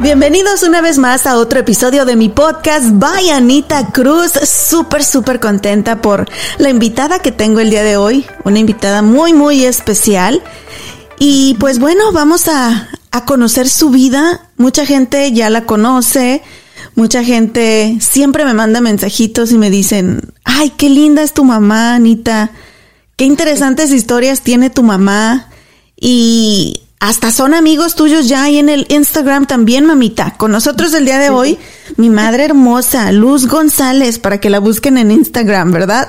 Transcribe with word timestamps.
Bienvenidos 0.00 0.62
una 0.62 0.80
vez 0.80 0.96
más 0.96 1.26
a 1.26 1.36
otro 1.36 1.58
episodio 1.58 2.04
de 2.04 2.14
mi 2.14 2.28
podcast 2.28 2.86
By 2.92 3.30
Anita 3.30 3.90
Cruz. 3.90 4.30
Súper, 4.30 5.02
súper 5.02 5.40
contenta 5.40 6.00
por 6.00 6.28
la 6.58 6.70
invitada 6.70 7.18
que 7.18 7.32
tengo 7.32 7.58
el 7.58 7.70
día 7.70 7.82
de 7.82 7.96
hoy. 7.96 8.24
Una 8.44 8.60
invitada 8.60 9.02
muy, 9.02 9.32
muy 9.32 9.64
especial. 9.64 10.40
Y 11.18 11.56
pues 11.58 11.80
bueno, 11.80 12.12
vamos 12.12 12.46
a, 12.46 12.88
a 13.10 13.24
conocer 13.24 13.68
su 13.68 13.90
vida. 13.90 14.48
Mucha 14.56 14.86
gente 14.86 15.32
ya 15.32 15.50
la 15.50 15.66
conoce. 15.66 16.42
Mucha 16.94 17.24
gente 17.24 17.98
siempre 18.00 18.44
me 18.44 18.54
manda 18.54 18.80
mensajitos 18.80 19.50
y 19.50 19.58
me 19.58 19.68
dicen, 19.68 20.32
ay, 20.44 20.70
qué 20.70 20.90
linda 20.90 21.22
es 21.24 21.34
tu 21.34 21.42
mamá, 21.42 21.96
Anita. 21.96 22.52
Qué 23.16 23.24
interesantes 23.24 23.90
historias 23.90 24.42
tiene 24.42 24.70
tu 24.70 24.84
mamá. 24.84 25.48
Y 26.00 26.82
hasta 27.00 27.30
son 27.30 27.54
amigos 27.54 27.94
tuyos 27.94 28.28
ya 28.28 28.42
ahí 28.44 28.58
en 28.58 28.68
el 28.68 28.86
Instagram 28.88 29.46
también, 29.46 29.86
mamita. 29.86 30.34
Con 30.36 30.50
nosotros 30.50 30.92
el 30.94 31.04
día 31.04 31.18
de 31.18 31.30
hoy, 31.30 31.58
mi 31.96 32.10
madre 32.10 32.44
hermosa, 32.44 33.12
Luz 33.12 33.46
González, 33.46 34.18
para 34.18 34.38
que 34.38 34.50
la 34.50 34.58
busquen 34.58 34.98
en 34.98 35.12
Instagram, 35.12 35.70
¿verdad? 35.70 36.08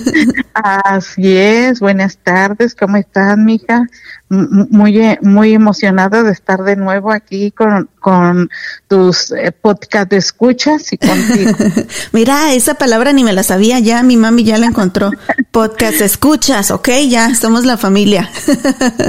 Así 0.54 1.36
es. 1.36 1.80
Buenas 1.80 2.16
tardes. 2.18 2.76
¿Cómo 2.76 2.96
estás, 2.96 3.36
mija? 3.38 3.86
Muy, 4.32 4.96
eh, 4.96 5.18
muy 5.22 5.54
emocionada 5.54 6.22
de 6.22 6.30
estar 6.30 6.62
de 6.62 6.76
nuevo 6.76 7.10
aquí 7.10 7.50
con, 7.50 7.90
con 7.98 8.48
tus 8.86 9.32
eh, 9.32 9.50
podcast 9.50 10.08
de 10.08 10.18
escuchas 10.18 10.92
y 10.92 10.98
contigo. 10.98 11.50
Mira, 12.12 12.54
esa 12.54 12.74
palabra 12.74 13.12
ni 13.12 13.24
me 13.24 13.32
la 13.32 13.42
sabía 13.42 13.80
ya, 13.80 14.04
mi 14.04 14.16
mami 14.16 14.44
ya 14.44 14.56
la 14.56 14.66
encontró. 14.66 15.10
Podcast 15.50 16.00
escuchas, 16.00 16.70
ok, 16.70 16.88
ya 17.08 17.34
somos 17.34 17.64
la 17.64 17.76
familia. 17.76 18.30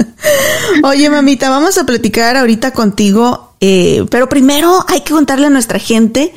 Oye, 0.82 1.08
mamita, 1.08 1.50
vamos 1.50 1.78
a 1.78 1.86
platicar 1.86 2.36
ahorita 2.36 2.72
contigo, 2.72 3.54
eh, 3.60 4.04
pero 4.10 4.28
primero 4.28 4.84
hay 4.88 5.02
que 5.02 5.12
contarle 5.12 5.46
a 5.46 5.50
nuestra 5.50 5.78
gente 5.78 6.34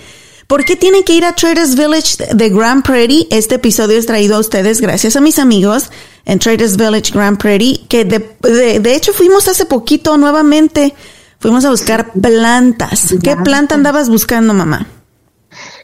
¿Por 0.48 0.64
qué 0.64 0.76
tienen 0.76 1.04
que 1.04 1.14
ir 1.14 1.26
a 1.26 1.34
Traders 1.34 1.76
Village 1.76 2.36
de 2.36 2.50
Grand 2.50 2.84
Prairie? 2.84 3.28
Este 3.32 3.56
episodio 3.56 3.98
es 3.98 4.06
traído 4.06 4.36
a 4.36 4.40
ustedes 4.40 4.80
gracias 4.80 5.16
a 5.16 5.22
mis 5.22 5.40
amigos 5.40 5.90
en 6.26 6.40
Traders 6.40 6.76
Village 6.76 7.12
Grand 7.14 7.38
Prairie, 7.38 7.86
que 7.88 8.04
de, 8.04 8.80
de, 8.80 8.96
hecho 8.96 9.14
fuimos 9.14 9.48
hace 9.48 9.66
poquito 9.66 10.18
nuevamente. 10.18 10.94
Fuimos 11.40 11.64
a 11.66 11.70
buscar 11.70 12.12
plantas. 12.14 13.14
¿Qué 13.22 13.36
planta 13.36 13.76
andabas 13.76 14.10
buscando, 14.10 14.54
mamá? 14.54 14.88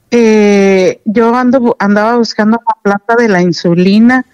Eh, 0.10 1.02
yo 1.06 1.36
ando, 1.36 1.76
andaba 1.80 2.18
buscando 2.18 2.58
la 2.66 2.76
planta 2.82 3.16
de 3.16 3.30
la 3.30 3.42
insulina 3.42 4.26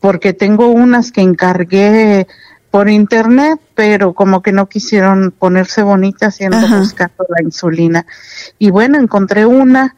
porque 0.00 0.32
tengo 0.34 0.68
unas 0.68 1.12
que 1.12 1.22
encargué 1.22 2.26
por 2.70 2.90
internet, 2.90 3.58
pero 3.74 4.12
como 4.12 4.42
que 4.42 4.52
no 4.52 4.68
quisieron 4.68 5.30
ponerse 5.30 5.82
bonitas 5.82 6.40
y 6.40 6.44
ando 6.44 6.68
buscando 6.78 7.24
la 7.28 7.42
insulina. 7.42 8.04
Y 8.58 8.70
bueno, 8.70 8.98
encontré 8.98 9.46
una 9.46 9.94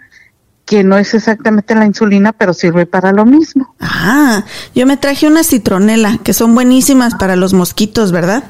que 0.69 0.84
no 0.84 0.99
es 0.99 1.15
exactamente 1.15 1.75
la 1.75 1.87
insulina, 1.87 2.34
pero 2.34 2.53
sirve 2.53 2.84
para 2.84 3.11
lo 3.12 3.25
mismo. 3.25 3.75
Ah, 3.81 4.45
yo 4.75 4.84
me 4.87 4.99
traje 4.99 5.27
una 5.27 5.43
citronela, 5.43 6.19
que 6.23 6.34
son 6.34 6.55
buenísimas 6.55 7.15
para 7.15 7.37
los 7.37 7.55
mosquitos, 7.55 8.12
¿verdad? 8.12 8.45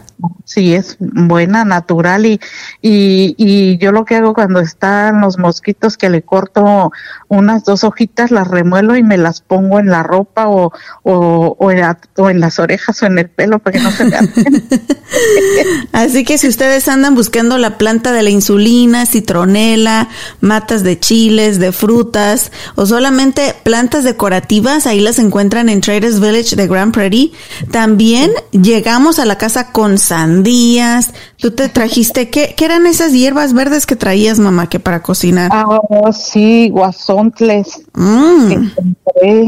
Sí, 0.45 0.75
es 0.75 0.97
buena, 0.99 1.65
natural 1.65 2.27
y, 2.27 2.41
y, 2.81 3.35
y, 3.37 3.79
yo 3.79 3.93
lo 3.93 4.05
que 4.05 4.17
hago 4.17 4.35
cuando 4.35 4.61
están 4.61 5.21
los 5.21 5.39
mosquitos 5.39 5.97
que 5.97 6.09
le 6.09 6.23
corto 6.23 6.91
unas 7.29 7.65
dos 7.65 7.85
hojitas, 7.85 8.31
las 8.31 8.49
remuelo 8.49 8.97
y 8.97 9.03
me 9.03 9.19
las 9.19 9.43
pongo 9.43 9.79
en 9.79 9.89
la 9.89 10.03
ropa 10.03 10.49
o, 10.49 10.73
o, 11.03 11.57
o, 11.59 11.71
en, 11.71 12.41
las 12.41 12.59
orejas 12.59 13.03
o 13.03 13.07
en 13.07 13.19
el 13.19 13.29
pelo 13.29 13.59
para 13.59 13.79
que 13.79 13.85
no 13.85 13.93
se 13.93 14.05
vean. 14.05 14.33
Así 15.93 16.25
que 16.25 16.39
si 16.39 16.49
ustedes 16.49 16.89
andan 16.89 17.15
buscando 17.15 17.59
la 17.59 17.77
planta 17.77 18.11
de 18.13 18.23
la 18.23 18.31
insulina, 18.31 19.05
citronela, 19.05 20.09
matas 20.41 20.83
de 20.83 20.99
chiles, 20.99 21.59
de 21.59 21.73
frutas 21.73 22.53
o 22.75 22.87
solamente 22.87 23.55
plantas 23.63 24.03
decorativas, 24.03 24.87
ahí 24.87 25.01
las 25.01 25.19
encuentran 25.19 25.69
en 25.69 25.83
Traders 25.83 26.21
Village 26.21 26.57
de 26.57 26.67
Grand 26.67 26.93
Prairie. 26.93 27.33
También 27.71 28.33
llegamos 28.51 29.19
a 29.19 29.27
la 29.27 29.37
casa 29.37 29.73
con 29.73 29.99
sandías. 30.09 31.13
Tú 31.37 31.53
te 31.53 31.69
trajiste, 31.69 32.31
¿qué, 32.31 32.55
¿qué, 32.57 32.65
eran 32.65 32.87
esas 32.87 33.13
hierbas 33.13 33.53
verdes 33.53 33.87
que 33.87 33.97
traías, 33.97 34.39
mamá, 34.39 34.69
que 34.69 34.81
para 34.81 35.03
cocinar? 35.03 35.51
Ah, 35.53 35.81
sí, 36.13 36.69
guasontles. 36.71 37.83
Mm. 37.95 38.71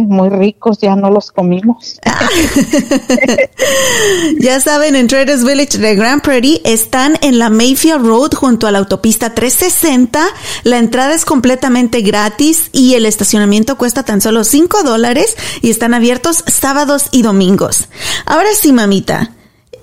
muy 0.06 0.28
ricos, 0.28 0.78
ya 0.78 0.96
no 0.96 1.10
los 1.10 1.30
comimos. 1.30 1.98
ya 4.40 4.60
saben, 4.60 4.96
en 4.96 5.08
Traders 5.08 5.44
Village 5.44 5.78
de 5.78 5.94
Grand 5.94 6.22
Prairie 6.22 6.60
están 6.64 7.18
en 7.22 7.38
la 7.38 7.50
Mayfield 7.50 8.04
Road 8.04 8.34
junto 8.34 8.66
a 8.66 8.70
la 8.70 8.78
autopista 8.78 9.34
360. 9.34 10.20
La 10.64 10.78
entrada 10.78 11.14
es 11.14 11.24
completamente 11.24 12.02
gratis 12.02 12.68
y 12.72 12.94
el 12.94 13.06
estacionamiento 13.06 13.78
cuesta 13.78 14.04
tan 14.04 14.20
solo 14.20 14.44
5 14.44 14.82
dólares 14.82 15.36
y 15.62 15.70
están 15.70 15.94
abiertos 15.94 16.44
sábados 16.46 17.08
y 17.10 17.22
domingos. 17.22 17.88
Ahora 18.26 18.50
sí, 18.54 18.72
mamita. 18.72 19.32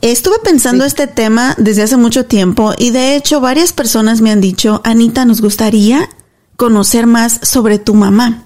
Estuve 0.01 0.35
pensando 0.43 0.85
este 0.85 1.07
tema 1.07 1.55
desde 1.57 1.83
hace 1.83 1.97
mucho 1.97 2.25
tiempo 2.25 2.73
y 2.77 2.91
de 2.91 3.15
hecho 3.15 3.41
varias 3.41 3.73
personas 3.73 4.21
me 4.21 4.31
han 4.31 4.41
dicho, 4.41 4.81
Anita, 4.83 5.25
nos 5.25 5.41
gustaría 5.41 6.07
conocer 6.55 7.07
más 7.07 7.39
sobre 7.41 7.79
tu 7.79 7.95
mamá. 7.95 8.43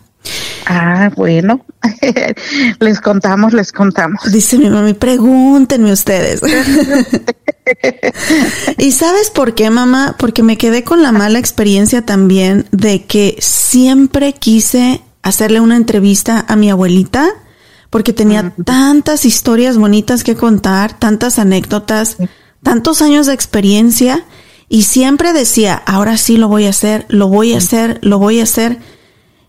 Ah, 0.65 1.11
bueno, 1.15 1.65
les 2.79 3.01
contamos, 3.01 3.53
les 3.53 3.71
contamos. 3.71 4.31
Dice 4.31 4.57
mi 4.57 4.69
mami, 4.69 4.93
pregúntenme 4.93 5.91
ustedes. 5.91 6.41
¿Y 8.77 8.91
sabes 8.91 9.29
por 9.29 9.55
qué, 9.55 9.69
mamá? 9.69 10.15
Porque 10.17 10.43
me 10.43 10.57
quedé 10.57 10.83
con 10.83 11.01
la 11.01 11.11
mala 11.11 11.39
experiencia 11.39 12.05
también 12.05 12.67
de 12.71 13.05
que 13.05 13.37
siempre 13.39 14.33
quise 14.33 15.01
hacerle 15.23 15.59
una 15.59 15.75
entrevista 15.75 16.45
a 16.47 16.55
mi 16.55 16.69
abuelita 16.69 17.27
porque 17.91 18.13
tenía 18.13 18.55
tantas 18.65 19.25
historias 19.25 19.77
bonitas 19.77 20.23
que 20.23 20.35
contar, 20.35 20.97
tantas 20.97 21.37
anécdotas, 21.37 22.17
tantos 22.63 23.03
años 23.03 23.27
de 23.27 23.33
experiencia 23.33 24.25
Y 24.69 24.83
siempre 24.83 25.33
decía, 25.33 25.75
ahora 25.85 26.15
sí 26.15 26.37
lo 26.37 26.47
voy 26.47 26.65
a 26.65 26.69
hacer, 26.69 27.05
lo 27.09 27.27
voy 27.27 27.53
a 27.53 27.57
hacer, 27.57 27.99
lo 28.01 28.19
voy 28.19 28.39
a 28.39 28.43
hacer. 28.43 28.79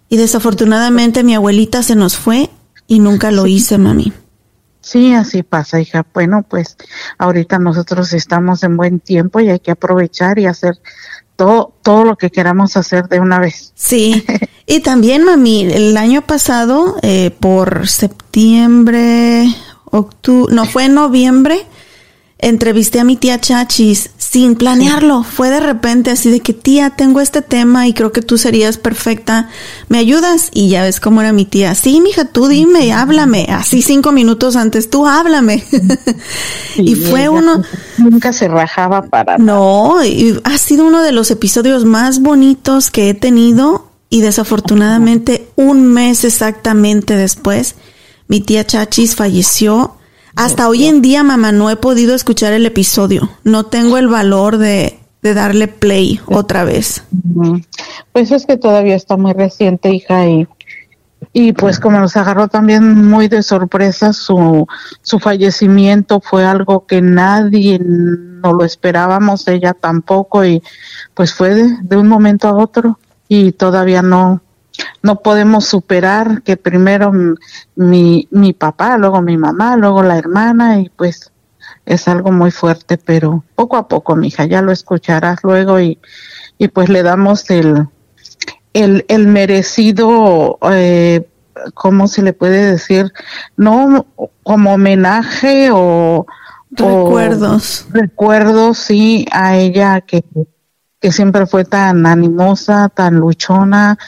Y 0.09 0.17
desafortunadamente 0.17 1.23
mi 1.23 1.37
abuelita 1.37 1.85
se 1.85 1.95
nos 1.95 2.17
fue 2.17 2.51
y 2.89 2.99
nunca 2.99 3.31
lo 3.31 3.47
hice, 3.47 3.79
mami. 3.79 4.13
Sí, 4.81 5.15
así 5.15 5.45
pasa, 5.45 5.81
hija. 5.81 6.05
Bueno, 6.13 6.43
pues 6.43 6.77
ahorita 7.19 7.61
nosotros 7.61 8.13
estamos 8.13 8.65
en 8.65 8.77
buen 8.77 8.99
tiempo 8.99 9.39
y 9.39 9.49
hay 9.49 9.61
que 9.61 9.71
aprovechar 9.71 10.41
y 10.41 10.47
hacer 10.47 10.75
todo, 11.43 11.73
todo 11.83 12.05
lo 12.05 12.17
que 12.17 12.31
queramos 12.31 12.77
hacer 12.77 13.09
de 13.09 13.19
una 13.19 13.41
vez. 13.41 13.73
Sí. 13.75 14.25
y 14.67 14.81
también, 14.81 15.25
mami, 15.25 15.65
el 15.65 15.97
año 15.97 16.23
pasado, 16.23 16.97
eh, 17.03 17.31
por 17.31 17.89
septiembre, 17.89 19.47
octubre, 19.85 20.55
no, 20.55 20.65
fue 20.67 20.85
en 20.85 20.95
noviembre, 20.95 21.67
entrevisté 22.43 23.01
a 23.01 23.05
mi 23.05 23.17
tía 23.17 23.41
Chachis 23.41 24.11
sin 24.19 24.57
planearlo. 24.57 25.23
Fue 25.23 25.49
de 25.49 25.61
repente 25.61 26.11
así 26.11 26.31
de 26.31 26.41
que 26.41 26.53
tía, 26.53 26.91
tengo 26.91 27.21
este 27.21 27.41
tema 27.41 27.87
y 27.87 27.95
creo 27.95 28.13
que 28.13 28.21
tú 28.21 28.37
serías 28.37 28.79
perfecta. 28.79 29.49
¿Me 29.89 29.99
ayudas? 29.99 30.51
Y 30.53 30.69
ya 30.69 30.83
ves 30.83 31.01
cómo 31.01 31.21
era 31.21 31.33
mi 31.33 31.45
tía. 31.45 31.75
Sí, 31.75 32.01
mija, 32.01 32.25
tú 32.25 32.49
dime, 32.49 32.93
háblame. 32.93 33.47
Así 33.49 33.81
cinco 33.81 34.11
minutos 34.11 34.57
antes, 34.57 34.91
tú 34.91 35.07
háblame. 35.07 35.65
y 36.77 36.95
fue 36.97 37.29
uno. 37.29 37.63
Nunca 37.99 38.33
se 38.33 38.49
rajaba 38.49 39.03
para. 39.03 39.39
No, 39.39 40.05
y 40.05 40.39
ha 40.45 40.59
sido 40.59 40.87
uno 40.87 41.03
de 41.03 41.13
los 41.13 41.31
episodios 41.31 41.85
más 41.85 42.21
bonitos 42.21 42.91
que 42.91 43.09
he 43.09 43.15
tenido. 43.15 43.89
Y 44.11 44.21
desafortunadamente, 44.21 45.49
un 45.57 45.87
mes 45.87 46.25
exactamente 46.25 47.17
después, 47.17 47.77
mi 48.29 48.41
tía 48.41 48.67
Chachis 48.67 49.15
falleció 49.15 49.97
hasta 50.37 50.69
hoy 50.69 50.87
en 50.87 51.03
día, 51.03 51.23
mamá, 51.23 51.53
no 51.53 51.71
he 51.71 51.77
podido 51.77 52.15
escuchar 52.15 52.53
el 52.53 52.67
episodio. 52.67 53.31
No 53.45 53.67
tengo 53.67 53.99
el 53.99 54.09
valor 54.09 54.59
de, 54.59 54.99
darle 55.23 55.69
play 55.69 56.21
otra 56.27 56.65
vez. 56.65 57.05
Pues 58.13 58.33
es 58.33 58.47
que 58.47 58.57
todavía 58.57 58.97
está 58.97 59.17
muy 59.17 59.33
reciente, 59.33 59.91
hija, 59.91 60.27
y, 60.27 60.49
y 61.33 61.53
pues 61.53 61.79
como 61.79 62.01
nos 62.01 62.17
agarró 62.17 62.49
también 62.49 63.07
muy 63.07 63.29
de 63.29 63.43
sorpresa 63.43 64.13
su, 64.13 64.67
su 65.03 65.19
fallecimiento, 65.19 66.21
fue 66.21 66.45
algo 66.45 66.87
que 66.87 67.03
nadie 67.03 67.79
no 67.79 68.53
lo 68.55 68.65
esperábamos, 68.65 69.47
ella 69.49 69.75
tampoco, 69.75 70.45
y 70.45 70.63
pues 71.15 71.35
fue 71.35 71.55
de, 71.55 71.77
de 71.83 71.97
un 71.97 72.09
momento 72.09 72.49
a 72.49 72.57
otro 72.57 72.99
y 73.29 73.53
todavía 73.53 74.03
no, 74.03 74.43
no 75.03 75.21
podemos 75.21 75.67
superar 75.67 76.43
que 76.43 76.57
primero 76.57 77.13
mi, 77.75 78.29
mi 78.31 78.53
papá, 78.53 78.97
luego 78.99 79.23
mi 79.23 79.37
mamá, 79.37 79.77
luego 79.77 80.03
la 80.03 80.19
hermana 80.19 80.81
y 80.81 80.89
pues 80.89 81.33
es 81.85 82.09
algo 82.09 82.33
muy 82.33 82.51
fuerte, 82.51 82.99
pero 82.99 83.45
poco 83.55 83.77
a 83.77 83.89
poco, 83.89 84.17
mija, 84.17 84.45
ya 84.45 84.63
lo 84.63 84.73
escucharás 84.73 85.41
luego 85.43 85.81
y, 85.81 85.99
y 86.59 86.69
pues 86.69 86.89
le 86.89 87.03
damos 87.03 87.51
el, 87.51 87.89
el, 88.73 89.05
el 89.09 89.27
merecido, 89.27 90.59
eh, 90.71 91.29
¿cómo 91.75 92.09
se 92.09 92.23
le 92.23 92.33
puede 92.33 92.71
decir? 92.71 93.13
No 93.57 94.07
como 94.43 94.75
homenaje 94.75 95.71
o... 95.73 96.27
Recuerdos. 96.71 97.87
recuerdos, 97.91 98.79
sí, 98.79 99.27
a 99.31 99.57
ella 99.57 100.01
que, 100.01 100.25
que 101.01 101.13
siempre 101.13 101.47
fue 101.47 101.67
tan 101.67 102.07
animosa, 102.07 102.89
tan 102.89 103.17
luchona, 103.17 103.99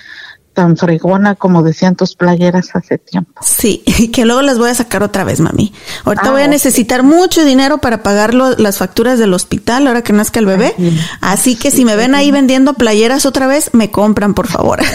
tan 0.55 0.77
fregona 0.77 1.35
como 1.35 1.63
decían 1.63 1.97
tus 1.97 2.15
playeras 2.15 2.75
hace 2.75 2.99
tiempo. 2.99 3.33
Sí, 3.43 3.83
que 4.13 4.25
luego 4.25 4.43
las 4.43 4.59
voy 4.59 4.71
a 4.71 4.75
sacar 4.75 5.03
otra 5.03 5.25
vez, 5.25 5.41
mami. 5.41 5.73
Ahorita 6.05 6.31
voy 6.31 6.43
a 6.43 6.47
ah, 6.47 6.49
necesitar 6.49 7.03
mucho 7.03 7.45
dinero 7.45 7.79
para 7.79 8.03
pagar 8.03 8.35
las 8.35 8.79
facturas 8.79 9.19
del 9.19 9.35
hospital 9.35 9.87
ahora 9.87 10.03
que 10.03 10.13
nazca 10.13 10.41
el 10.41 10.47
bebé. 10.47 10.75
Así 11.21 11.57
que 11.57 11.71
si 11.71 11.85
me 11.85 11.97
ven 11.97 12.15
ahí 12.15 12.31
vendiendo 12.31 12.75
playeras 12.75 13.27
otra 13.27 13.47
vez, 13.47 13.71
me 13.73 13.91
compran, 13.91 14.35
por 14.35 14.47
favor. 14.47 14.81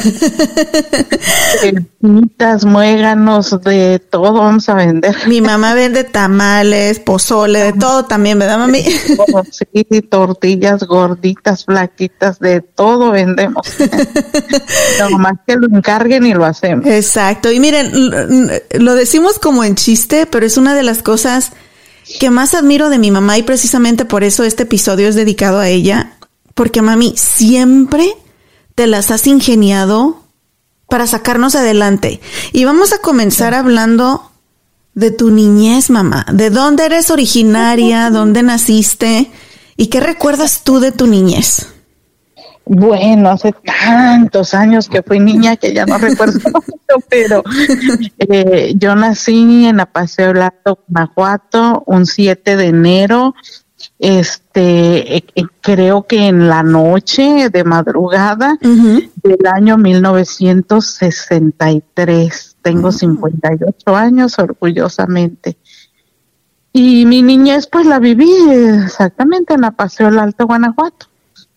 Pinitas, 2.01 2.65
muéganos, 2.65 3.59
de 3.61 3.99
todo 3.99 4.33
vamos 4.33 4.69
a 4.69 4.75
vender. 4.75 5.15
Mi 5.27 5.41
mamá 5.41 5.73
vende 5.73 6.05
tamales, 6.05 6.99
pozole, 6.99 7.59
de 7.59 7.73
todo 7.73 8.05
también, 8.05 8.39
¿verdad, 8.39 8.57
mami? 8.57 8.83
Sí, 9.51 10.01
tortillas 10.09 10.83
gorditas, 10.83 11.65
flaquitas, 11.65 12.39
de 12.39 12.61
todo 12.61 13.11
vendemos. 13.11 13.67
no, 14.99 15.17
más 15.17 15.33
que 15.49 15.55
lo 15.55 15.77
encarguen 15.77 16.25
y 16.25 16.33
lo 16.33 16.45
hacemos. 16.45 16.85
Exacto. 16.85 17.51
Y 17.51 17.59
miren, 17.59 17.91
lo 18.71 18.95
decimos 18.95 19.39
como 19.39 19.63
en 19.63 19.75
chiste, 19.75 20.25
pero 20.25 20.45
es 20.45 20.57
una 20.57 20.75
de 20.75 20.83
las 20.83 21.01
cosas 21.01 21.51
que 22.19 22.29
más 22.29 22.53
admiro 22.53 22.89
de 22.89 22.99
mi 22.99 23.11
mamá 23.11 23.37
y 23.37 23.43
precisamente 23.43 24.05
por 24.05 24.23
eso 24.23 24.43
este 24.43 24.63
episodio 24.63 25.07
es 25.07 25.15
dedicado 25.15 25.59
a 25.59 25.69
ella, 25.69 26.17
porque 26.55 26.81
mami, 26.81 27.13
siempre 27.17 28.13
te 28.75 28.87
las 28.87 29.11
has 29.11 29.27
ingeniado 29.27 30.23
para 30.87 31.07
sacarnos 31.07 31.55
adelante. 31.55 32.19
Y 32.51 32.65
vamos 32.65 32.93
a 32.93 32.99
comenzar 32.99 33.53
hablando 33.53 34.31
de 34.93 35.11
tu 35.11 35.31
niñez, 35.31 35.89
mamá. 35.89 36.25
¿De 36.31 36.49
dónde 36.49 36.85
eres 36.85 37.09
originaria? 37.09 38.09
¿Dónde 38.11 38.43
naciste? 38.43 39.31
¿Y 39.77 39.87
qué 39.87 39.99
recuerdas 39.99 40.63
tú 40.63 40.79
de 40.79 40.91
tu 40.91 41.07
niñez? 41.07 41.67
Bueno, 42.71 43.31
hace 43.31 43.51
tantos 43.51 44.53
años 44.53 44.89
que 44.89 45.01
fui 45.01 45.19
niña 45.19 45.55
que 45.55 45.73
ya 45.73 45.87
no 45.87 45.97
recuerdo 45.97 46.37
mucho, 46.53 47.03
pero 47.09 47.41
eh, 48.19 48.75
yo 48.77 48.93
nací 48.93 49.65
en 49.65 49.79
Apaseo 49.79 50.35
Lato, 50.35 50.77
Guanajuato, 50.87 51.81
un 51.87 52.05
7 52.05 52.57
de 52.57 52.67
enero. 52.67 53.33
Este, 53.97 55.17
eh, 55.17 55.25
eh, 55.33 55.45
creo 55.61 56.05
que 56.05 56.27
en 56.27 56.47
la 56.47 56.61
noche 56.61 57.49
de 57.49 57.63
madrugada 57.63 58.59
del 58.61 59.47
año 59.51 59.79
1963. 59.79 62.57
Tengo 62.61 62.91
58 62.91 63.95
años, 63.95 64.37
orgullosamente. 64.37 65.57
Y 66.71 67.07
mi 67.07 67.23
niñez, 67.23 67.65
pues 67.65 67.87
la 67.87 67.97
viví 67.97 68.31
exactamente 68.83 69.55
en 69.55 69.63
Apaseo 69.63 70.09
Alto, 70.09 70.45
Guanajuato 70.45 71.08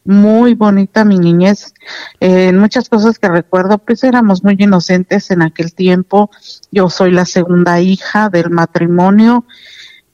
muy 0.05 0.55
bonita 0.55 1.05
mi 1.05 1.19
niñez. 1.19 1.75
Eh, 2.21 2.49
en 2.49 2.59
muchas 2.59 2.89
cosas 2.89 3.19
que 3.19 3.29
recuerdo, 3.29 3.79
pues 3.79 4.03
éramos 4.05 4.43
muy 4.43 4.57
inocentes 4.59 5.31
en 5.31 5.43
aquel 5.43 5.75
tiempo. 5.75 6.31
Yo 6.71 6.91
soy 6.91 7.13
la 7.13 7.25
segunda 7.25 7.81
hija 7.81 8.29
del 8.29 8.51
matrimonio 8.51 9.45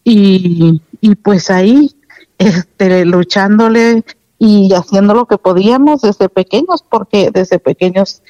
y, 0.05 0.83
y 1.01 1.15
pues 1.17 1.51
ahí, 1.51 1.97
este, 2.39 3.05
luchándole 3.05 4.05
y 4.39 4.73
haciendo 4.73 5.15
lo 5.15 5.27
que 5.27 5.39
podíamos 5.39 6.03
desde 6.03 6.29
pequeños, 6.29 6.85
porque 6.89 7.31
desde 7.33 7.59
pequeños, 7.59 8.23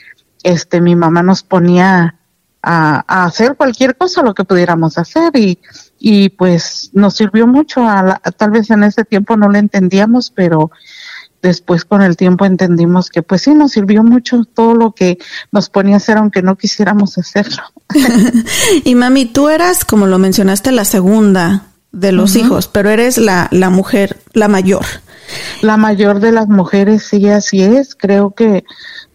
este, 0.43 0.81
mi 0.81 0.97
mamá 0.97 1.23
nos 1.23 1.43
ponía 1.43 2.19
a, 2.63 3.25
hacer 3.25 3.57
cualquier 3.57 3.97
cosa, 3.97 4.23
lo 4.23 4.35
que 4.35 4.45
pudiéramos 4.45 4.99
hacer 4.99 5.37
y, 5.37 5.59
y 5.99 6.31
pues 6.31 6.91
nos 6.93 7.15
sirvió 7.15 7.47
mucho. 7.47 7.87
A 7.87 8.21
tal 8.37 8.51
vez 8.51 8.71
en 8.71 8.85
ese 8.85 9.05
tiempo 9.05 9.37
no 9.37 9.49
lo 9.49 9.59
entendíamos, 9.59 10.31
pero 10.31 10.71
después 11.43 11.85
con 11.85 12.03
el 12.03 12.17
tiempo 12.17 12.45
entendimos 12.45 13.11
que 13.11 13.23
pues 13.23 13.43
sí 13.43 13.55
nos 13.55 13.73
sirvió 13.73 14.03
mucho 14.03 14.45
todo 14.45 14.75
lo 14.75 14.93
que 14.93 15.19
nos 15.53 15.71
ponía 15.71 15.95
a 15.95 15.99
hacer 15.99 16.19
aunque 16.19 16.43
no 16.43 16.57
quisiéramos 16.57 17.19
hacerlo. 17.19 17.63
y 18.85 18.95
mami, 18.95 19.27
tú 19.27 19.49
eras, 19.49 19.85
como 19.85 20.07
lo 20.07 20.19
mencionaste, 20.19 20.73
la 20.73 20.85
segunda 20.85 21.67
de 21.93 22.13
los 22.13 22.37
hijos, 22.37 22.69
pero 22.69 22.91
eres 22.91 23.19
la, 23.19 23.49
la 23.51 23.71
mujer, 23.71 24.19
la 24.33 24.49
mayor. 24.49 24.85
La 25.63 25.77
mayor 25.77 26.21
de 26.21 26.33
las 26.33 26.49
mujeres, 26.49 27.05
sí, 27.05 27.29
así 27.29 27.63
es. 27.63 27.95
Creo 27.95 28.33
que 28.35 28.65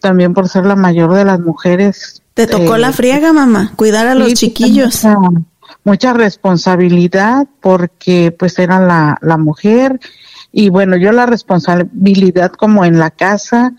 también 0.00 0.34
por 0.34 0.48
ser 0.48 0.66
la 0.66 0.76
mayor 0.76 1.14
de 1.14 1.24
las 1.24 1.40
mujeres. 1.40 2.22
Te 2.34 2.46
tocó 2.46 2.76
la 2.76 2.90
eh, 2.90 2.92
friega, 2.92 3.32
mamá, 3.32 3.72
cuidar 3.76 4.06
a 4.06 4.14
los 4.14 4.34
chiquillos. 4.34 5.04
Mucha, 5.04 5.16
mucha, 5.84 6.12
responsabilidad 6.12 7.46
porque 7.60 8.34
pues 8.36 8.58
era 8.58 8.80
la, 8.80 9.18
la 9.22 9.36
mujer 9.36 10.00
y 10.56 10.68
bueno, 10.68 10.96
yo 10.96 11.10
la 11.10 11.26
responsabilidad 11.26 12.52
como 12.52 12.84
en 12.84 13.00
la 13.00 13.10
casa 13.10 13.72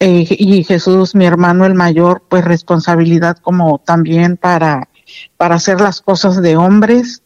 eh, 0.00 0.26
y 0.28 0.64
Jesús, 0.64 1.14
mi 1.14 1.24
hermano 1.26 1.64
el 1.64 1.74
mayor, 1.74 2.24
pues 2.28 2.44
responsabilidad 2.44 3.36
como 3.38 3.78
también 3.78 4.36
para, 4.36 4.88
para 5.36 5.54
hacer 5.54 5.80
las 5.80 6.00
cosas 6.00 6.42
de 6.42 6.56
hombres. 6.56 7.22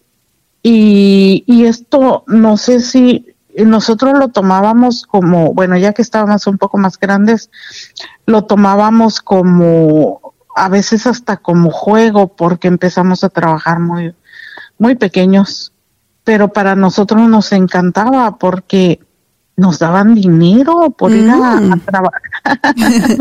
Y, 0.63 1.43
y 1.47 1.65
esto 1.65 2.25
no 2.27 2.59
sé 2.59 2.81
si 2.81 3.35
nosotros 3.57 4.13
lo 4.19 4.29
tomábamos 4.29 5.07
como, 5.07 5.55
bueno, 5.55 5.79
ya 5.79 5.95
que 5.95 6.03
estábamos 6.03 6.47
un 6.47 6.59
poco 6.59 6.77
más 6.77 6.99
grandes, 6.99 7.51
lo 8.27 8.45
tomábamos 8.45 9.23
como, 9.23 10.35
a 10.55 10.69
veces 10.69 11.07
hasta 11.07 11.39
como 11.39 11.71
juego, 11.71 12.29
porque 12.29 12.69
empezamos 12.69 13.25
a 13.25 13.31
trabajar 13.31 13.79
muy, 13.81 14.15
muy 14.77 14.97
pequeños 14.97 15.72
pero 16.25 16.53
para 16.53 16.75
nosotros 16.75 17.29
nos 17.29 17.53
encantaba 17.53 18.39
porque 18.39 19.01
nos 19.57 19.79
daban 19.79 20.15
dinero 20.15 20.95
por 20.97 21.13
ir 21.13 21.29
a, 21.29 21.61
mm. 21.61 21.81
trabajar. 21.81 22.23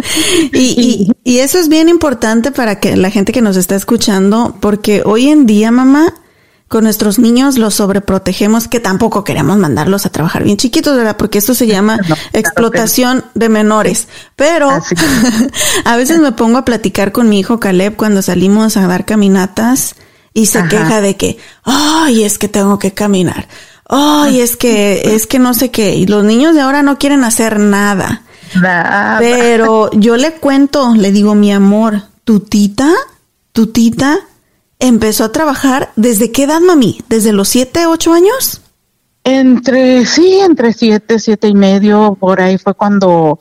y, 0.54 1.12
y, 1.24 1.40
eso 1.40 1.60
es 1.60 1.68
bien 1.68 1.90
importante 1.90 2.52
para 2.52 2.80
que 2.80 2.96
la 2.96 3.10
gente 3.10 3.32
que 3.32 3.42
nos 3.42 3.58
está 3.58 3.76
escuchando, 3.76 4.56
porque 4.60 5.04
hoy 5.06 5.30
en 5.30 5.46
día, 5.46 5.72
mamá, 5.72 6.14
con 6.72 6.86
nuestros 6.86 7.20
niños 7.20 7.58
los 7.58 7.74
sobreprotegemos, 7.76 8.70
que 8.70 8.80
tampoco 8.80 9.26
queremos 9.26 9.58
mandarlos 9.58 10.06
a 10.06 10.10
trabajar 10.10 10.46
bien 10.46 10.56
chiquitos, 10.56 10.96
¿verdad? 10.96 11.18
Porque 11.18 11.38
esto 11.38 11.54
se 11.54 11.68
llama 11.68 12.00
explotación 12.32 13.26
de 13.34 13.50
menores. 13.50 14.08
Pero 14.38 14.70
a 15.86 15.98
veces 15.98 16.20
me 16.22 16.32
pongo 16.32 16.58
a 16.58 16.64
platicar 16.64 17.12
con 17.12 17.28
mi 17.28 17.42
hijo 17.42 17.60
Caleb 17.60 17.98
cuando 17.98 18.22
salimos 18.22 18.78
a 18.78 18.88
dar 18.88 19.06
caminatas 19.06 19.96
y 20.34 20.46
se 20.46 20.68
queja 20.68 21.02
de 21.02 21.18
que, 21.18 21.38
ay, 21.64 22.24
es 22.24 22.38
que 22.38 22.48
tengo 22.48 22.80
que 22.80 22.94
caminar. 22.94 23.48
Ay, 23.88 24.40
es 24.40 24.56
que, 24.56 25.16
es 25.16 25.28
que 25.28 25.40
no 25.40 25.54
sé 25.54 25.70
qué. 25.70 25.96
Y 25.96 26.08
los 26.08 26.24
niños 26.24 26.56
de 26.56 26.62
ahora 26.62 26.82
no 26.82 26.98
quieren 26.98 27.24
hacer 27.24 27.60
nada. 27.60 28.24
Nada. 28.56 29.18
Pero 29.20 29.90
yo 29.92 30.16
le 30.16 30.34
cuento, 30.34 30.94
le 30.96 31.12
digo, 31.12 31.36
mi 31.36 31.52
amor, 31.52 32.04
tu 32.24 32.40
tita, 32.40 32.90
tu 33.52 33.68
tita 33.68 34.20
empezó 34.80 35.26
a 35.26 35.32
trabajar 35.32 35.92
desde 35.96 36.32
qué 36.32 36.44
edad, 36.44 36.62
mami? 36.62 37.02
¿Desde 37.10 37.34
los 37.34 37.50
siete, 37.50 37.86
ocho 37.86 38.14
años? 38.14 38.62
Entre, 39.24 40.06
sí, 40.06 40.40
entre 40.40 40.74
siete, 40.74 41.20
siete 41.20 41.48
y 41.48 41.54
medio, 41.54 42.18
por 42.20 42.42
ahí 42.42 42.58
fue 42.58 42.74
cuando, 42.74 43.38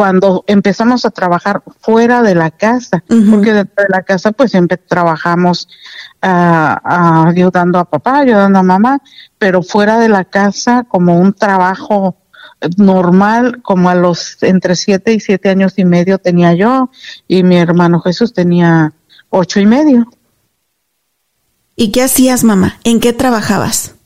cuando 0.00 0.44
empezamos 0.46 1.04
a 1.04 1.10
trabajar 1.10 1.62
fuera 1.78 2.22
de 2.22 2.34
la 2.34 2.50
casa, 2.50 3.04
porque 3.30 3.52
dentro 3.52 3.84
de 3.84 3.90
la 3.90 4.02
casa 4.02 4.32
pues 4.32 4.50
siempre 4.50 4.78
trabajamos 4.78 5.68
uh, 6.22 7.26
ayudando 7.28 7.78
a 7.78 7.84
papá, 7.84 8.20
ayudando 8.20 8.60
a 8.60 8.62
mamá, 8.62 9.02
pero 9.36 9.62
fuera 9.62 9.98
de 9.98 10.08
la 10.08 10.24
casa 10.24 10.86
como 10.88 11.18
un 11.18 11.34
trabajo 11.34 12.16
normal, 12.78 13.60
como 13.60 13.90
a 13.90 13.94
los 13.94 14.42
entre 14.42 14.74
siete 14.74 15.12
y 15.12 15.20
siete 15.20 15.50
años 15.50 15.74
y 15.76 15.84
medio 15.84 16.16
tenía 16.16 16.54
yo, 16.54 16.90
y 17.28 17.42
mi 17.42 17.58
hermano 17.58 18.00
Jesús 18.00 18.32
tenía 18.32 18.94
ocho 19.28 19.60
y 19.60 19.66
medio. 19.66 20.10
¿Y 21.76 21.92
qué 21.92 22.04
hacías, 22.04 22.42
mamá? 22.42 22.78
¿En 22.84 23.00
qué 23.00 23.12
trabajabas? 23.12 23.96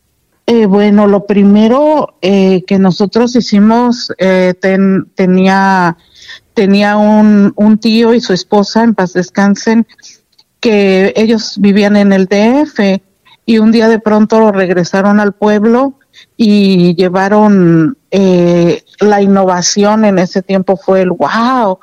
Eh, 0.46 0.66
bueno, 0.66 1.06
lo 1.06 1.26
primero 1.26 2.16
eh, 2.20 2.64
que 2.66 2.78
nosotros 2.78 3.34
hicimos, 3.34 4.12
eh, 4.18 4.52
tenía, 5.14 5.96
tenía 6.52 6.96
un, 6.98 7.52
un, 7.56 7.78
tío 7.78 8.12
y 8.12 8.20
su 8.20 8.34
esposa, 8.34 8.82
en 8.82 8.94
paz 8.94 9.14
descansen, 9.14 9.86
que 10.60 11.14
ellos 11.16 11.56
vivían 11.58 11.96
en 11.96 12.12
el 12.12 12.26
DF 12.26 13.00
y 13.46 13.58
un 13.58 13.72
día 13.72 13.88
de 13.88 13.98
pronto 13.98 14.52
regresaron 14.52 15.18
al 15.18 15.32
pueblo 15.32 15.98
y 16.36 16.94
llevaron 16.94 17.96
la 19.00 19.22
innovación 19.22 20.04
en 20.04 20.18
ese 20.18 20.42
tiempo 20.42 20.76
fue 20.76 21.02
el 21.02 21.10
wow, 21.10 21.78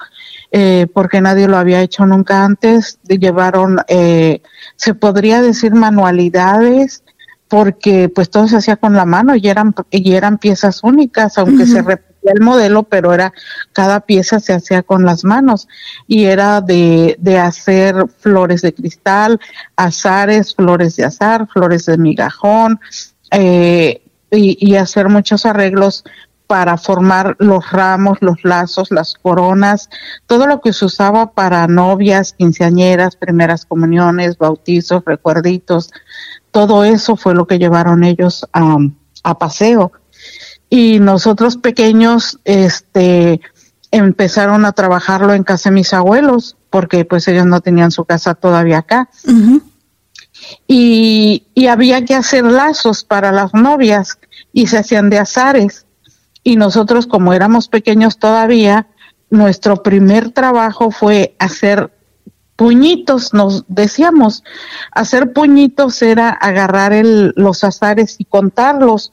eh, 0.52 0.88
porque 0.94 1.22
nadie 1.22 1.48
lo 1.48 1.58
había 1.58 1.82
hecho 1.82 2.06
nunca 2.06 2.44
antes. 2.44 3.00
Llevaron, 3.08 3.80
eh, 3.88 4.42
se 4.76 4.94
podría 4.94 5.42
decir 5.42 5.74
manualidades, 5.74 7.04
porque 7.52 8.08
pues 8.08 8.30
todo 8.30 8.48
se 8.48 8.56
hacía 8.56 8.78
con 8.78 8.94
la 8.94 9.04
mano 9.04 9.36
y 9.36 9.50
eran, 9.50 9.76
y 9.90 10.14
eran 10.14 10.38
piezas 10.38 10.86
únicas, 10.86 11.38
aunque 11.38 11.66
se 11.68 11.82
repetía 11.82 12.32
el 12.34 12.40
modelo, 12.40 12.84
pero 12.84 13.14
era, 13.14 13.34
cada 13.74 14.00
pieza 14.00 14.40
se 14.40 14.54
hacía 14.54 14.84
con 14.84 15.04
las 15.04 15.26
manos 15.26 15.68
y 16.08 16.24
era 16.28 16.62
de, 16.62 17.18
de 17.20 17.38
hacer 17.38 18.06
flores 18.20 18.62
de 18.62 18.74
cristal, 18.74 19.38
azares, 19.76 20.56
flores 20.56 20.96
de 20.96 21.04
azar, 21.04 21.46
flores 21.52 21.88
de 21.88 21.98
migajón, 21.98 22.80
eh, 23.32 24.02
y, 24.32 24.58
y, 24.66 24.78
hacer 24.78 25.10
muchos 25.10 25.46
arreglos 25.46 26.06
para 26.48 26.78
formar 26.78 27.36
los 27.40 27.70
ramos, 27.72 28.18
los 28.22 28.46
lazos, 28.46 28.92
las 28.92 29.16
coronas, 29.16 29.90
todo 30.26 30.48
lo 30.48 30.62
que 30.62 30.72
se 30.72 30.86
usaba 30.86 31.32
para 31.32 31.68
novias, 31.68 32.32
quinceañeras, 32.32 33.18
primeras 33.18 33.66
comuniones, 33.66 34.38
bautizos, 34.38 35.04
recuerditos, 35.06 35.92
todo 36.52 36.84
eso 36.84 37.16
fue 37.16 37.34
lo 37.34 37.48
que 37.48 37.60
llevaron 37.60 38.04
ellos 38.04 38.48
a, 38.54 39.38
paseo. 39.38 39.92
Y 40.70 41.00
nosotros 41.00 41.58
pequeños, 41.58 42.40
este, 42.46 43.42
empezaron 43.92 44.66
a 44.66 44.72
trabajarlo 44.72 45.34
en 45.34 45.44
casa 45.44 45.70
de 45.70 45.76
mis 45.76 45.94
abuelos, 45.94 46.58
porque 46.70 47.04
pues 47.06 47.28
ellos 47.28 47.46
no 47.46 47.62
tenían 47.62 47.92
su 47.92 48.06
casa 48.06 48.36
todavía 48.36 48.80
acá. 48.80 49.10
y, 50.68 51.48
y 51.54 51.68
había 51.68 52.04
que 52.06 52.16
hacer 52.16 52.46
lazos 52.46 53.04
para 53.04 53.32
las 53.32 53.54
novias 53.54 54.18
y 54.54 54.68
se 54.68 54.78
hacían 54.78 55.10
de 55.10 55.20
azares 55.20 55.86
y 56.44 56.56
nosotros 56.56 57.08
como 57.08 57.34
éramos 57.34 57.68
pequeños 57.68 58.18
todavía, 58.18 58.88
nuestro 59.30 59.84
primer 59.84 60.32
trabajo 60.32 60.92
fue 60.92 61.36
hacer 61.40 61.92
puñitos, 62.62 63.34
nos 63.34 63.66
decíamos, 63.70 64.44
hacer 64.92 65.34
puñitos 65.34 66.00
era 66.04 66.30
agarrar 66.30 66.94
el, 66.94 67.34
los 67.36 67.64
azares 67.64 68.18
y 68.20 68.26
contarlos, 68.26 69.12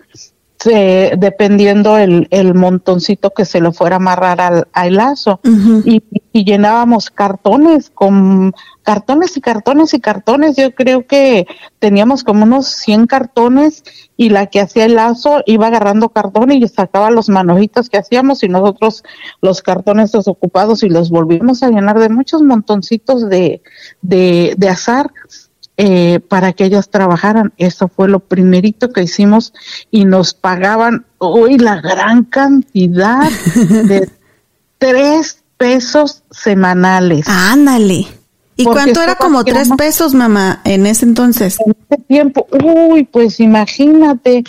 dependiendo 0.63 1.97
el, 1.97 2.29
el, 2.31 2.53
montoncito 2.53 3.31
que 3.31 3.47
se 3.47 3.63
le 3.63 3.73
fuera 3.73 3.97
a 3.97 4.01
amarrar 4.01 4.43
al, 4.43 4.69
al 4.75 4.95
lazo. 4.97 5.41
y, 5.43 6.03
y, 6.39 6.45
llenábamos 6.45 7.11
cartones 7.11 7.91
con 7.91 8.53
cartones 8.83 9.37
y 9.37 9.41
cartones 9.41 9.95
y 9.95 10.01
cartones. 10.01 10.57
Yo 10.57 10.75
creo 10.75 11.07
que 11.07 11.47
teníamos 11.79 12.25
como 12.25 12.45
unos 12.45 12.67
100 12.69 13.07
cartones 13.07 13.85
y 14.17 14.31
la 14.31 14.47
que 14.47 14.61
hacía 14.61 14.85
el 14.85 14.95
lazo 14.95 15.43
iba 15.47 15.67
agarrando 15.67 16.09
cartones 16.09 16.59
y 16.59 16.69
sacaba 16.69 17.11
los 17.11 17.29
manojitos 17.29 17.89
que 17.89 17.99
hacíamos 17.99 18.43
y 18.43 18.49
nosotros 18.49 19.05
los 19.41 19.63
cartones 19.63 20.13
desocupados 20.13 20.83
y 20.83 20.89
los 20.89 21.11
volvíamos 21.11 21.63
a 21.63 21.71
llenar 21.71 21.99
de 21.99 22.09
muchos 22.09 22.43
montoncitos 22.43 23.29
de, 23.29 23.63
de, 24.03 24.55
de 24.57 24.69
azar. 24.69 25.11
Eh, 25.81 26.19
para 26.19 26.55
que 26.55 26.65
ellos 26.65 26.91
trabajaran. 26.91 27.53
Eso 27.57 27.87
fue 27.87 28.09
lo 28.09 28.19
primerito 28.19 28.93
que 28.93 29.05
hicimos 29.05 29.55
y 29.93 30.07
nos 30.07 30.35
pagaban 30.35 31.07
hoy 31.19 31.57
la 31.57 31.81
gran 31.81 32.25
cantidad 32.25 33.31
de 33.85 34.11
tres 34.79 35.38
pesos 35.59 36.23
semanales. 36.31 37.27
Ándale. 37.29 38.07
¿Y 38.57 38.65
cuánto 38.65 39.03
era 39.03 39.15
como 39.15 39.45
tres 39.45 39.69
pesos, 39.77 40.15
mamá, 40.15 40.63
en 40.65 40.87
ese 40.87 41.05
entonces? 41.05 41.59
En 41.65 41.77
ese 41.89 42.03
tiempo, 42.03 42.47
uy, 42.51 43.05
pues 43.05 43.39
imagínate, 43.39 44.43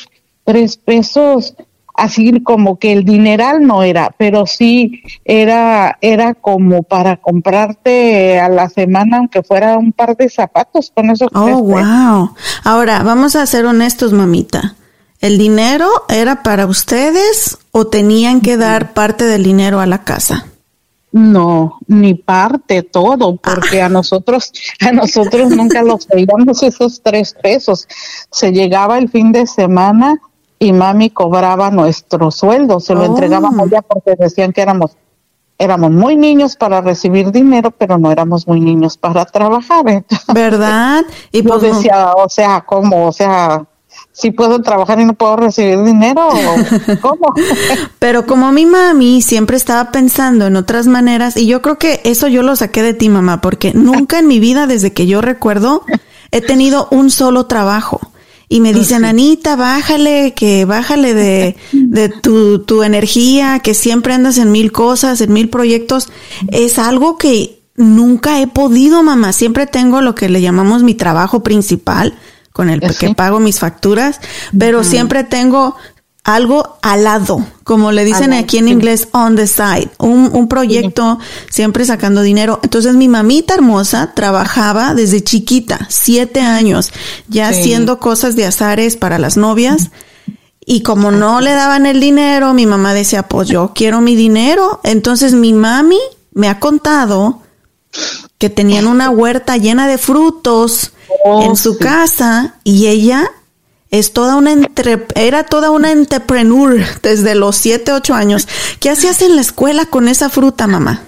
tres 0.44 0.78
pesos 0.78 1.54
así 2.00 2.42
como 2.42 2.80
que 2.80 2.94
el 2.94 3.04
dineral 3.04 3.66
no 3.66 3.84
era, 3.84 4.16
pero 4.18 4.48
sí 4.48 5.04
era 5.26 5.98
era 6.02 6.34
como 6.34 6.84
para 6.84 7.18
comprarte 7.18 8.40
a 8.40 8.50
la 8.50 8.70
semana 8.70 9.18
aunque 9.18 9.44
fuera 9.44 9.78
un 9.78 9.92
par 9.92 10.16
de 10.16 10.30
zapatos 10.30 10.92
con 10.96 11.12
esos. 11.12 11.30
Oh, 11.34 11.62
wow. 11.62 12.34
Ahora, 12.64 13.04
vamos 13.04 13.36
a 13.36 13.46
ser 13.46 13.66
honestos, 13.66 14.14
mamita. 14.14 14.76
¿El 15.20 15.38
dinero 15.38 15.88
era 16.08 16.44
para 16.44 16.66
ustedes 16.66 17.58
o 17.72 17.88
tenían 17.88 18.40
que 18.40 18.56
dar 18.56 18.94
parte 18.94 19.26
del 19.26 19.44
dinero 19.44 19.82
a 19.82 19.86
la 19.86 20.04
casa? 20.06 20.46
No, 21.12 21.80
ni 21.88 22.14
parte, 22.14 22.84
todo, 22.84 23.36
porque 23.38 23.82
a 23.82 23.90
nosotros, 23.90 24.52
a 24.80 24.92
nosotros 24.92 25.50
nunca 25.50 25.82
los 25.82 26.08
veíamos 26.08 26.62
esos 26.62 27.02
tres 27.02 27.36
pesos. 27.42 27.88
Se 28.32 28.52
llegaba 28.52 29.00
el 29.00 29.10
fin 29.10 29.32
de 29.32 29.48
semana 29.48 30.22
y 30.60 30.72
mami 30.72 31.10
cobraba 31.10 31.72
nuestro 31.72 32.30
sueldo, 32.30 32.80
se 32.80 32.94
lo 32.94 33.06
entregábamos 33.06 33.68
oh. 33.68 33.70
ya 33.70 33.82
porque 33.82 34.16
decían 34.16 34.52
que 34.52 34.62
éramos 34.62 34.98
éramos 35.60 35.92
muy 35.92 36.16
niños 36.16 36.56
para 36.56 36.80
recibir 36.82 37.32
dinero, 37.32 37.70
pero 37.72 37.98
no 37.98 38.12
éramos 38.12 38.48
muy 38.48 38.62
niños 38.62 38.98
para 38.98 39.26
trabajar. 39.26 40.06
¿Verdad? 40.34 41.04
Y 41.34 41.44
pues 41.48 41.62
decía, 41.62 42.14
o 42.14 42.30
sea, 42.30 42.62
¿cómo? 42.62 43.08
O 43.08 43.12
sea, 43.12 43.66
si 44.20 44.32
puedo 44.32 44.62
trabajar 44.62 45.00
y 45.00 45.06
no 45.06 45.14
puedo 45.14 45.38
recibir 45.38 45.82
dinero, 45.84 46.28
¿cómo? 47.02 47.34
pero 48.00 48.26
como 48.26 48.52
mi 48.52 48.66
mami 48.66 49.22
siempre 49.22 49.56
estaba 49.56 49.92
pensando 49.92 50.48
en 50.48 50.58
otras 50.58 50.88
maneras, 50.88 51.38
y 51.38 51.46
yo 51.48 51.62
creo 51.62 51.78
que 51.78 52.02
eso 52.04 52.28
yo 52.28 52.44
lo 52.44 52.56
saqué 52.56 52.84
de 52.84 52.94
ti, 52.94 53.08
mamá, 53.08 53.40
porque 53.40 53.74
nunca 53.74 54.20
en 54.20 54.28
mi 54.28 54.40
vida, 54.40 54.68
desde 54.68 54.92
que 54.92 55.08
yo 55.08 55.22
recuerdo, 55.22 55.84
he 56.32 56.42
tenido 56.42 56.88
un 56.92 57.12
solo 57.12 57.46
trabajo 57.46 58.02
y 58.50 58.62
me 58.62 58.74
dicen, 58.74 59.06
Anita, 59.06 59.56
bájale, 59.56 60.34
que 60.34 60.66
bájale 60.66 61.14
de, 61.14 61.56
de 61.72 62.10
tu, 62.10 62.60
tu 62.60 62.82
energía, 62.82 63.60
que 63.60 63.76
siempre 63.76 64.14
andas 64.14 64.40
en 64.40 64.52
mil 64.52 64.72
cosas, 64.72 65.22
en 65.22 65.32
mil 65.32 65.50
proyectos. 65.50 66.10
Es 66.52 66.80
algo 66.80 67.20
que 67.20 67.62
nunca 67.76 68.42
he 68.42 68.48
podido, 68.48 69.04
mamá. 69.04 69.34
Siempre 69.34 69.68
tengo 69.68 70.02
lo 70.02 70.16
que 70.16 70.30
le 70.30 70.42
llamamos 70.42 70.82
mi 70.82 70.96
trabajo 70.96 71.44
principal, 71.44 72.18
con 72.54 72.70
el 72.70 72.82
que 72.98 73.14
pago 73.14 73.40
mis 73.40 73.60
facturas, 73.60 74.20
pero 74.58 74.84
siempre 74.84 75.24
tengo 75.24 75.76
algo 76.24 76.78
al 76.82 77.06
lado, 77.06 77.44
como 77.64 77.92
le 77.92 78.06
dicen 78.06 78.34
aquí 78.34 78.58
en 78.58 78.68
inglés, 78.68 79.08
on 79.12 79.36
the 79.36 79.48
side, 79.48 79.90
un, 79.98 80.30
un 80.34 80.48
proyecto 80.48 81.18
siempre 81.50 81.86
sacando 81.86 82.22
dinero. 82.22 82.60
Entonces 82.62 82.96
mi 82.96 83.08
mamita 83.08 83.56
hermosa 83.56 84.14
trabajaba 84.14 84.94
desde 84.94 85.24
chiquita, 85.24 85.88
siete 85.90 86.42
años, 86.42 86.92
ya 87.28 87.48
haciendo 87.48 88.00
cosas 88.00 88.36
de 88.36 88.46
azares 88.46 88.96
para 88.98 89.18
las 89.18 89.38
novias. 89.38 89.90
Y 90.66 90.84
como 90.84 91.10
no 91.10 91.42
le 91.42 91.52
daban 91.52 91.88
el 91.88 92.00
dinero, 92.00 92.54
mi 92.54 92.68
mamá 92.68 92.94
decía, 92.94 93.24
pues 93.24 93.48
yo 93.48 93.72
quiero 93.74 94.02
mi 94.02 94.16
dinero. 94.16 94.82
Entonces 94.84 95.34
mi 95.34 95.52
mami 95.52 96.00
me 96.34 96.48
ha 96.48 96.60
contado 96.60 97.42
que 98.38 98.52
tenían 98.52 98.86
una 98.86 99.10
huerta 99.10 99.58
llena 99.58 99.88
de 99.88 99.98
frutos 99.98 100.92
oh, 101.24 101.44
en 101.44 101.56
su 101.56 101.78
casa 101.78 102.56
y 102.64 102.88
ella 102.88 103.30
es 103.92 104.14
toda 104.14 104.36
una 104.36 104.52
entre, 104.52 105.06
era 105.16 105.44
toda 105.44 105.72
una 105.72 105.92
entrepreneur 105.92 106.78
desde 107.02 107.36
los 107.36 107.56
7, 107.56 107.92
8 107.92 108.14
años. 108.14 108.48
¿Qué 108.80 108.90
hacías 108.90 109.22
en 109.22 109.36
la 109.36 109.42
escuela 109.42 109.86
con 109.86 110.08
esa 110.08 110.30
fruta, 110.30 110.68
mamá? 110.68 111.02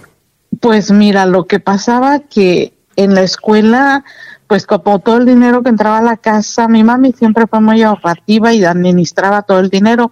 Pues 0.60 0.91
mira, 0.91 1.25
lo 1.25 1.46
que 1.46 1.60
pasaba 1.60 2.20
que 2.20 2.74
en 2.96 3.13
la 3.13 3.22
escuela, 3.22 4.03
pues 4.48 4.65
como 4.65 5.00
todo 5.00 5.17
el 5.17 5.25
dinero 5.25 5.63
que 5.63 5.70
entraba 5.70 6.00
a 6.00 6.03
la 6.03 6.17
casa, 6.17 6.67
mi 6.67 6.84
mami 6.84 7.13
siempre 7.13 7.48
fue 7.48 7.62
muy 7.62 7.81
ahorrativa 7.81 8.53
y 8.53 8.63
administraba 8.65 9.43
todo 9.43 9.60
el 9.60 9.70
dinero, 9.70 10.12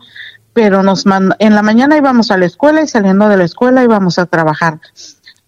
pero 0.54 0.84
nos 0.84 1.06
en 1.40 1.56
la 1.56 1.62
mañana 1.62 1.98
íbamos 1.98 2.32
a 2.32 2.38
la 2.38 2.46
escuela 2.46 2.82
y 2.82 2.88
saliendo 2.88 3.28
de 3.28 3.38
la 3.38 3.44
escuela 3.44 3.84
íbamos 3.84 4.20
a 4.20 4.28
trabajar. 4.28 4.80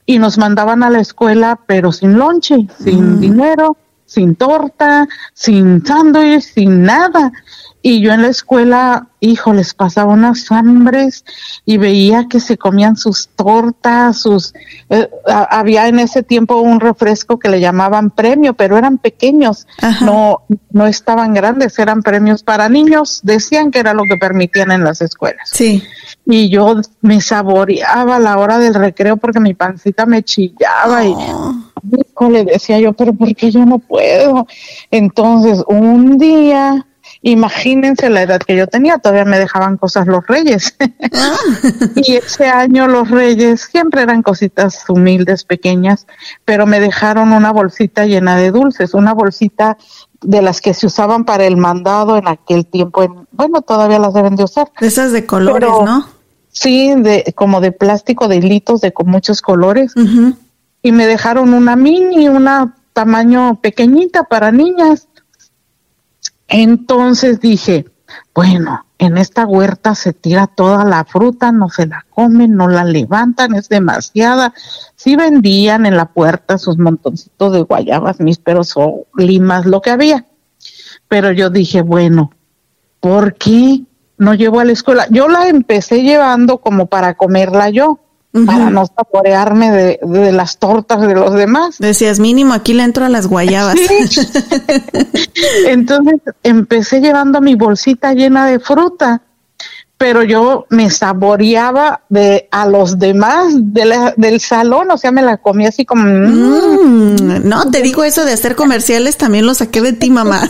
Y 0.05 0.19
nos 0.19 0.37
mandaban 0.37 0.83
a 0.83 0.89
la 0.89 0.99
escuela, 0.99 1.59
pero 1.67 1.91
sin 1.91 2.17
lonche, 2.17 2.67
sin 2.83 3.17
mm. 3.17 3.19
dinero, 3.19 3.77
sin 4.11 4.35
torta, 4.35 5.07
sin 5.33 5.85
sándwich, 5.85 6.43
sin 6.43 6.83
nada. 6.83 7.31
Y 7.81 8.01
yo 8.01 8.13
en 8.13 8.21
la 8.21 8.27
escuela, 8.27 9.07
hijo, 9.19 9.53
les 9.53 9.73
pasaba 9.73 10.13
unas 10.13 10.51
hambres 10.51 11.25
y 11.65 11.77
veía 11.77 12.27
que 12.29 12.39
se 12.39 12.57
comían 12.57 12.95
sus 12.95 13.29
tortas, 13.29 14.21
sus... 14.21 14.53
Eh, 14.89 15.09
había 15.25 15.87
en 15.87 15.99
ese 15.99 16.23
tiempo 16.23 16.57
un 16.57 16.79
refresco 16.79 17.39
que 17.39 17.49
le 17.49 17.59
llamaban 17.59 18.11
premio, 18.11 18.53
pero 18.53 18.77
eran 18.77 18.97
pequeños, 18.97 19.67
no 20.01 20.43
no 20.73 20.87
estaban 20.87 21.33
grandes, 21.33 21.77
eran 21.79 22.01
premios 22.01 22.43
para 22.43 22.69
niños, 22.69 23.21
decían 23.23 23.71
que 23.71 23.79
era 23.79 23.93
lo 23.93 24.03
que 24.03 24.17
permitían 24.17 24.71
en 24.71 24.83
las 24.83 25.01
escuelas. 25.01 25.49
Sí. 25.51 25.83
Y 26.25 26.49
yo 26.49 26.79
me 27.01 27.21
saboreaba 27.21 28.17
a 28.17 28.19
la 28.19 28.37
hora 28.37 28.57
del 28.57 28.73
recreo 28.73 29.17
porque 29.17 29.39
mi 29.39 29.53
pancita 29.53 30.05
me 30.05 30.23
chillaba 30.23 31.05
y 31.05 31.13
oh. 31.13 32.29
le 32.29 32.45
decía 32.45 32.79
yo, 32.79 32.93
pero 32.93 33.13
¿por 33.13 33.35
qué 33.35 33.51
yo 33.51 33.65
no 33.65 33.79
puedo? 33.79 34.47
Entonces, 34.91 35.63
un 35.67 36.17
día 36.17 36.85
Imagínense 37.23 38.09
la 38.09 38.23
edad 38.23 38.39
que 38.39 38.55
yo 38.55 38.65
tenía, 38.65 38.97
todavía 38.97 39.25
me 39.25 39.37
dejaban 39.37 39.77
cosas 39.77 40.07
los 40.07 40.25
reyes. 40.25 40.75
Ah. 41.13 41.37
y 41.95 42.15
ese 42.15 42.47
año 42.47 42.87
los 42.87 43.11
reyes 43.11 43.61
siempre 43.61 44.01
eran 44.01 44.23
cositas 44.23 44.83
humildes, 44.89 45.43
pequeñas, 45.43 46.07
pero 46.45 46.65
me 46.65 46.79
dejaron 46.79 47.31
una 47.33 47.51
bolsita 47.51 48.05
llena 48.05 48.37
de 48.37 48.49
dulces, 48.49 48.95
una 48.95 49.13
bolsita 49.13 49.77
de 50.21 50.41
las 50.41 50.61
que 50.61 50.73
se 50.73 50.87
usaban 50.87 51.25
para 51.25 51.45
el 51.45 51.57
mandado 51.57 52.17
en 52.17 52.27
aquel 52.27 52.65
tiempo. 52.65 53.27
bueno, 53.31 53.61
todavía 53.61 53.99
las 53.99 54.13
deben 54.13 54.35
de 54.35 54.43
usar. 54.43 54.71
Esas 54.79 55.11
de 55.11 55.25
colores, 55.25 55.69
¿no? 55.69 56.07
Sí, 56.49 56.93
de, 56.95 57.33
como 57.35 57.61
de 57.61 57.71
plástico, 57.71 58.27
de 58.27 58.37
hilitos 58.37 58.81
de 58.81 58.91
con 58.91 59.09
muchos 59.09 59.41
colores. 59.41 59.93
Y 60.83 60.91
me 60.91 61.05
dejaron 61.05 61.53
una 61.53 61.75
mini, 61.75 62.27
una 62.27 62.75
tamaño 62.93 63.59
pequeñita 63.61 64.23
para 64.23 64.51
niñas. 64.51 65.07
Entonces 66.51 67.39
dije, 67.39 67.85
bueno, 68.35 68.85
en 68.99 69.17
esta 69.17 69.45
huerta 69.45 69.95
se 69.95 70.11
tira 70.11 70.47
toda 70.47 70.83
la 70.83 71.05
fruta, 71.05 71.53
no 71.53 71.69
se 71.69 71.87
la 71.87 72.05
comen, 72.09 72.55
no 72.55 72.67
la 72.67 72.83
levantan, 72.83 73.55
es 73.55 73.69
demasiada. 73.69 74.53
Sí 74.95 75.15
vendían 75.15 75.85
en 75.85 75.95
la 75.95 76.11
puerta 76.11 76.57
sus 76.57 76.77
montoncitos 76.77 77.53
de 77.53 77.61
guayabas, 77.61 78.19
mísperos 78.19 78.73
o 78.75 79.07
limas, 79.15 79.65
lo 79.65 79.81
que 79.81 79.91
había. 79.91 80.25
Pero 81.07 81.31
yo 81.31 81.49
dije, 81.49 81.81
bueno, 81.81 82.31
¿por 82.99 83.35
qué 83.35 83.83
no 84.17 84.33
llevo 84.33 84.59
a 84.59 84.65
la 84.65 84.73
escuela? 84.73 85.07
Yo 85.09 85.29
la 85.29 85.47
empecé 85.47 86.03
llevando 86.03 86.57
como 86.57 86.87
para 86.87 87.15
comerla 87.15 87.69
yo 87.69 87.99
para 88.45 88.69
no 88.69 88.85
saborearme 88.85 89.71
de, 89.71 90.31
las 90.31 90.57
tortas 90.57 91.01
de 91.01 91.13
los 91.13 91.33
demás. 91.33 91.77
Decías, 91.79 92.19
mínimo, 92.19 92.53
aquí 92.53 92.73
le 92.73 92.83
entro 92.83 93.05
a 93.05 93.09
las 93.09 93.27
guayabas. 93.27 93.75
Entonces 95.67 96.21
empecé 96.43 97.01
llevando 97.01 97.41
mi 97.41 97.55
bolsita 97.55 98.13
llena 98.13 98.45
de 98.45 98.59
fruta, 98.59 99.21
pero 99.97 100.23
yo 100.23 100.65
me 100.69 100.89
saboreaba 100.89 102.01
de 102.09 102.47
a 102.51 102.65
los 102.65 102.97
demás 102.97 103.53
del 103.55 104.39
salón, 104.39 104.89
o 104.91 104.97
sea, 104.97 105.11
me 105.11 105.21
la 105.21 105.37
comía 105.37 105.69
así 105.69 105.85
como... 105.85 106.03
Mm". 106.03 107.15
Mm, 107.15 107.47
no, 107.47 107.69
te 107.69 107.81
digo 107.81 108.03
eso 108.03 108.25
de 108.25 108.31
hacer 108.31 108.55
comerciales, 108.55 109.17
también 109.17 109.45
lo 109.45 109.53
saqué 109.53 109.81
de 109.81 109.93
ti, 109.93 110.09
mamá. 110.09 110.49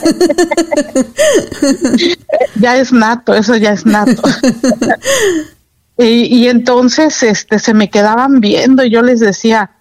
ya 2.60 2.78
es 2.78 2.92
nato, 2.92 3.34
eso 3.34 3.56
ya 3.56 3.72
es 3.72 3.84
nato. 3.84 4.22
Y, 5.98 6.48
entonces 6.48 7.22
este, 7.22 7.58
se 7.58 7.74
me 7.74 7.90
quedaban 7.90 8.40
viendo 8.40 8.82
y 8.82 8.90
yo 8.90 9.02
les 9.02 9.20
decía, 9.20 9.72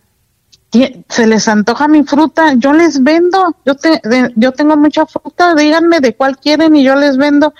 se 1.09 1.27
les 1.27 1.47
antoja 1.47 1.87
mi 1.87 2.03
fruta, 2.03 2.53
yo 2.55 2.73
les 2.73 3.01
vendo, 3.01 3.55
yo, 3.65 3.75
te, 3.75 4.01
yo 4.35 4.51
tengo 4.51 4.77
mucha 4.77 5.05
fruta, 5.05 5.55
díganme 5.55 5.99
de 5.99 6.15
cuál 6.15 6.37
quieren 6.37 6.75
y 6.75 6.83
yo 6.83 6.95
les 6.95 7.17
vendo. 7.17 7.53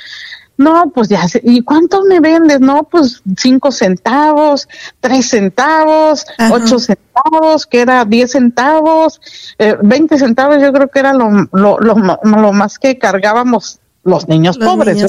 No, 0.58 0.92
pues 0.94 1.10
ya, 1.10 1.26
¿y 1.42 1.64
cuánto 1.64 2.04
me 2.04 2.20
vendes? 2.20 2.60
No, 2.60 2.84
pues 2.84 3.24
cinco 3.36 3.72
centavos, 3.72 4.68
tres 5.00 5.30
centavos, 5.30 6.24
ocho 6.52 6.78
centavos, 6.78 7.66
que 7.66 7.82
era 7.82 8.06
diez 8.06 8.34
centavos, 8.34 9.20
eh, 9.58 9.76
veinte 9.82 10.20
centavos, 10.20 10.62
yo 10.62 10.72
creo 10.72 10.88
que 10.90 11.00
era 11.00 11.14
lo, 11.14 11.48
lo, 11.52 11.80
lo, 11.80 12.54
más 12.54 12.78
que 12.78 13.00
cargábamos 13.00 13.80
los 14.04 14.28
niños 14.28 14.60
pobres. 14.60 15.08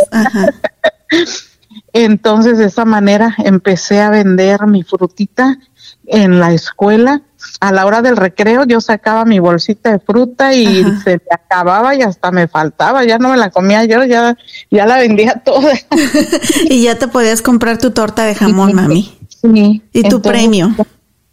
Entonces, 1.93 2.59
de 2.59 2.67
esa 2.67 2.85
manera 2.85 3.35
empecé 3.39 4.01
a 4.01 4.11
vender 4.11 4.67
mi 4.67 4.83
frutita 4.83 5.59
en 6.07 6.41
la 6.41 6.53
escuela. 6.53 7.23
A 7.61 7.73
la 7.73 7.87
hora 7.87 8.03
del 8.03 8.17
recreo 8.17 8.65
yo 8.65 8.81
sacaba 8.81 9.25
mi 9.25 9.39
bolsita 9.39 9.91
de 9.91 9.99
fruta 9.99 10.55
y 10.55 10.85
se 11.03 11.15
me 11.15 11.23
acababa 11.31 11.95
y 11.95 12.03
hasta 12.03 12.31
me 12.31 12.47
faltaba, 12.47 13.05
ya 13.05 13.19
no 13.19 13.31
me 13.31 13.37
la 13.37 13.51
comía 13.51 13.85
yo, 13.85 14.05
ya, 14.05 14.37
ya 14.71 14.87
la 14.87 14.99
vendía 14.99 15.35
toda. 15.45 15.73
y 16.65 16.83
ya 16.85 16.99
te 16.99 17.09
podías 17.09 17.43
comprar 17.43 17.79
tu 17.79 17.91
torta 17.91 18.25
de 18.25 18.35
jamón, 18.35 18.75
mami. 18.75 19.19
Sí. 19.29 19.83
Y 19.93 20.09
tu 20.09 20.23
premio. 20.23 20.75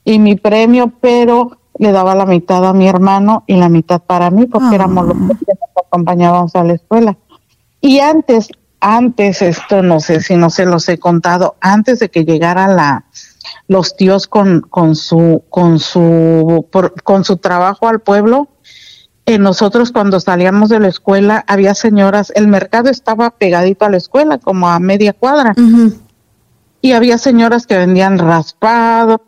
Y 0.04 0.18
mi 0.18 0.36
premio, 0.36 0.92
pero 1.00 1.60
le 1.78 1.92
daba 1.92 2.16
la 2.16 2.26
mitad 2.26 2.66
a 2.66 2.74
mi 2.74 2.88
hermano 2.88 3.44
y 3.48 3.56
la 3.56 3.70
mitad 3.70 4.02
para 4.02 4.32
mí, 4.32 4.48
porque 4.48 4.76
éramos 4.76 5.08
los 5.08 5.16
ah. 5.16 5.38
que 5.46 5.54
nos 5.54 5.86
acompañábamos 5.86 6.56
a 6.56 6.64
la 6.64 6.74
escuela. 6.74 7.18
Y 7.82 8.00
antes 8.00 8.50
antes, 8.80 9.42
esto 9.42 9.84
no 9.84 10.00
sé 10.00 10.22
si 10.22 10.36
no 10.36 10.50
se 10.50 10.66
los 10.66 10.88
he 10.90 10.98
contado, 10.98 11.56
antes 11.62 12.00
de 12.00 12.10
que 12.10 12.26
llegara 12.26 12.68
la 12.68 13.06
los 13.68 13.96
tíos 13.96 14.28
con, 14.28 14.62
con 14.62 14.96
su 14.96 15.44
con 15.50 15.80
su 15.80 16.66
con 17.04 17.24
su 17.24 17.38
trabajo 17.38 17.88
al 17.88 18.00
pueblo, 18.00 18.48
eh, 19.26 19.38
nosotros 19.38 19.92
cuando 19.92 20.20
salíamos 20.20 20.70
de 20.70 20.80
la 20.80 20.88
escuela 20.88 21.44
había 21.48 21.76
señoras, 21.76 22.32
el 22.36 22.48
mercado 22.48 22.90
estaba 22.90 23.32
pegadito 23.32 23.86
a 23.86 23.90
la 23.90 23.98
escuela, 23.98 24.38
como 24.38 24.70
a 24.70 24.80
media 24.80 25.14
cuadra, 25.14 25.54
y 26.82 26.92
había 26.94 27.18
señoras 27.18 27.68
que 27.68 27.78
vendían 27.78 28.18
raspado, 28.18 29.22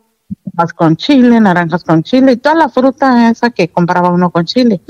con 0.76 0.96
chile, 0.96 1.40
naranjas 1.40 1.84
con 1.84 2.02
chile 2.02 2.32
y 2.32 2.36
toda 2.36 2.54
la 2.54 2.68
fruta 2.68 3.30
esa 3.30 3.50
que 3.50 3.68
compraba 3.68 4.10
uno 4.10 4.30
con 4.30 4.44
chile 4.44 4.80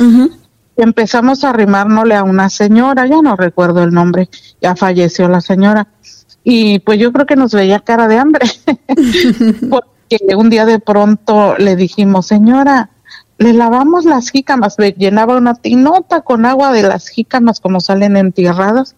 empezamos 0.76 1.44
a 1.44 1.50
arrimárnosle 1.50 2.14
a 2.14 2.24
una 2.24 2.48
señora, 2.48 3.06
ya 3.06 3.20
no 3.22 3.36
recuerdo 3.36 3.82
el 3.82 3.92
nombre, 3.92 4.28
ya 4.60 4.76
falleció 4.76 5.28
la 5.28 5.40
señora, 5.40 5.88
y 6.44 6.80
pues 6.80 6.98
yo 6.98 7.12
creo 7.12 7.26
que 7.26 7.36
nos 7.36 7.52
veía 7.52 7.80
cara 7.80 8.08
de 8.08 8.18
hambre, 8.18 8.46
porque 9.70 10.36
un 10.36 10.50
día 10.50 10.66
de 10.66 10.78
pronto 10.78 11.56
le 11.58 11.76
dijimos, 11.76 12.26
señora, 12.26 12.90
le 13.38 13.52
lavamos 13.52 14.04
las 14.04 14.30
jícamas, 14.30 14.76
le 14.78 14.92
llenaba 14.92 15.36
una 15.36 15.54
tinota 15.54 16.22
con 16.22 16.46
agua 16.46 16.72
de 16.72 16.82
las 16.82 17.08
jícamas 17.08 17.60
como 17.60 17.80
salen 17.80 18.16
entierradas, 18.16 18.94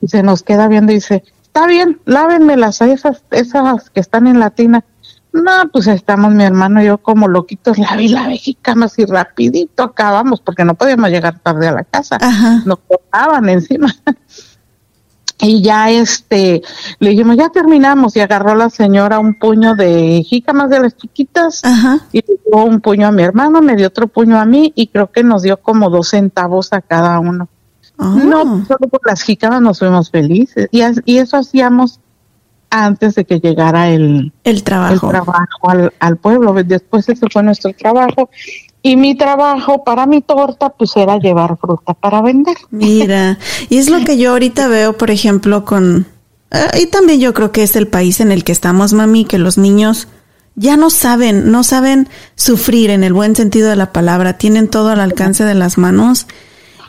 y 0.00 0.08
se 0.08 0.22
nos 0.22 0.42
queda 0.42 0.68
viendo 0.68 0.92
y 0.92 0.96
dice, 0.96 1.24
está 1.42 1.66
bien, 1.66 2.00
lávenmelas 2.04 2.82
a 2.82 2.86
esas, 2.86 3.24
esas 3.30 3.90
que 3.90 4.00
están 4.00 4.26
en 4.26 4.38
la 4.38 4.50
tina. 4.50 4.84
No, 5.32 5.68
pues 5.72 5.86
estamos 5.86 6.32
mi 6.32 6.44
hermano 6.44 6.82
y 6.82 6.86
yo 6.86 6.98
como 6.98 7.28
loquitos, 7.28 7.78
la 7.78 7.96
vi 7.96 8.08
la 8.08 8.30
jícamas 8.30 8.98
y 8.98 9.04
rapidito 9.04 9.82
acabamos 9.82 10.40
porque 10.40 10.64
no 10.64 10.74
podíamos 10.74 11.10
llegar 11.10 11.38
tarde 11.38 11.68
a 11.68 11.72
la 11.72 11.84
casa. 11.84 12.18
Nos 12.64 12.78
cortaban 12.80 13.48
encima. 13.48 13.94
y 15.40 15.62
ya 15.62 15.90
este, 15.90 16.62
le 16.98 17.10
dijimos, 17.10 17.36
ya 17.36 17.50
terminamos 17.50 18.16
y 18.16 18.20
agarró 18.20 18.54
la 18.54 18.70
señora 18.70 19.18
un 19.18 19.34
puño 19.34 19.74
de 19.74 20.24
jícamas 20.26 20.70
de 20.70 20.80
las 20.80 20.96
chiquitas 20.96 21.62
y 22.12 22.18
le 22.18 22.40
dio 22.46 22.64
un 22.64 22.80
puño 22.80 23.06
a 23.06 23.12
mi 23.12 23.22
hermano, 23.22 23.60
me 23.60 23.76
dio 23.76 23.88
otro 23.88 24.08
puño 24.08 24.38
a 24.40 24.46
mí 24.46 24.72
y 24.74 24.88
creo 24.88 25.12
que 25.12 25.22
nos 25.22 25.42
dio 25.42 25.58
como 25.58 25.90
dos 25.90 26.08
centavos 26.08 26.72
a 26.72 26.80
cada 26.80 27.20
uno. 27.20 27.48
No, 27.98 28.42
ah. 28.42 28.64
solo 28.66 28.88
por 28.88 29.00
las 29.04 29.22
jícamas 29.22 29.60
nos 29.60 29.80
fuimos 29.80 30.10
felices 30.10 30.68
y, 30.70 30.82
y 31.04 31.18
eso 31.18 31.36
hacíamos 31.36 31.98
antes 32.70 33.14
de 33.14 33.24
que 33.24 33.40
llegara 33.40 33.90
el, 33.90 34.32
el 34.44 34.62
trabajo, 34.62 35.08
trabajo 35.08 35.70
al, 35.70 35.92
al, 35.98 36.16
pueblo. 36.16 36.52
Después 36.64 37.08
ese 37.08 37.26
fue 37.30 37.42
nuestro 37.42 37.72
trabajo. 37.72 38.30
Y 38.82 38.96
mi 38.96 39.16
trabajo 39.16 39.82
para 39.84 40.06
mi 40.06 40.22
torta, 40.22 40.70
pues 40.70 40.96
era 40.96 41.18
llevar 41.18 41.56
fruta 41.58 41.94
para 41.94 42.22
vender. 42.22 42.56
Mira, 42.70 43.38
y 43.68 43.78
es 43.78 43.90
lo 43.90 44.04
que 44.04 44.16
yo 44.18 44.32
ahorita 44.32 44.68
veo, 44.68 44.96
por 44.96 45.10
ejemplo, 45.10 45.64
con... 45.64 46.06
Eh, 46.50 46.82
y 46.82 46.86
también 46.86 47.20
yo 47.20 47.34
creo 47.34 47.52
que 47.52 47.62
es 47.62 47.76
el 47.76 47.88
país 47.88 48.20
en 48.20 48.30
el 48.30 48.44
que 48.44 48.52
estamos, 48.52 48.92
mami, 48.92 49.24
que 49.24 49.38
los 49.38 49.58
niños 49.58 50.08
ya 50.54 50.76
no 50.76 50.90
saben, 50.90 51.50
no 51.50 51.64
saben 51.64 52.08
sufrir 52.34 52.90
en 52.90 53.04
el 53.04 53.12
buen 53.12 53.36
sentido 53.36 53.68
de 53.68 53.76
la 53.76 53.92
palabra, 53.92 54.38
tienen 54.38 54.68
todo 54.68 54.90
al 54.90 55.00
alcance 55.00 55.44
de 55.44 55.54
las 55.54 55.78
manos. 55.78 56.26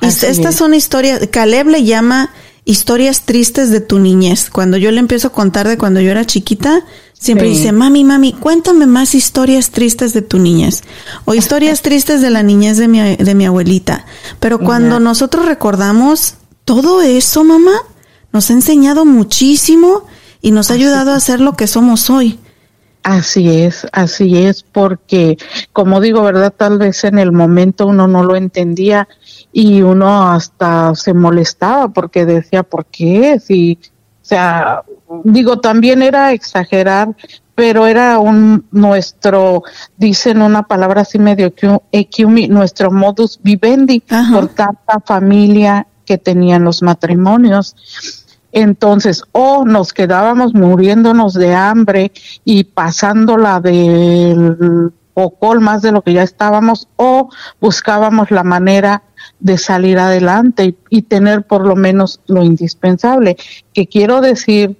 Y 0.01 0.07
estas 0.07 0.55
son 0.55 0.73
historias, 0.73 1.27
Caleb 1.31 1.67
le 1.67 1.83
llama 1.83 2.31
historias 2.65 3.22
tristes 3.22 3.69
de 3.69 3.82
tu 3.82 4.00
niñez. 4.00 4.50
Cuando 4.50 4.78
yo 4.78 4.91
le 4.91 5.00
empiezo 5.00 5.30
a 5.30 5.32
contar 5.32 5.67
de 5.67 5.78
cuando 5.78 6.02
yo 6.02 6.12
era 6.12 6.26
chiquita, 6.26 6.86
siempre 7.13 7.48
dice, 7.48 7.72
mami, 7.72 8.04
mami, 8.04 8.34
cuéntame 8.34 8.86
más 8.86 9.15
historias 9.15 9.72
tristes 9.72 10.13
de 10.13 10.22
tu 10.22 10.39
niñez 10.39 10.84
o 11.26 11.34
historias 11.34 11.82
tristes 11.84 12.22
de 12.22 12.30
la 12.30 12.43
niñez 12.43 12.78
de 12.78 12.88
mi, 12.88 13.15
de 13.15 13.36
mi 13.36 13.45
abuelita. 13.45 14.06
Pero 14.39 14.60
cuando 14.60 15.00
nosotros 15.00 15.45
recordamos 15.45 16.36
todo 16.65 17.02
eso, 17.02 17.43
mamá, 17.43 17.74
nos 18.32 18.50
ha 18.50 18.54
enseñado 18.54 19.06
muchísimo 19.06 20.06
y 20.41 20.52
nos 20.52 20.72
ha 20.72 20.76
ayudado 20.76 21.12
a 21.12 21.19
ser 21.19 21.41
lo 21.41 21.54
que 21.54 21.67
somos 21.67 22.10
hoy. 22.10 22.39
Así 23.04 23.50
es, 23.50 23.88
así 23.93 24.38
es, 24.38 24.63
porque 24.63 25.38
como 25.72 26.02
digo, 26.02 26.22
¿verdad? 26.22 26.54
Tal 26.56 26.78
vez 26.78 27.06
en 27.06 27.17
el 27.17 27.32
momento 27.32 27.88
uno 27.88 28.08
no 28.08 28.24
lo 28.24 28.36
entendía 28.36 29.08
y 29.51 29.81
uno 29.81 30.29
hasta 30.29 30.93
se 30.95 31.13
molestaba 31.13 31.89
porque 31.89 32.25
decía, 32.25 32.63
¿por 32.63 32.85
qué? 32.85 33.39
Si, 33.39 33.79
o 33.81 34.25
sea, 34.25 34.83
digo, 35.23 35.59
también 35.59 36.01
era 36.01 36.33
exagerar, 36.33 37.15
pero 37.55 37.88
era 37.88 38.19
un 38.19 38.65
nuestro, 38.71 39.63
dicen 39.97 40.41
una 40.41 40.63
palabra 40.63 41.01
así 41.01 41.19
medio 41.19 41.53
equiumi, 41.91 42.47
nuestro 42.47 42.91
modus 42.91 43.39
vivendi 43.41 44.01
por 44.31 44.47
tanta 44.49 44.99
familia 45.05 45.88
que 46.05 46.17
tenían 46.17 46.63
los 46.63 46.81
matrimonios. 46.81 47.75
Entonces, 48.51 49.23
o 49.31 49.65
nos 49.65 49.93
quedábamos 49.93 50.53
muriéndonos 50.53 51.33
de 51.33 51.53
hambre 51.53 52.12
y 52.45 52.63
pasándola 52.63 53.59
del 53.59 54.91
pocol 55.13 55.59
más 55.59 55.81
de 55.81 55.91
lo 55.91 56.01
que 56.01 56.13
ya 56.13 56.23
estábamos, 56.23 56.88
o 56.95 57.29
buscábamos 57.59 58.31
la 58.31 58.43
manera 58.43 59.03
de 59.39 59.58
salir 59.58 59.97
adelante 59.99 60.75
y, 60.89 61.02
tener 61.04 61.43
por 61.43 61.65
lo 61.65 61.75
menos 61.75 62.19
lo 62.28 62.43
indispensable. 62.43 63.38
Que 63.73 63.88
quiero 63.88 64.21
decir 64.21 64.78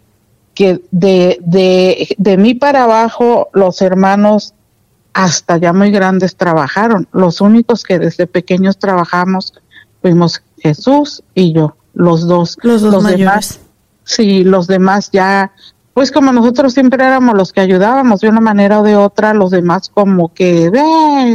que 0.54 0.82
de, 0.91 1.38
de, 1.41 2.15
de 2.17 2.38
mí 2.38 2.54
para 2.54 2.84
abajo 2.84 3.50
los 3.54 3.82
hermanos 3.82 4.54
hasta 5.13 5.58
ya 5.58 5.74
muy 5.74 5.91
grandes 5.91 6.36
trabajaron. 6.36 7.08
Los 7.12 7.41
únicos 7.41 7.84
que 7.84 8.00
desde 8.00 8.28
pequeños 8.28 8.78
trabajamos 8.78 9.54
fuimos 10.02 10.41
Jesús 10.58 11.24
y 11.34 11.54
yo, 11.54 11.76
los 11.93 12.28
dos. 12.28 12.58
Los 12.62 12.82
dos 12.82 13.06
Demás, 13.06 13.60
sí, 14.04 14.43
los 14.43 14.67
demás 14.67 15.10
ya, 15.12 15.52
pues 15.99 16.13
como 16.13 16.31
nosotros 16.31 16.71
siempre 16.71 17.03
éramos 17.03 17.35
los 17.35 17.51
que 17.51 17.59
ayudábamos 17.59 18.21
de 18.21 18.29
una 18.29 18.39
manera 18.39 18.79
o 18.79 18.83
de 18.83 18.95
otra, 18.95 19.33
los 19.33 19.51
demás 19.51 19.91
como 19.93 20.33
que, 20.33 20.69
ve, 20.69 20.79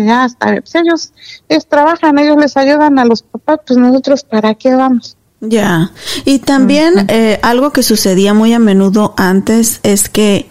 ya 0.07 0.25
está, 0.25 0.55
pues 0.59 0.75
ellos, 0.75 1.13
ellos 1.51 1.67
trabajan, 1.69 2.19
ellos 2.19 2.39
les 2.39 2.57
ayudan 2.57 2.99
a 2.99 3.05
los 3.05 3.25
papás, 3.25 3.61
pues 3.67 3.79
nosotros 3.79 4.25
para 4.25 4.55
qué 4.55 4.75
vamos. 4.75 5.19
Ya, 5.43 5.91
y 6.25 6.39
también 6.39 7.05
eh, 7.11 7.41
algo 7.43 7.73
que 7.73 7.83
sucedía 7.83 8.33
muy 8.33 8.55
a 8.55 8.59
menudo 8.59 9.13
antes 9.19 9.81
es 9.83 10.09
que, 10.09 10.49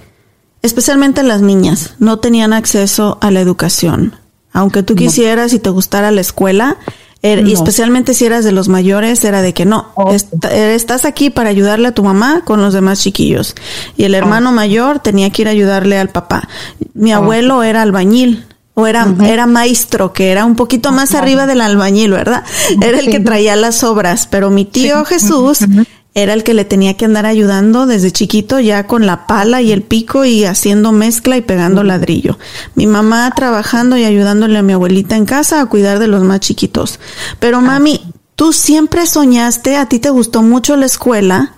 especialmente 0.61 1.23
las 1.23 1.41
niñas, 1.41 1.95
no 1.97 2.19
tenían 2.19 2.53
acceso 2.53 3.17
a 3.19 3.31
la 3.31 3.39
educación. 3.39 4.15
Aunque 4.51 4.83
tú 4.83 4.93
quisieras 4.93 5.53
y 5.53 5.57
te 5.57 5.71
gustara 5.71 6.11
la 6.11 6.21
escuela, 6.21 6.77
Er, 7.25 7.47
y 7.47 7.53
especialmente 7.53 8.13
si 8.13 8.25
eras 8.25 8.43
de 8.43 8.51
los 8.51 8.67
mayores, 8.67 9.23
era 9.23 9.41
de 9.41 9.53
que 9.53 9.65
no, 9.65 9.93
eh, 10.51 10.75
estás 10.75 11.05
aquí 11.05 11.29
para 11.29 11.49
ayudarle 11.49 11.87
a 11.87 11.93
tu 11.93 12.03
mamá 12.03 12.41
con 12.43 12.61
los 12.61 12.73
demás 12.73 12.99
chiquillos. 12.99 13.55
Y 13.95 14.03
el 14.03 14.13
hermano 14.13 14.51
mayor 14.51 14.99
tenía 14.99 15.29
que 15.29 15.43
ir 15.43 15.47
a 15.47 15.51
ayudarle 15.51 15.97
al 15.97 16.09
papá. 16.09 16.49
Mi 16.93 17.13
abuelo 17.13 17.63
era 17.63 17.81
albañil. 17.81 18.45
O 18.75 18.87
era, 18.87 19.07
era 19.23 19.45
maestro, 19.45 20.13
que 20.13 20.31
era 20.31 20.45
un 20.45 20.55
poquito 20.55 20.91
más 20.91 21.13
arriba 21.13 21.45
del 21.45 21.61
albañil, 21.61 22.11
¿verdad? 22.11 22.43
Era 22.81 22.99
el 22.99 23.11
que 23.11 23.19
traía 23.19 23.55
las 23.55 23.83
obras. 23.83 24.27
Pero 24.29 24.49
mi 24.49 24.65
tío 24.65 25.05
Jesús 25.05 25.59
era 26.15 26.33
el 26.33 26.43
que 26.43 26.53
le 26.53 26.63
tenía 26.63 26.95
que 26.95 27.05
andar 27.05 27.25
ayudando 27.25 27.87
desde 27.87 28.11
chiquito 28.11 28.59
ya 28.59 28.85
con 28.85 29.05
la 29.07 29.25
pala 29.25 29.61
y 29.61 29.71
el 29.71 29.81
pico 29.81 30.25
y 30.25 30.45
haciendo 30.45 30.91
mezcla 30.91 31.37
y 31.37 31.41
pegando 31.41 31.83
ladrillo. 31.83 32.37
Mi 32.75 32.85
mamá 32.85 33.31
trabajando 33.35 33.97
y 33.97 34.03
ayudándole 34.03 34.59
a 34.59 34.63
mi 34.63 34.73
abuelita 34.73 35.15
en 35.15 35.25
casa 35.25 35.59
a 35.59 35.65
cuidar 35.65 35.97
de 35.97 36.07
los 36.07 36.23
más 36.23 36.39
chiquitos. 36.39 36.99
Pero 37.39 37.61
mami, 37.61 38.01
tú 38.35 38.53
siempre 38.53 39.07
soñaste, 39.07 39.75
a 39.75 39.87
ti 39.87 39.99
te 39.99 40.11
gustó 40.11 40.43
mucho 40.43 40.75
la 40.75 40.85
escuela 40.85 41.55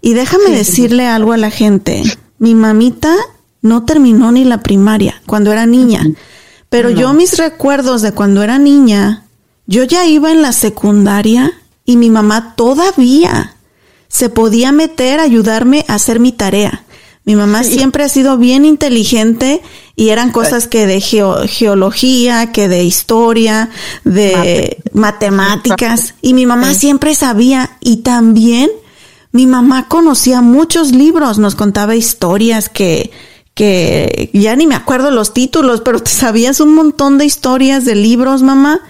y 0.00 0.14
déjame 0.14 0.50
decirle 0.50 1.06
algo 1.06 1.34
a 1.34 1.36
la 1.36 1.50
gente. 1.50 2.02
Mi 2.38 2.54
mamita 2.54 3.14
no 3.60 3.84
terminó 3.84 4.32
ni 4.32 4.44
la 4.44 4.62
primaria 4.62 5.20
cuando 5.26 5.52
era 5.52 5.66
niña. 5.66 6.06
Pero 6.70 6.90
yo 6.90 7.12
mis 7.12 7.36
recuerdos 7.36 8.02
de 8.02 8.12
cuando 8.12 8.42
era 8.42 8.58
niña, 8.58 9.24
yo 9.66 9.84
ya 9.84 10.06
iba 10.06 10.30
en 10.30 10.40
la 10.40 10.52
secundaria 10.52 11.52
y 11.84 11.96
mi 11.96 12.08
mamá 12.10 12.54
todavía 12.56 13.54
se 14.08 14.28
podía 14.30 14.72
meter 14.72 15.20
a 15.20 15.24
ayudarme 15.24 15.84
a 15.88 15.94
hacer 15.94 16.20
mi 16.20 16.32
tarea. 16.32 16.84
Mi 17.28 17.36
mamá 17.36 17.62
siempre 17.62 18.04
ha 18.04 18.08
sido 18.08 18.38
bien 18.38 18.64
inteligente 18.64 19.60
y 19.96 20.08
eran 20.08 20.32
cosas 20.32 20.66
que 20.66 20.86
de 20.86 20.98
geología, 21.02 22.52
que 22.52 22.68
de 22.68 22.84
historia, 22.84 23.68
de 24.04 24.78
matemáticas. 24.94 26.14
Y 26.22 26.32
mi 26.32 26.46
mamá 26.46 26.72
siempre 26.72 27.14
sabía 27.14 27.76
y 27.80 27.98
también 27.98 28.70
mi 29.30 29.46
mamá 29.46 29.88
conocía 29.88 30.40
muchos 30.40 30.92
libros, 30.92 31.38
nos 31.38 31.54
contaba 31.54 31.94
historias 31.94 32.70
que, 32.70 33.10
que 33.52 34.30
ya 34.32 34.56
ni 34.56 34.66
me 34.66 34.74
acuerdo 34.74 35.10
los 35.10 35.34
títulos, 35.34 35.82
pero 35.82 36.00
te 36.02 36.10
sabías 36.10 36.60
un 36.60 36.74
montón 36.74 37.18
de 37.18 37.26
historias 37.26 37.84
de 37.84 37.94
libros, 37.94 38.42
mamá. 38.42 38.80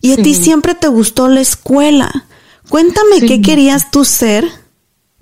Y 0.00 0.12
a 0.12 0.16
ti 0.16 0.34
siempre 0.34 0.74
te 0.74 0.88
gustó 0.88 1.28
la 1.28 1.42
escuela. 1.42 2.24
Cuéntame 2.70 3.20
qué 3.20 3.42
querías 3.42 3.90
tú 3.90 4.06
ser 4.06 4.61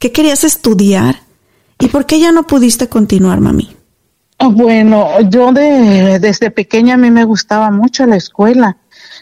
¿Qué 0.00 0.12
querías 0.12 0.44
estudiar? 0.44 1.16
¿Y 1.78 1.88
por 1.88 2.06
qué 2.06 2.18
ya 2.18 2.32
no 2.32 2.46
pudiste 2.46 2.88
continuar, 2.88 3.40
mami? 3.40 3.76
Bueno, 4.38 5.20
yo 5.28 5.52
de, 5.52 6.18
desde 6.18 6.50
pequeña 6.50 6.94
a 6.94 6.96
mí 6.96 7.10
me 7.10 7.24
gustaba 7.24 7.70
mucho 7.70 8.06
la 8.06 8.16
escuela. 8.16 8.78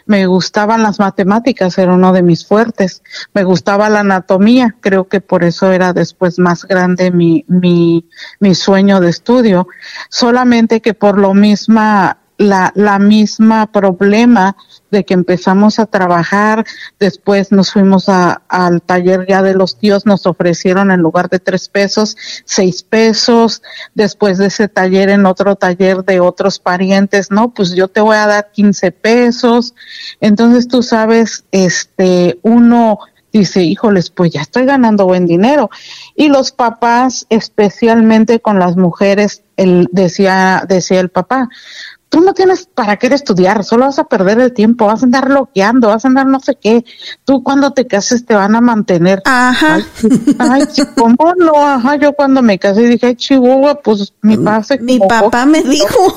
Me 0.06 0.26
gustaban 0.26 0.84
las 0.84 1.00
matemáticas, 1.00 1.76
era 1.78 1.92
uno 1.92 2.12
de 2.12 2.22
mis 2.22 2.46
fuertes. 2.46 3.02
Me 3.34 3.42
gustaba 3.42 3.88
la 3.88 4.00
anatomía, 4.00 4.76
creo 4.80 5.08
que 5.08 5.20
por 5.20 5.42
eso 5.42 5.72
era 5.72 5.92
después 5.92 6.38
más 6.38 6.64
grande 6.64 7.10
mi, 7.10 7.44
mi, 7.48 8.08
mi 8.38 8.54
sueño 8.54 9.00
de 9.00 9.10
estudio. 9.10 9.66
Solamente 10.08 10.80
que 10.80 10.94
por 10.94 11.18
lo 11.18 11.34
misma, 11.34 12.18
la, 12.38 12.72
la 12.76 12.98
misma 12.98 13.70
problema 13.70 14.56
de 14.90 15.04
que 15.04 15.12
empezamos 15.12 15.78
a 15.78 15.86
trabajar, 15.86 16.64
después 16.98 17.52
nos 17.52 17.72
fuimos 17.72 18.08
a, 18.08 18.42
al 18.48 18.80
taller 18.80 19.26
ya 19.28 19.42
de 19.42 19.54
los 19.54 19.76
tíos, 19.78 20.06
nos 20.06 20.24
ofrecieron 20.24 20.90
en 20.90 21.00
lugar 21.00 21.28
de 21.28 21.40
tres 21.40 21.68
pesos, 21.68 22.16
seis 22.44 22.82
pesos, 22.82 23.62
después 23.94 24.38
de 24.38 24.46
ese 24.46 24.68
taller 24.68 25.10
en 25.10 25.26
otro 25.26 25.56
taller 25.56 26.04
de 26.04 26.20
otros 26.20 26.58
parientes, 26.58 27.30
no, 27.30 27.52
pues 27.52 27.74
yo 27.74 27.88
te 27.88 28.00
voy 28.00 28.16
a 28.16 28.26
dar 28.26 28.50
quince 28.52 28.92
pesos, 28.92 29.74
entonces 30.20 30.68
tú 30.68 30.82
sabes, 30.82 31.44
este, 31.50 32.38
uno 32.42 33.00
dice, 33.32 33.62
híjoles, 33.62 34.10
pues 34.10 34.32
ya 34.32 34.40
estoy 34.40 34.64
ganando 34.64 35.06
buen 35.06 35.26
dinero. 35.26 35.70
Y 36.14 36.28
los 36.28 36.52
papás, 36.52 37.26
especialmente 37.28 38.40
con 38.40 38.58
las 38.58 38.76
mujeres, 38.76 39.42
el, 39.56 39.88
decía, 39.92 40.64
decía 40.66 41.00
el 41.00 41.10
papá, 41.10 41.48
tú 42.08 42.20
no 42.20 42.32
tienes 42.32 42.66
para 42.66 42.96
qué 42.96 43.08
estudiar, 43.08 43.64
solo 43.64 43.86
vas 43.86 43.98
a 43.98 44.04
perder 44.04 44.40
el 44.40 44.52
tiempo, 44.52 44.86
vas 44.86 45.02
a 45.02 45.06
andar 45.06 45.30
loqueando, 45.30 45.88
vas 45.88 46.04
a 46.04 46.08
andar 46.08 46.26
no 46.26 46.40
sé 46.40 46.56
qué. 46.60 46.84
Tú 47.24 47.42
cuando 47.42 47.72
te 47.72 47.86
cases 47.86 48.24
te 48.24 48.34
van 48.34 48.54
a 48.54 48.60
mantener. 48.60 49.22
Ajá. 49.24 49.80
Ay, 50.38 50.62
¿cómo 50.96 51.34
no? 51.36 51.54
Ajá, 51.56 51.96
yo 51.96 52.12
cuando 52.12 52.42
me 52.42 52.58
casé 52.58 52.82
dije, 52.82 53.08
ay, 53.08 53.16
Chihuahua, 53.16 53.80
pues 53.82 54.12
mi 54.22 54.36
papá 54.36 54.62
se 54.62 54.78
Mi 54.78 54.98
papá 54.98 55.46
me 55.46 55.62
dijo. 55.62 56.12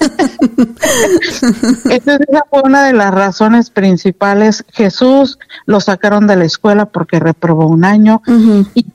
Esa 1.90 2.18
fue 2.50 2.62
una 2.64 2.84
de 2.84 2.92
las 2.92 3.12
razones 3.12 3.70
principales. 3.70 4.64
Jesús 4.72 5.38
lo 5.66 5.80
sacaron 5.80 6.26
de 6.26 6.36
la 6.36 6.44
escuela 6.44 6.86
porque 6.86 7.20
reprobó 7.20 7.66
un 7.66 7.84
año 7.84 8.22
y 8.74 8.86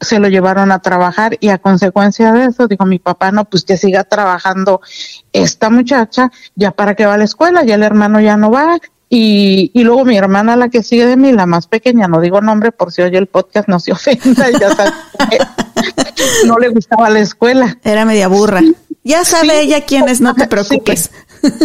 se 0.00 0.18
lo 0.18 0.28
llevaron 0.28 0.72
a 0.72 0.80
trabajar 0.80 1.36
y 1.40 1.48
a 1.48 1.58
consecuencia 1.58 2.32
de 2.32 2.46
eso 2.46 2.66
dijo 2.66 2.86
mi 2.86 2.98
papá, 2.98 3.30
no, 3.32 3.44
pues 3.44 3.64
que 3.64 3.76
siga 3.76 4.04
trabajando 4.04 4.80
esta 5.32 5.70
muchacha, 5.70 6.30
ya 6.54 6.70
para 6.70 6.94
que 6.94 7.06
va 7.06 7.14
a 7.14 7.18
la 7.18 7.24
escuela, 7.24 7.64
ya 7.64 7.74
el 7.74 7.82
hermano 7.82 8.20
ya 8.20 8.36
no 8.36 8.50
va. 8.50 8.78
Y, 9.10 9.70
y 9.72 9.84
luego 9.84 10.04
mi 10.04 10.18
hermana, 10.18 10.54
la 10.56 10.68
que 10.68 10.82
sigue 10.82 11.06
de 11.06 11.16
mí, 11.16 11.32
la 11.32 11.46
más 11.46 11.66
pequeña, 11.66 12.08
no 12.08 12.20
digo 12.20 12.42
nombre 12.42 12.72
por 12.72 12.92
si 12.92 13.00
oye 13.00 13.16
el 13.16 13.26
podcast, 13.26 13.68
no 13.68 13.80
se 13.80 13.92
ofenda, 13.92 14.50
ya 14.50 14.74
sabe 14.74 14.92
no 16.46 16.58
le 16.58 16.68
gustaba 16.68 17.10
la 17.10 17.20
escuela. 17.20 17.78
Era 17.84 18.04
media 18.04 18.28
burra. 18.28 18.60
Ya 19.04 19.24
sabe 19.24 19.60
ella 19.60 19.84
quién 19.86 20.08
es, 20.08 20.20
no 20.20 20.34
te 20.34 20.46
preocupes. 20.46 21.10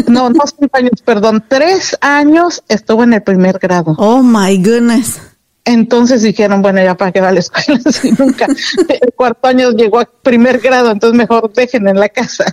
No, 0.07 0.29
no 0.29 0.43
cinco 0.45 0.77
años, 0.77 1.01
perdón, 1.03 1.43
tres 1.47 1.97
años 1.99 2.63
estuvo 2.67 3.03
en 3.03 3.13
el 3.13 3.23
primer 3.23 3.57
grado. 3.57 3.95
Oh 3.97 4.21
my 4.21 4.57
goodness. 4.57 5.19
Entonces 5.65 6.21
dijeron, 6.23 6.61
bueno, 6.61 6.83
ya 6.83 6.97
para 6.97 7.13
qué 7.13 7.21
va 7.21 7.29
a 7.29 7.31
la 7.31 7.39
escuela 7.39 7.79
si 7.91 8.11
nunca 8.11 8.47
el 8.47 9.13
cuarto 9.15 9.47
año 9.47 9.71
llegó 9.71 10.01
a 10.01 10.05
primer 10.05 10.59
grado, 10.59 10.91
entonces 10.91 11.17
mejor 11.17 11.53
dejen 11.53 11.87
en 11.87 11.99
la 11.99 12.09
casa. 12.09 12.43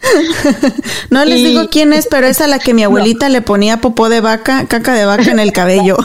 no 1.11 1.25
les 1.25 1.39
digo 1.39 1.69
quién 1.71 1.93
es, 1.93 2.07
pero 2.09 2.29
es 2.29 2.41
a 2.41 2.47
la 2.47 2.61
que 2.61 2.73
mi 2.73 2.83
abuelita 2.85 3.29
le 3.29 3.43
ponía 3.43 3.81
popó 3.81 4.09
de 4.09 4.21
vaca, 4.21 4.67
caca 4.69 4.95
de 4.95 5.07
vaca 5.07 5.31
en 5.31 5.41
el 5.41 5.53
cabello. 5.53 5.97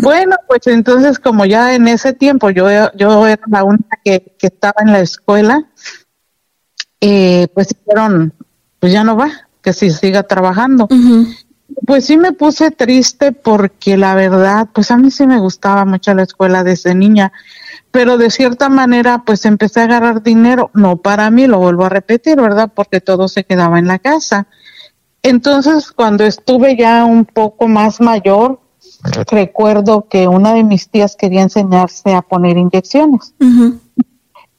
bueno, 0.00 0.36
pues 0.48 0.66
entonces 0.66 1.20
como 1.20 1.44
ya 1.44 1.74
en 1.74 1.86
ese 1.86 2.12
tiempo 2.12 2.50
yo, 2.50 2.68
yo 2.94 3.26
era 3.26 3.42
la 3.46 3.62
única 3.62 3.96
que, 4.04 4.34
que 4.38 4.48
estaba 4.48 4.82
en 4.84 4.92
la 4.92 5.00
escuela, 5.00 5.68
eh, 7.00 7.46
pues 7.54 7.68
dijeron, 7.68 8.34
pues 8.80 8.92
ya 8.92 9.04
no 9.04 9.16
va, 9.16 9.30
que 9.62 9.72
si 9.72 9.90
siga 9.90 10.24
trabajando. 10.24 10.88
Pues 11.86 12.06
sí 12.06 12.16
me 12.16 12.32
puse 12.32 12.70
triste 12.70 13.32
porque 13.32 13.96
la 13.96 14.14
verdad, 14.14 14.68
pues 14.72 14.90
a 14.90 14.96
mí 14.96 15.10
sí 15.10 15.26
me 15.26 15.38
gustaba 15.38 15.84
mucho 15.84 16.14
la 16.14 16.22
escuela 16.22 16.64
desde 16.64 16.94
niña, 16.94 17.32
pero 17.90 18.18
de 18.18 18.30
cierta 18.30 18.68
manera 18.68 19.22
pues 19.24 19.44
empecé 19.44 19.80
a 19.80 19.84
agarrar 19.84 20.22
dinero, 20.22 20.70
no 20.74 20.96
para 20.96 21.30
mí, 21.30 21.46
lo 21.46 21.58
vuelvo 21.58 21.84
a 21.84 21.88
repetir, 21.88 22.40
¿verdad? 22.40 22.70
Porque 22.74 23.00
todo 23.00 23.28
se 23.28 23.44
quedaba 23.44 23.78
en 23.78 23.86
la 23.86 23.98
casa. 23.98 24.46
Entonces, 25.22 25.92
cuando 25.92 26.24
estuve 26.24 26.76
ya 26.76 27.04
un 27.04 27.24
poco 27.24 27.68
más 27.68 28.00
mayor, 28.00 28.60
recuerdo 29.30 30.06
que 30.08 30.28
una 30.28 30.54
de 30.54 30.64
mis 30.64 30.88
tías 30.88 31.16
quería 31.16 31.42
enseñarse 31.42 32.14
a 32.14 32.22
poner 32.22 32.56
inyecciones. 32.56 33.34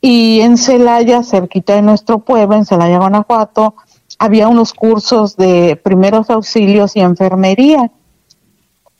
Y 0.01 0.41
en 0.41 0.57
Celaya, 0.57 1.23
cerquita 1.23 1.75
de 1.75 1.81
nuestro 1.81 2.19
pueblo, 2.19 2.55
en 2.55 2.65
Celaya, 2.65 2.97
Guanajuato, 2.97 3.75
había 4.21 4.47
unos 4.47 4.73
cursos 4.73 5.35
de 5.35 5.81
primeros 5.83 6.29
auxilios 6.29 6.95
y 6.95 6.99
enfermería. 6.99 7.89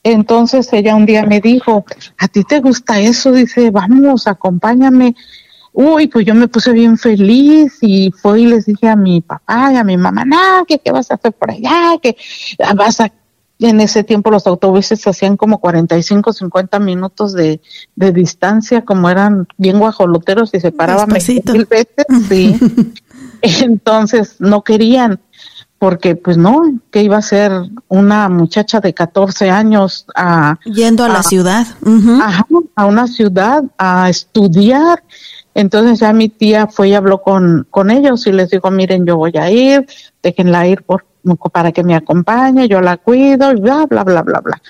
Entonces 0.02 0.74
ella 0.74 0.96
un 0.96 1.06
día 1.06 1.28
me 1.28 1.40
dijo, 1.40 1.86
¿a 2.18 2.28
ti 2.28 2.44
te 2.44 2.60
gusta 2.60 3.00
eso? 3.00 3.32
Dice, 3.32 3.70
vamos, 3.70 4.26
acompáñame. 4.26 5.16
Uy, 5.74 6.08
pues 6.08 6.26
yo 6.26 6.34
me 6.34 6.48
puse 6.48 6.72
bien 6.72 6.98
feliz 6.98 7.78
y 7.82 8.12
fue 8.12 8.42
y 8.42 8.46
les 8.48 8.66
dije 8.66 8.90
a 8.90 8.96
mi 8.96 9.22
papá 9.22 9.70
y 9.72 9.76
a 9.76 9.84
mi 9.84 9.96
mamá, 9.96 10.26
no, 10.26 10.66
que 10.68 10.80
qué 10.80 10.92
vas 10.92 11.12
a 11.12 11.14
hacer 11.14 11.34
por 11.34 11.52
allá, 11.52 12.00
que 12.02 12.18
vas 12.76 13.00
a... 13.00 13.12
En 13.60 13.80
ese 13.80 14.04
tiempo 14.04 14.32
los 14.32 14.48
autobuses 14.48 15.06
hacían 15.06 15.38
como 15.38 15.60
45, 15.60 16.34
50 16.34 16.80
minutos 16.80 17.34
de, 17.34 17.62
de 17.96 18.12
distancia, 18.12 18.84
como 18.84 19.08
eran 19.08 19.48
bien 19.56 19.78
guajoloteros 19.78 20.52
y 20.56 20.60
se 20.60 20.72
paraban 20.72 21.10
mil 21.10 21.66
veces. 21.68 22.06
Sí. 22.28 22.60
Entonces 23.62 24.36
no 24.40 24.64
querían, 24.64 25.20
porque 25.80 26.16
pues 26.16 26.38
no, 26.38 26.62
que 26.92 27.02
iba 27.02 27.18
a 27.18 27.22
ser 27.22 27.52
una 27.88 28.30
muchacha 28.30 28.80
de 28.80 28.94
14 28.94 29.50
años 29.50 30.06
a... 30.16 30.60
Yendo 30.66 31.04
a, 31.04 31.10
la 31.10 31.24
ciudad. 31.24 31.66
a 32.76 32.86
una 32.86 33.08
ciudad 33.08 33.64
a 33.78 34.10
estudiar. 34.10 35.04
Entonces 35.56 36.00
ya 36.00 36.14
mi 36.14 36.30
tía 36.30 36.68
fue 36.68 36.90
y 36.90 36.94
habló 36.94 37.22
con, 37.24 37.68
con 37.70 37.90
ellos 37.90 38.26
y 38.28 38.32
les 38.32 38.52
dijo, 38.52 38.70
miren, 38.70 39.06
yo 39.06 39.18
voy 39.18 39.34
a 39.38 39.50
ir, 39.50 39.88
déjenla 40.22 40.68
ir 40.68 40.84
por, 40.84 41.06
para 41.52 41.72
que 41.72 41.84
me 41.84 41.96
acompañe, 41.96 42.68
yo 42.68 42.80
la 42.80 42.98
cuido 42.98 43.52
y 43.52 43.60
bla, 43.60 43.86
bla, 43.88 44.04
bla, 44.04 44.22
bla, 44.22 44.40
bla. 44.40 44.62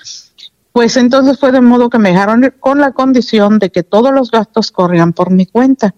Pues 0.72 0.96
entonces 0.96 1.38
fue 1.38 1.52
de 1.52 1.60
modo 1.60 1.90
que 1.90 1.98
me 1.98 2.08
dejaron 2.08 2.42
ir 2.42 2.54
con 2.58 2.80
la 2.80 2.92
condición 2.92 3.58
de 3.58 3.70
que 3.70 3.82
todos 3.82 4.12
los 4.14 4.30
gastos 4.30 4.72
corrían 4.72 5.12
por 5.12 5.30
mi 5.30 5.44
cuenta, 5.44 5.94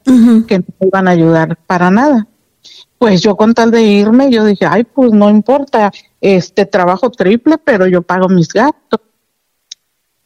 que 0.48 0.58
no 0.58 0.64
me 0.80 0.86
iban 0.88 1.06
a 1.06 1.12
ayudar 1.12 1.56
para 1.68 1.92
nada 1.92 2.26
pues 2.98 3.20
yo 3.20 3.36
con 3.36 3.54
tal 3.54 3.70
de 3.70 3.82
irme, 3.82 4.30
yo 4.30 4.44
dije, 4.44 4.66
ay, 4.66 4.84
pues 4.84 5.12
no 5.12 5.28
importa, 5.28 5.92
este 6.20 6.64
trabajo 6.64 7.10
triple, 7.10 7.58
pero 7.58 7.86
yo 7.86 8.02
pago 8.02 8.28
mis 8.28 8.48
gastos. 8.48 9.00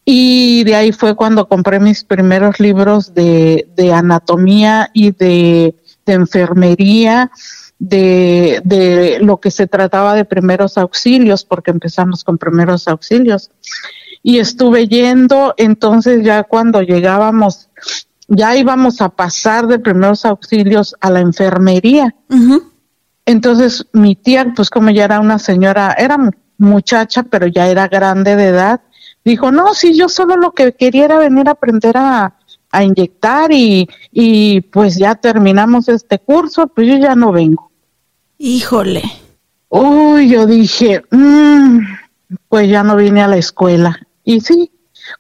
Y 0.05 0.65
de 0.65 0.75
ahí 0.75 0.93
fue 0.93 1.17
cuando 1.17 1.49
compré 1.49 1.81
mis 1.81 2.05
primeros 2.05 2.61
libros 2.61 3.13
de, 3.15 3.67
anatomía 3.93 4.91
y 4.95 5.11
de, 5.11 5.75
enfermería, 6.07 7.31
de, 7.79 8.63
de, 8.65 9.19
lo 9.21 9.39
que 9.39 9.51
se 9.51 9.67
trataba 9.67 10.15
de 10.15 10.25
primeros 10.25 10.79
auxilios, 10.79 11.45
porque 11.45 11.73
empezamos 11.73 12.25
con 12.25 12.39
primeros 12.39 12.89
auxilios. 12.89 13.51
Y 14.23 14.39
estuve 14.39 14.89
yendo, 14.89 15.53
entonces 15.57 16.25
ya 16.25 16.45
cuando 16.45 16.81
llegábamos 16.81 17.69
ya 18.29 18.55
íbamos 18.57 19.01
a 19.01 19.09
pasar 19.09 19.67
de 19.67 19.79
primeros 19.79 20.25
auxilios 20.25 20.95
a 21.01 21.11
la 21.11 21.21
enfermería. 21.21 22.15
Entonces 23.27 23.87
mi 23.93 24.15
tía, 24.15 24.53
pues 24.55 24.71
como 24.71 24.91
ya 24.91 25.05
era 25.05 25.21
una 25.21 25.39
señora, 25.39 25.95
era 25.99 26.19
muchacha, 26.59 27.23
pero 27.25 27.47
ya 27.47 27.69
era 27.69 27.89
grande 27.89 28.37
de 28.37 28.47
edad, 28.49 28.81
dijo, 29.25 29.51
no, 29.51 29.75
si 29.75 29.97
yo 29.97 30.09
solo 30.09 30.37
lo 30.37 30.53
que 30.53 30.73
quería 30.73 31.07
era 31.07 31.19
venir 31.19 31.49
a 31.49 31.53
aprender 31.53 31.97
a, 31.97 32.35
a 32.71 32.85
inyectar 32.85 33.51
y, 33.53 33.89
y 34.13 34.61
pues 34.63 34.97
ya 34.97 35.15
terminamos 35.15 35.89
este 35.89 36.19
curso, 36.19 36.67
pues 36.69 36.87
yo 36.87 36.97
ya 36.97 37.15
no 37.15 37.33
vengo. 37.33 37.71
Híjole. 38.39 39.03
Uy, 39.69 40.29
yo 40.31 40.47
dije, 40.47 41.03
mm, 41.11 41.81
pues 42.49 42.69
ya 42.69 42.83
no 42.83 42.97
vine 42.97 43.23
a 43.23 43.29
la 43.29 43.37
escuela. 43.37 43.99
Y 44.25 44.41
sí, 44.41 44.71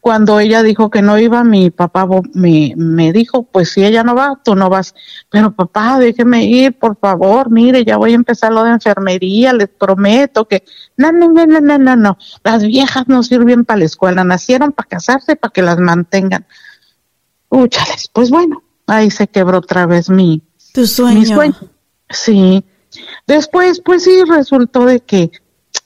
cuando 0.00 0.40
ella 0.40 0.62
dijo 0.62 0.90
que 0.90 1.02
no 1.02 1.18
iba, 1.18 1.44
mi 1.44 1.70
papá 1.70 2.06
me, 2.34 2.72
me 2.76 3.12
dijo, 3.12 3.44
pues 3.44 3.70
si 3.70 3.84
ella 3.84 4.02
no 4.02 4.14
va, 4.14 4.40
tú 4.44 4.54
no 4.54 4.68
vas. 4.68 4.94
Pero 5.30 5.54
papá, 5.54 5.98
déjeme 5.98 6.44
ir, 6.44 6.78
por 6.78 6.98
favor, 6.98 7.50
mire, 7.50 7.84
ya 7.84 7.96
voy 7.96 8.12
a 8.12 8.16
empezar 8.16 8.52
lo 8.52 8.64
de 8.64 8.70
enfermería, 8.70 9.52
les 9.52 9.68
prometo 9.68 10.46
que... 10.46 10.64
No, 10.96 11.12
no, 11.12 11.28
no, 11.28 11.46
no, 11.46 11.60
no, 11.60 11.78
no, 11.78 11.96
no. 11.96 12.18
Las 12.44 12.62
viejas 12.62 13.08
no 13.08 13.22
sirven 13.22 13.64
para 13.64 13.80
la 13.80 13.84
escuela, 13.86 14.24
nacieron 14.24 14.72
para 14.72 14.88
casarse, 14.88 15.36
para 15.36 15.52
que 15.52 15.62
las 15.62 15.78
mantengan. 15.78 16.46
Úchales, 17.48 18.08
pues 18.12 18.30
bueno, 18.30 18.62
ahí 18.86 19.10
se 19.10 19.28
quebró 19.28 19.58
otra 19.58 19.86
vez 19.86 20.10
mi... 20.10 20.42
Tu 20.72 20.86
sueño. 20.86 21.20
Mi 21.20 21.26
sueño. 21.26 21.56
Sí. 22.10 22.64
Después, 23.26 23.80
pues 23.84 24.04
sí, 24.04 24.22
resultó 24.28 24.84
de 24.84 25.00
que 25.00 25.30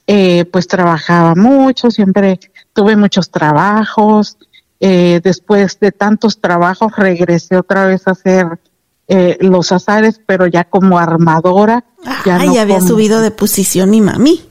eh, 0.07 0.45
pues 0.45 0.67
trabajaba 0.67 1.35
mucho, 1.35 1.89
siempre 1.89 2.39
tuve 2.73 2.95
muchos 2.95 3.29
trabajos, 3.29 4.37
eh, 4.79 5.21
después 5.23 5.79
de 5.79 5.93
tantos 5.93 6.41
trabajos 6.41 6.91
regresé 6.97 7.55
otra 7.55 7.85
vez 7.85 8.05
a 8.07 8.11
hacer 8.11 8.59
eh, 9.07 9.37
los 9.39 9.71
azares, 9.71 10.19
pero 10.25 10.47
ya 10.47 10.65
como 10.65 10.99
armadora. 10.99 11.85
ya 12.25 12.39
no 12.39 12.59
había 12.59 12.81
subido 12.81 13.21
de 13.21 13.31
posición 13.31 13.89
mi 13.89 14.01
mami. 14.01 14.41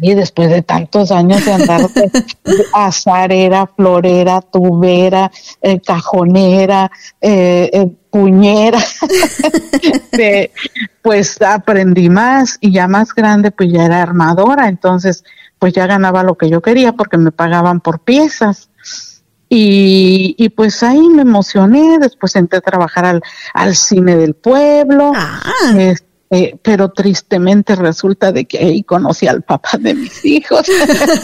Y 0.00 0.14
después 0.14 0.48
de 0.48 0.62
tantos 0.62 1.10
años 1.10 1.44
de 1.44 1.52
andar 1.52 1.90
de 1.90 2.10
azarera, 2.72 3.66
florera, 3.66 4.40
tubera, 4.40 5.30
eh, 5.60 5.80
cajonera, 5.80 6.90
puñera, 8.10 8.78
pues 11.02 11.42
aprendí 11.42 12.08
más 12.08 12.58
y 12.60 12.72
ya 12.72 12.86
más 12.86 13.12
grande, 13.12 13.50
pues 13.50 13.72
ya 13.72 13.86
era 13.86 14.02
armadora. 14.02 14.68
Entonces, 14.68 15.24
pues 15.60 15.74
ya 15.74 15.86
ganaba 15.86 16.24
lo 16.24 16.36
que 16.36 16.48
yo 16.48 16.60
quería 16.60 16.94
porque 16.94 17.18
me 17.18 17.30
pagaban 17.30 17.80
por 17.80 18.00
piezas. 18.00 18.70
Y, 19.48 20.34
y 20.38 20.48
pues 20.48 20.82
ahí 20.82 21.08
me 21.08 21.22
emocioné, 21.22 21.98
después 21.98 22.34
entré 22.34 22.58
a 22.58 22.62
trabajar 22.62 23.04
al, 23.04 23.22
al 23.52 23.76
cine 23.76 24.16
del 24.16 24.34
pueblo. 24.34 25.12
Ah. 25.14 25.74
Eh, 26.32 26.56
pero 26.62 26.90
tristemente 26.90 27.74
resulta 27.74 28.30
de 28.30 28.44
que 28.44 28.58
ahí 28.58 28.84
conocí 28.84 29.26
al 29.26 29.42
papá 29.42 29.70
de 29.80 29.94
mis 29.94 30.24
hijos. 30.24 30.64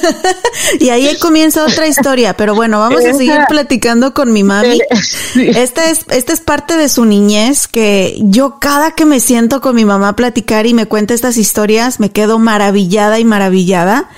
y 0.80 0.88
ahí 0.88 1.16
comienza 1.20 1.64
otra 1.64 1.86
historia, 1.86 2.36
pero 2.36 2.56
bueno, 2.56 2.80
vamos 2.80 3.04
a 3.04 3.14
seguir 3.14 3.38
platicando 3.48 4.14
con 4.14 4.32
mi 4.32 4.42
mami. 4.42 4.80
Esta 5.36 5.90
es, 5.90 6.06
esta 6.10 6.32
es 6.32 6.40
parte 6.40 6.76
de 6.76 6.88
su 6.88 7.04
niñez 7.04 7.68
que 7.68 8.18
yo 8.18 8.58
cada 8.58 8.96
que 8.96 9.04
me 9.04 9.20
siento 9.20 9.60
con 9.60 9.76
mi 9.76 9.84
mamá 9.84 10.08
a 10.08 10.16
platicar 10.16 10.66
y 10.66 10.74
me 10.74 10.86
cuenta 10.86 11.14
estas 11.14 11.36
historias, 11.36 12.00
me 12.00 12.10
quedo 12.10 12.40
maravillada 12.40 13.20
y 13.20 13.24
maravillada. 13.24 14.10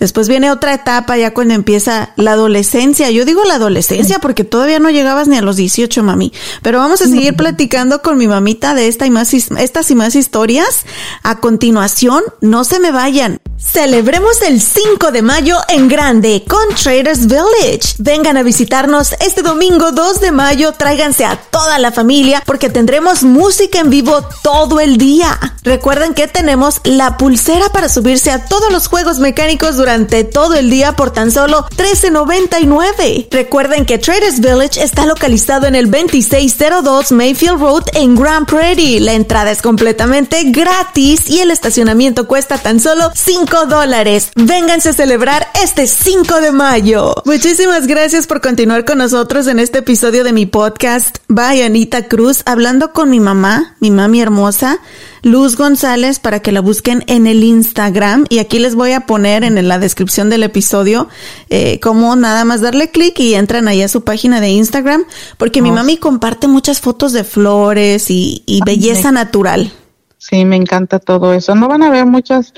Después 0.00 0.28
viene 0.28 0.50
otra 0.50 0.72
etapa 0.74 1.18
ya 1.18 1.34
cuando 1.34 1.54
empieza 1.54 2.12
la 2.16 2.32
adolescencia. 2.32 3.10
Yo 3.10 3.26
digo 3.26 3.44
la 3.44 3.54
adolescencia 3.54 4.18
porque 4.18 4.44
todavía 4.44 4.78
no 4.78 4.90
llegabas 4.90 5.28
ni 5.28 5.36
a 5.36 5.42
los 5.42 5.56
18, 5.56 6.02
mami. 6.02 6.32
Pero 6.62 6.78
vamos 6.78 7.02
a 7.02 7.06
seguir 7.06 7.36
platicando 7.36 8.00
con 8.00 8.16
mi 8.16 8.26
mamita 8.26 8.74
de 8.74 8.88
esta 8.88 9.06
y 9.06 9.10
más, 9.10 9.34
estas 9.34 9.90
y 9.90 9.94
más 9.94 10.16
historias. 10.16 10.86
A 11.22 11.38
continuación, 11.38 12.22
no 12.40 12.64
se 12.64 12.80
me 12.80 12.90
vayan. 12.90 13.40
Celebremos 13.62 14.40
el 14.42 14.60
5 14.60 15.12
de 15.12 15.20
mayo 15.22 15.58
en 15.68 15.86
grande 15.86 16.44
con 16.48 16.74
Traders 16.74 17.26
Village. 17.26 17.94
Vengan 17.98 18.38
a 18.38 18.42
visitarnos 18.42 19.12
este 19.20 19.42
domingo 19.42 19.92
2 19.92 20.20
de 20.20 20.32
mayo. 20.32 20.72
Tráiganse 20.72 21.26
a 21.26 21.36
toda 21.36 21.78
la 21.78 21.92
familia 21.92 22.42
porque 22.46 22.70
tendremos 22.70 23.22
música 23.22 23.78
en 23.78 23.90
vivo 23.90 24.26
todo 24.42 24.80
el 24.80 24.96
día. 24.96 25.38
Recuerden 25.62 26.14
que 26.14 26.26
tenemos 26.26 26.80
la 26.84 27.18
pulsera 27.18 27.68
para 27.68 27.90
subirse 27.90 28.30
a 28.30 28.46
todos 28.46 28.72
los 28.72 28.88
juegos 28.88 29.18
mecánicos 29.18 29.76
durante 29.76 30.24
todo 30.24 30.54
el 30.54 30.70
día 30.70 30.96
por 30.96 31.12
tan 31.12 31.30
solo 31.30 31.66
$13.99. 31.76 33.28
Recuerden 33.30 33.84
que 33.84 33.98
Traders 33.98 34.40
Village 34.40 34.82
está 34.82 35.04
localizado 35.04 35.66
en 35.66 35.74
el 35.74 35.90
2602 35.90 37.12
Mayfield 37.12 37.60
Road 37.60 37.84
en 37.92 38.16
Grand 38.16 38.46
Prairie. 38.46 39.00
La 39.00 39.12
entrada 39.12 39.50
es 39.50 39.60
completamente 39.60 40.44
gratis 40.46 41.28
y 41.28 41.40
el 41.40 41.50
estacionamiento 41.50 42.26
cuesta 42.26 42.56
tan 42.56 42.80
solo 42.80 43.10
$5 43.12 43.49
5 43.50 43.66
dólares. 43.66 44.30
Vénganse 44.36 44.90
a 44.90 44.92
celebrar 44.92 45.48
este 45.60 45.88
5 45.88 46.40
de 46.40 46.52
mayo. 46.52 47.14
Muchísimas 47.24 47.88
gracias 47.88 48.28
por 48.28 48.40
continuar 48.40 48.84
con 48.84 48.98
nosotros 48.98 49.48
en 49.48 49.58
este 49.58 49.80
episodio 49.80 50.22
de 50.22 50.32
mi 50.32 50.46
podcast. 50.46 51.18
Bye, 51.26 51.64
Anita 51.64 52.06
Cruz, 52.06 52.42
hablando 52.46 52.92
con 52.92 53.10
mi 53.10 53.18
mamá, 53.18 53.74
mi 53.80 53.90
mami 53.90 54.20
hermosa. 54.20 54.78
Luz 55.22 55.56
González 55.56 56.20
para 56.20 56.38
que 56.38 56.52
la 56.52 56.60
busquen 56.60 57.02
en 57.08 57.26
el 57.26 57.42
Instagram 57.42 58.24
y 58.28 58.38
aquí 58.38 58.60
les 58.60 58.76
voy 58.76 58.92
a 58.92 59.00
poner 59.00 59.42
en 59.42 59.66
la 59.66 59.80
descripción 59.80 60.30
del 60.30 60.44
episodio 60.44 61.08
eh, 61.48 61.80
cómo 61.80 62.14
nada 62.14 62.44
más 62.44 62.60
darle 62.60 62.90
clic 62.90 63.18
y 63.18 63.34
entran 63.34 63.66
ahí 63.66 63.82
a 63.82 63.88
su 63.88 64.02
página 64.02 64.40
de 64.40 64.50
Instagram 64.50 65.04
porque 65.38 65.60
mi 65.60 65.72
mami 65.72 65.96
comparte 65.96 66.46
muchas 66.46 66.80
fotos 66.80 67.12
de 67.12 67.24
flores 67.24 68.06
y, 68.10 68.60
belleza 68.64 69.10
natural. 69.10 69.72
Sí, 70.18 70.44
me 70.44 70.56
encanta 70.56 71.00
todo 71.00 71.32
eso. 71.34 71.54
No 71.54 71.66
van 71.66 71.82
a 71.82 71.90
ver 71.90 72.06
muchas 72.06 72.52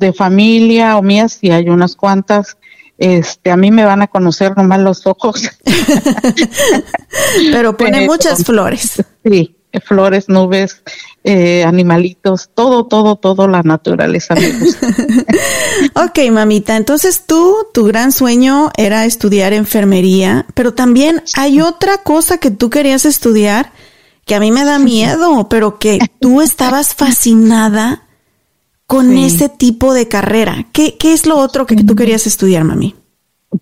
de 0.00 0.12
familia 0.12 0.96
o 0.96 1.02
mías, 1.02 1.38
y 1.40 1.50
hay 1.50 1.68
unas 1.68 1.94
cuantas. 1.94 2.56
Este, 2.98 3.50
a 3.50 3.56
mí 3.56 3.70
me 3.70 3.84
van 3.84 4.02
a 4.02 4.08
conocer 4.08 4.56
nomás 4.56 4.80
los 4.80 5.06
ojos. 5.06 5.48
Pero 7.52 7.76
pone 7.76 8.06
muchas 8.06 8.44
flores. 8.44 9.02
Sí, 9.24 9.56
flores, 9.84 10.28
nubes, 10.28 10.82
eh, 11.22 11.64
animalitos, 11.64 12.50
todo, 12.54 12.86
todo, 12.86 13.16
todo 13.16 13.46
la 13.46 13.62
naturaleza 13.62 14.34
me 14.34 14.50
gusta. 14.50 14.88
ok, 16.04 16.30
mamita, 16.32 16.76
entonces 16.76 17.24
tú, 17.26 17.56
tu 17.72 17.84
gran 17.84 18.10
sueño 18.10 18.70
era 18.76 19.04
estudiar 19.04 19.52
enfermería, 19.52 20.46
pero 20.54 20.74
también 20.74 21.22
hay 21.36 21.60
otra 21.60 21.98
cosa 21.98 22.38
que 22.38 22.50
tú 22.50 22.68
querías 22.68 23.04
estudiar 23.04 23.72
que 24.26 24.34
a 24.34 24.40
mí 24.40 24.52
me 24.52 24.64
da 24.64 24.78
miedo, 24.78 25.48
pero 25.48 25.78
que 25.78 25.98
tú 26.20 26.40
estabas 26.40 26.94
fascinada 26.94 28.04
con 28.90 29.16
ese 29.16 29.48
tipo 29.48 29.94
de 29.94 30.08
carrera. 30.08 30.66
¿Qué, 30.72 30.96
¿Qué 30.98 31.12
es 31.12 31.24
lo 31.24 31.38
otro 31.38 31.64
que 31.64 31.76
tú 31.76 31.94
querías 31.94 32.26
estudiar, 32.26 32.64
mami? 32.64 32.96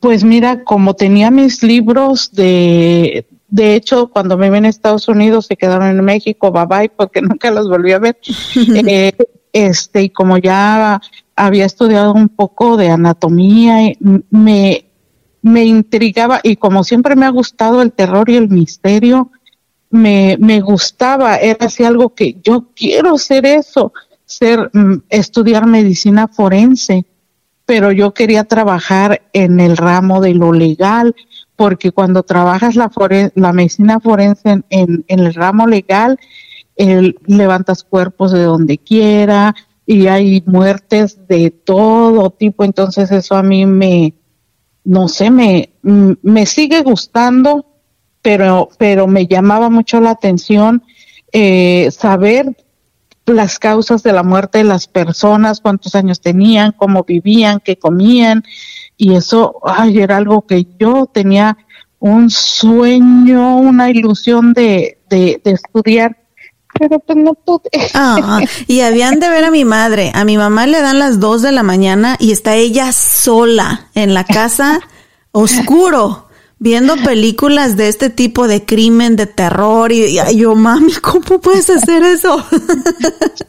Pues 0.00 0.24
mira, 0.24 0.64
como 0.64 0.94
tenía 0.94 1.30
mis 1.30 1.62
libros 1.62 2.32
de, 2.32 3.26
de 3.48 3.74
hecho, 3.74 4.08
cuando 4.08 4.38
me 4.38 4.48
ven 4.48 4.64
a 4.64 4.70
Estados 4.70 5.06
Unidos 5.06 5.44
se 5.44 5.58
quedaron 5.58 5.86
en 5.86 6.02
México, 6.02 6.50
bye 6.50 6.64
bye, 6.64 6.88
porque 6.88 7.20
nunca 7.20 7.50
los 7.50 7.68
volví 7.68 7.92
a 7.92 7.98
ver. 7.98 8.16
Eh, 8.86 9.12
este, 9.52 10.04
y 10.04 10.10
como 10.10 10.38
ya 10.38 10.98
había 11.36 11.66
estudiado 11.66 12.14
un 12.14 12.30
poco 12.30 12.78
de 12.78 12.88
anatomía, 12.88 13.92
me, 14.30 14.86
me 15.42 15.64
intrigaba 15.66 16.40
y 16.42 16.56
como 16.56 16.84
siempre 16.84 17.16
me 17.16 17.26
ha 17.26 17.30
gustado 17.30 17.82
el 17.82 17.92
terror 17.92 18.30
y 18.30 18.36
el 18.36 18.48
misterio, 18.48 19.30
me, 19.90 20.38
me 20.40 20.62
gustaba, 20.62 21.36
era 21.36 21.66
así 21.66 21.84
algo 21.84 22.14
que 22.14 22.38
yo 22.42 22.68
quiero 22.74 23.18
ser 23.18 23.44
eso, 23.44 23.92
ser, 24.28 24.70
mm, 24.72 25.04
estudiar 25.08 25.66
medicina 25.66 26.28
forense, 26.28 27.06
pero 27.64 27.92
yo 27.92 28.14
quería 28.14 28.44
trabajar 28.44 29.22
en 29.32 29.58
el 29.58 29.76
ramo 29.76 30.20
de 30.20 30.34
lo 30.34 30.52
legal, 30.52 31.16
porque 31.56 31.90
cuando 31.90 32.22
trabajas 32.22 32.76
la, 32.76 32.90
la 33.34 33.52
medicina 33.52 34.00
forense 34.00 34.62
en, 34.70 35.04
el 35.08 35.34
ramo 35.34 35.66
legal, 35.66 36.18
levantas 37.26 37.82
cuerpos 37.82 38.30
de 38.30 38.42
donde 38.42 38.78
quiera 38.78 39.54
y 39.84 40.06
hay 40.06 40.44
muertes 40.46 41.26
de 41.26 41.50
todo 41.50 42.30
tipo, 42.30 42.62
entonces 42.62 43.10
eso 43.10 43.34
a 43.34 43.42
mí 43.42 43.66
me, 43.66 44.14
no 44.84 45.08
sé, 45.08 45.30
me, 45.30 45.70
me 45.82 46.46
sigue 46.46 46.82
gustando, 46.82 47.66
pero, 48.22 48.68
pero 48.78 49.08
me 49.08 49.26
llamaba 49.26 49.68
mucho 49.68 50.00
la 50.00 50.10
atención 50.10 50.82
eh, 51.32 51.90
saber 51.90 52.56
las 53.28 53.58
causas 53.58 54.02
de 54.02 54.12
la 54.12 54.22
muerte 54.22 54.58
de 54.58 54.64
las 54.64 54.86
personas, 54.86 55.60
cuántos 55.60 55.94
años 55.94 56.20
tenían, 56.20 56.72
cómo 56.72 57.04
vivían, 57.04 57.60
qué 57.60 57.78
comían, 57.78 58.44
y 58.96 59.14
eso, 59.14 59.56
ay, 59.64 59.98
era 59.98 60.16
algo 60.16 60.46
que 60.46 60.66
yo 60.78 61.06
tenía 61.06 61.56
un 62.00 62.30
sueño, 62.30 63.58
una 63.58 63.90
ilusión 63.90 64.52
de, 64.52 64.98
de, 65.08 65.40
estudiar, 65.44 66.16
pero 66.78 66.98
pues 67.00 67.18
no 67.18 67.34
pude. 67.34 67.70
Ah, 67.94 68.40
y 68.66 68.80
habían 68.80 69.18
de 69.20 69.28
ver 69.28 69.44
a 69.44 69.50
mi 69.50 69.64
madre, 69.64 70.12
a 70.14 70.24
mi 70.24 70.36
mamá 70.36 70.66
le 70.66 70.80
dan 70.80 70.98
las 70.98 71.20
dos 71.20 71.42
de 71.42 71.52
la 71.52 71.62
mañana 71.62 72.16
y 72.18 72.32
está 72.32 72.54
ella 72.54 72.92
sola 72.92 73.88
en 73.94 74.14
la 74.14 74.24
casa, 74.24 74.80
oscuro 75.32 76.27
viendo 76.58 76.96
películas 76.96 77.76
de 77.76 77.88
este 77.88 78.10
tipo 78.10 78.48
de 78.48 78.64
crimen, 78.64 79.16
de 79.16 79.26
terror, 79.26 79.92
y, 79.92 80.18
yo, 80.36 80.54
mami, 80.54 80.92
¿cómo 81.02 81.40
puedes 81.40 81.70
hacer 81.70 82.02
eso? 82.02 82.44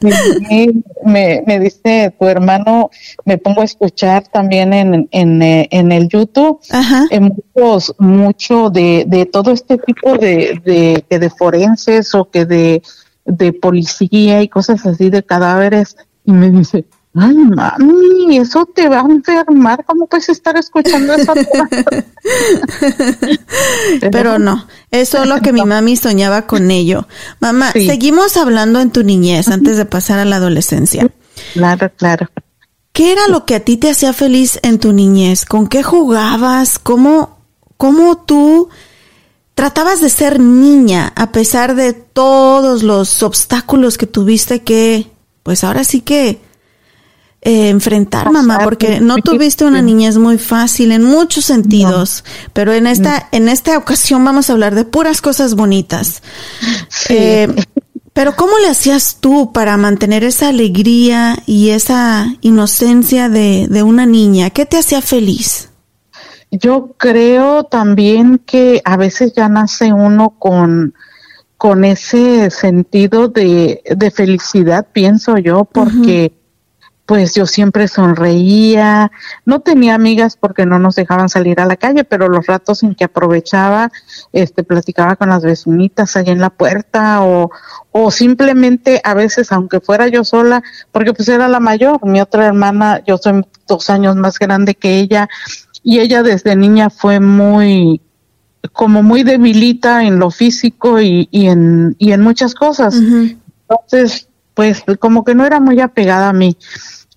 me, 1.04 1.42
me, 1.46 1.60
dice 1.60 2.14
tu 2.18 2.26
hermano, 2.26 2.90
me 3.24 3.38
pongo 3.38 3.62
a 3.62 3.64
escuchar 3.64 4.28
también 4.28 4.72
en, 4.72 5.08
en, 5.10 5.42
eh, 5.42 5.68
en 5.70 5.92
el 5.92 6.08
YouTube, 6.08 6.60
en 7.10 7.34
muchos, 7.54 7.94
mucho 7.98 8.70
de, 8.70 9.04
de 9.06 9.26
todo 9.26 9.50
este 9.50 9.78
tipo 9.78 10.16
de, 10.16 10.60
de, 10.64 11.18
de 11.18 11.30
forenses 11.30 12.14
o 12.14 12.30
que 12.30 12.46
de, 12.46 12.82
de 13.24 13.52
policía 13.52 14.42
y 14.42 14.48
cosas 14.48 14.86
así 14.86 15.10
de 15.10 15.22
cadáveres, 15.22 15.96
y 16.24 16.32
me 16.32 16.50
dice, 16.50 16.84
Ay, 17.12 17.34
mami, 17.34 18.38
eso 18.38 18.66
te 18.66 18.88
va 18.88 19.00
a 19.00 19.04
enfermar. 19.04 19.84
¿Cómo 19.84 20.06
puedes 20.06 20.28
estar 20.28 20.56
escuchando 20.56 21.14
eso? 21.14 21.32
Pero 24.12 24.38
no, 24.38 24.68
eso 24.92 25.22
es 25.22 25.28
lo 25.28 25.40
que 25.40 25.52
mi 25.52 25.64
mami 25.64 25.96
soñaba 25.96 26.46
con 26.46 26.70
ello. 26.70 27.08
Mamá, 27.40 27.72
seguimos 27.72 28.36
hablando 28.36 28.80
en 28.80 28.92
tu 28.92 29.02
niñez 29.02 29.48
antes 29.48 29.76
de 29.76 29.86
pasar 29.86 30.20
a 30.20 30.24
la 30.24 30.36
adolescencia. 30.36 31.08
Claro, 31.54 31.90
claro. 31.96 32.28
¿Qué 32.92 33.10
era 33.12 33.26
lo 33.28 33.44
que 33.44 33.56
a 33.56 33.64
ti 33.64 33.76
te 33.76 33.90
hacía 33.90 34.12
feliz 34.12 34.60
en 34.62 34.78
tu 34.78 34.92
niñez? 34.92 35.44
¿Con 35.44 35.66
qué 35.66 35.82
jugabas? 35.82 36.78
¿Cómo, 36.78 37.38
cómo 37.76 38.18
tú 38.18 38.68
tratabas 39.54 40.00
de 40.00 40.10
ser 40.10 40.38
niña 40.38 41.12
a 41.16 41.32
pesar 41.32 41.74
de 41.74 41.92
todos 41.92 42.84
los 42.84 43.22
obstáculos 43.24 43.98
que 43.98 44.06
tuviste 44.06 44.62
que, 44.62 45.10
pues 45.42 45.64
ahora 45.64 45.82
sí 45.82 46.02
que 46.02 46.40
eh, 47.42 47.70
enfrentar, 47.70 48.30
mamá, 48.30 48.60
porque 48.64 49.00
no 49.00 49.16
tuviste 49.16 49.64
una 49.64 49.80
niñez 49.80 50.18
muy 50.18 50.36
fácil 50.36 50.92
en 50.92 51.02
muchos 51.02 51.46
sentidos, 51.46 52.22
pero 52.52 52.74
en 52.74 52.86
esta, 52.86 53.28
en 53.32 53.48
esta 53.48 53.78
ocasión 53.78 54.22
vamos 54.24 54.50
a 54.50 54.52
hablar 54.52 54.74
de 54.74 54.84
puras 54.84 55.22
cosas 55.22 55.54
bonitas. 55.54 56.22
Eh, 57.08 57.48
pero 58.12 58.36
¿cómo 58.36 58.58
le 58.58 58.68
hacías 58.68 59.18
tú 59.20 59.52
para 59.52 59.78
mantener 59.78 60.22
esa 60.22 60.48
alegría 60.48 61.38
y 61.46 61.70
esa 61.70 62.26
inocencia 62.42 63.30
de, 63.30 63.68
de 63.70 63.82
una 63.82 64.04
niña? 64.04 64.50
¿Qué 64.50 64.66
te 64.66 64.76
hacía 64.76 65.00
feliz? 65.00 65.70
Yo 66.50 66.94
creo 66.98 67.64
también 67.64 68.38
que 68.44 68.82
a 68.84 68.96
veces 68.96 69.32
ya 69.34 69.48
nace 69.48 69.92
uno 69.92 70.34
con, 70.38 70.94
con 71.56 71.84
ese 71.84 72.50
sentido 72.50 73.28
de, 73.28 73.82
de 73.96 74.10
felicidad, 74.10 74.88
pienso 74.92 75.38
yo, 75.38 75.64
porque 75.64 76.32
pues 77.10 77.34
yo 77.34 77.44
siempre 77.44 77.88
sonreía, 77.88 79.10
no 79.44 79.58
tenía 79.58 79.96
amigas 79.96 80.36
porque 80.36 80.64
no 80.64 80.78
nos 80.78 80.94
dejaban 80.94 81.28
salir 81.28 81.58
a 81.58 81.66
la 81.66 81.74
calle, 81.74 82.04
pero 82.04 82.28
los 82.28 82.46
ratos 82.46 82.84
en 82.84 82.94
que 82.94 83.02
aprovechaba, 83.02 83.90
este, 84.32 84.62
platicaba 84.62 85.16
con 85.16 85.30
las 85.30 85.42
vecinitas 85.42 86.14
ahí 86.14 86.26
en 86.28 86.38
la 86.38 86.50
puerta 86.50 87.24
o, 87.24 87.50
o 87.90 88.12
simplemente 88.12 89.00
a 89.02 89.14
veces, 89.14 89.50
aunque 89.50 89.80
fuera 89.80 90.06
yo 90.06 90.22
sola, 90.22 90.62
porque 90.92 91.12
pues 91.12 91.28
era 91.28 91.48
la 91.48 91.58
mayor, 91.58 91.98
mi 92.06 92.20
otra 92.20 92.46
hermana, 92.46 93.02
yo 93.04 93.18
soy 93.18 93.44
dos 93.66 93.90
años 93.90 94.14
más 94.14 94.38
grande 94.38 94.76
que 94.76 95.00
ella, 95.00 95.28
y 95.82 95.98
ella 95.98 96.22
desde 96.22 96.54
niña 96.54 96.90
fue 96.90 97.18
muy, 97.18 98.00
como 98.70 99.02
muy 99.02 99.24
debilita 99.24 100.04
en 100.04 100.20
lo 100.20 100.30
físico 100.30 101.00
y, 101.00 101.26
y, 101.32 101.48
en, 101.48 101.96
y 101.98 102.12
en 102.12 102.20
muchas 102.20 102.54
cosas. 102.54 102.94
Entonces, 102.94 104.28
pues 104.54 104.84
como 105.00 105.24
que 105.24 105.34
no 105.34 105.44
era 105.44 105.58
muy 105.58 105.80
apegada 105.80 106.28
a 106.28 106.32
mí 106.32 106.56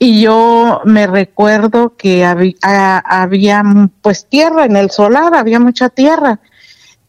y 0.04 0.20
yo 0.20 0.82
me 0.84 1.08
recuerdo 1.08 1.96
que 1.96 2.26
había, 2.26 3.64
pues 4.02 4.28
tierra 4.28 4.66
en 4.66 4.76
el 4.76 4.92
solar, 4.92 5.34
había 5.34 5.62
mucha 5.62 5.88
tierra. 5.88 6.42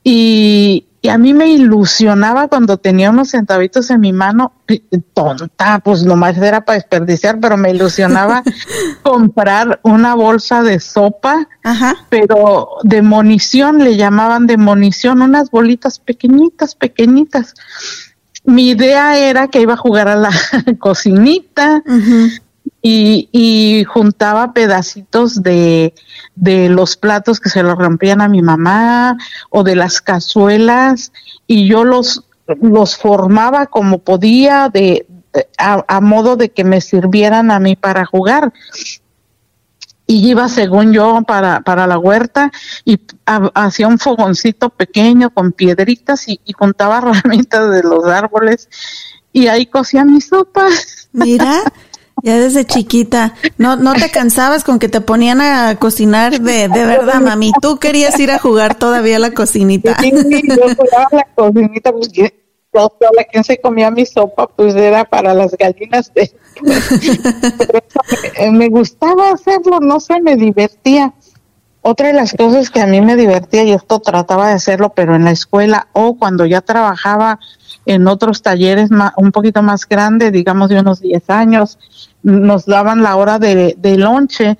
Y, 0.04 0.86
a 1.10 1.18
mí 1.18 1.34
me 1.34 1.48
ilusionaba 1.48 2.48
cuando 2.48 2.78
tenía 2.78 3.10
unos 3.10 3.30
centavitos 3.30 3.90
en 3.90 4.00
mi 4.00 4.12
mano, 4.12 4.52
tonta, 5.12 5.80
pues 5.80 6.04
nomás 6.04 6.38
era 6.38 6.64
para 6.64 6.76
desperdiciar, 6.76 7.40
pero 7.40 7.56
me 7.58 7.72
ilusionaba 7.72 8.42
comprar 9.02 9.80
una 9.82 10.14
bolsa 10.14 10.62
de 10.62 10.78
sopa, 10.78 11.48
pero 12.08 12.76
de 12.84 13.02
munición, 13.02 13.84
le 13.84 13.96
llamaban 13.96 14.46
de 14.46 14.56
munición, 14.56 15.20
unas 15.20 15.50
bolitas 15.50 15.98
pequeñitas, 15.98 16.76
pequeñitas. 16.76 17.54
Mi 18.44 18.70
idea 18.70 19.18
era 19.18 19.48
que 19.48 19.60
iba 19.60 19.74
a 19.74 19.78
jugar 19.78 20.06
a 20.08 20.16
la 20.16 20.30
cocinita, 20.78 21.82
y, 22.86 23.30
y 23.32 23.84
juntaba 23.84 24.52
pedacitos 24.52 25.42
de, 25.42 25.94
de 26.34 26.68
los 26.68 26.98
platos 26.98 27.40
que 27.40 27.48
se 27.48 27.62
los 27.62 27.78
rompían 27.78 28.20
a 28.20 28.28
mi 28.28 28.42
mamá 28.42 29.16
o 29.48 29.64
de 29.64 29.74
las 29.74 30.02
cazuelas 30.02 31.10
y 31.46 31.66
yo 31.66 31.84
los, 31.84 32.24
los 32.60 32.98
formaba 32.98 33.68
como 33.68 34.00
podía 34.00 34.68
de, 34.68 35.06
este, 35.34 35.48
a, 35.58 36.00
modo 36.02 36.36
de 36.36 36.50
que 36.50 36.62
me 36.62 36.82
sirvieran 36.82 37.50
a 37.50 37.58
mí 37.58 37.74
para 37.74 38.04
jugar 38.04 38.52
y 40.06 40.28
iba 40.28 40.48
según 40.50 40.92
yo 40.92 41.22
para, 41.26 41.62
para 41.62 41.86
la 41.86 41.98
huerta 41.98 42.52
y 42.84 43.00
hacía 43.54 43.88
un 43.88 43.98
fogoncito 43.98 44.68
pequeño 44.68 45.30
con 45.30 45.52
piedritas 45.52 46.28
y, 46.28 46.38
y 46.44 46.52
juntaba 46.52 47.00
ramitas 47.24 47.70
de 47.70 47.82
los 47.82 48.04
árboles 48.04 48.68
y 49.32 49.48
ahí 49.48 49.66
cocía 49.66 50.04
mi 50.04 50.20
sopa. 50.20 50.68
Mira, 51.12 51.62
ya 52.22 52.38
desde 52.38 52.64
chiquita, 52.64 53.34
no, 53.58 53.76
no 53.76 53.94
te 53.94 54.10
cansabas 54.10 54.64
con 54.64 54.78
que 54.78 54.88
te 54.88 55.00
ponían 55.00 55.40
a 55.40 55.76
cocinar 55.76 56.40
de, 56.40 56.68
de 56.68 56.84
verdad, 56.84 57.20
mami. 57.20 57.52
Tú 57.60 57.78
querías 57.78 58.18
ir 58.18 58.30
a 58.30 58.38
jugar 58.38 58.76
todavía 58.76 59.16
a 59.16 59.20
la 59.20 59.32
cocinita. 59.32 59.96
Sí, 60.00 60.10
yo 60.10 60.74
jugaba 60.76 61.08
la 61.12 61.26
cocinita 61.34 61.92
porque 61.92 62.32
la 62.72 63.24
quien 63.24 63.44
se 63.44 63.60
comía 63.60 63.90
mi 63.90 64.04
sopa, 64.04 64.46
pues 64.48 64.74
era 64.74 65.04
para 65.04 65.34
las 65.34 65.56
gallinas. 65.56 66.12
De, 66.14 66.32
me 68.50 68.68
gustaba 68.68 69.30
hacerlo, 69.30 69.80
no 69.80 70.00
sé, 70.00 70.20
me 70.20 70.36
divertía. 70.36 71.14
Otra 71.86 72.08
de 72.08 72.14
las 72.14 72.32
cosas 72.32 72.70
que 72.70 72.80
a 72.80 72.86
mí 72.86 73.02
me 73.02 73.14
divertía, 73.14 73.62
y 73.62 73.72
esto 73.72 73.98
trataba 74.00 74.48
de 74.48 74.54
hacerlo, 74.54 74.94
pero 74.96 75.14
en 75.14 75.24
la 75.24 75.32
escuela 75.32 75.88
o 75.92 76.16
cuando 76.16 76.46
ya 76.46 76.62
trabajaba 76.62 77.38
en 77.84 78.08
otros 78.08 78.40
talleres 78.40 78.88
un 79.18 79.32
poquito 79.32 79.62
más 79.62 79.86
grandes, 79.86 80.32
digamos 80.32 80.70
de 80.70 80.80
unos 80.80 81.00
10 81.00 81.28
años, 81.28 81.78
nos 82.22 82.64
daban 82.64 83.02
la 83.02 83.16
hora 83.16 83.38
de, 83.38 83.76
de 83.76 83.98
lonche 83.98 84.56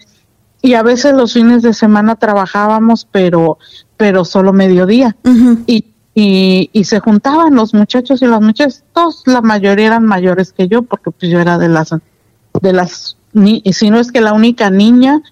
y 0.60 0.74
a 0.74 0.82
veces 0.82 1.14
los 1.14 1.32
fines 1.32 1.62
de 1.62 1.72
semana 1.72 2.16
trabajábamos, 2.16 3.08
pero, 3.10 3.56
pero 3.96 4.26
solo 4.26 4.52
mediodía. 4.52 5.16
y, 5.66 5.86
y, 6.14 6.68
y, 6.74 6.84
se 6.84 7.00
juntaban 7.00 7.54
los 7.54 7.72
muchachos 7.72 8.20
y 8.20 8.26
las 8.26 8.42
muchachas, 8.42 8.84
todos, 8.92 9.22
la 9.24 9.40
mayoría 9.40 9.86
eran 9.86 10.04
mayores 10.04 10.52
que 10.52 10.68
yo, 10.68 10.82
porque 10.82 11.10
pues 11.10 11.32
yo 11.32 11.40
era 11.40 11.56
de 11.56 11.70
las, 11.70 11.88
de 12.60 12.72
las, 12.74 13.16
ni, 13.32 13.62
si 13.72 13.88
no 13.88 13.98
es 13.98 14.12
que 14.12 14.20
la 14.20 14.34
única 14.34 14.68
niña, 14.68 15.22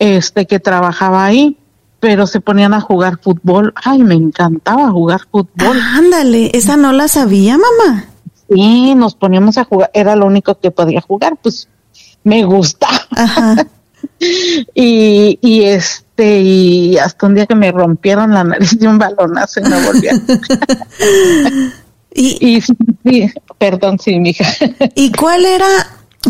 este, 0.00 0.46
que 0.46 0.58
trabajaba 0.58 1.24
ahí 1.24 1.56
pero 2.00 2.26
se 2.26 2.40
ponían 2.40 2.72
a 2.74 2.80
jugar 2.80 3.18
fútbol. 3.22 3.74
Ay, 3.76 4.02
me 4.02 4.14
encantaba 4.14 4.90
jugar 4.90 5.20
fútbol. 5.30 5.78
ándale, 5.78 6.50
esa 6.54 6.76
no 6.76 6.92
la 6.92 7.06
sabía, 7.06 7.58
mamá. 7.58 8.06
Sí, 8.48 8.94
nos 8.96 9.14
poníamos 9.14 9.58
a 9.58 9.64
jugar, 9.64 9.90
era 9.94 10.16
lo 10.16 10.26
único 10.26 10.58
que 10.58 10.70
podía 10.70 11.00
jugar, 11.02 11.36
pues 11.40 11.68
me 12.24 12.42
gusta. 12.44 12.88
y, 14.74 15.38
y 15.40 15.62
este, 15.62 16.40
y 16.40 16.96
hasta 16.96 17.26
un 17.26 17.34
día 17.34 17.46
que 17.46 17.54
me 17.54 17.70
rompieron 17.70 18.32
la 18.32 18.44
nariz 18.44 18.78
de 18.78 18.88
un 18.88 18.98
balonazo 18.98 19.60
y 19.60 19.62
me 19.64 19.86
volví 19.86 20.08
a 20.08 20.14
y, 22.14 22.56
y 22.56 22.60
sí, 22.60 23.30
perdón, 23.58 23.98
sí, 23.98 24.18
mija. 24.18 24.46
¿Y 24.94 25.12
cuál 25.12 25.44
era? 25.44 25.68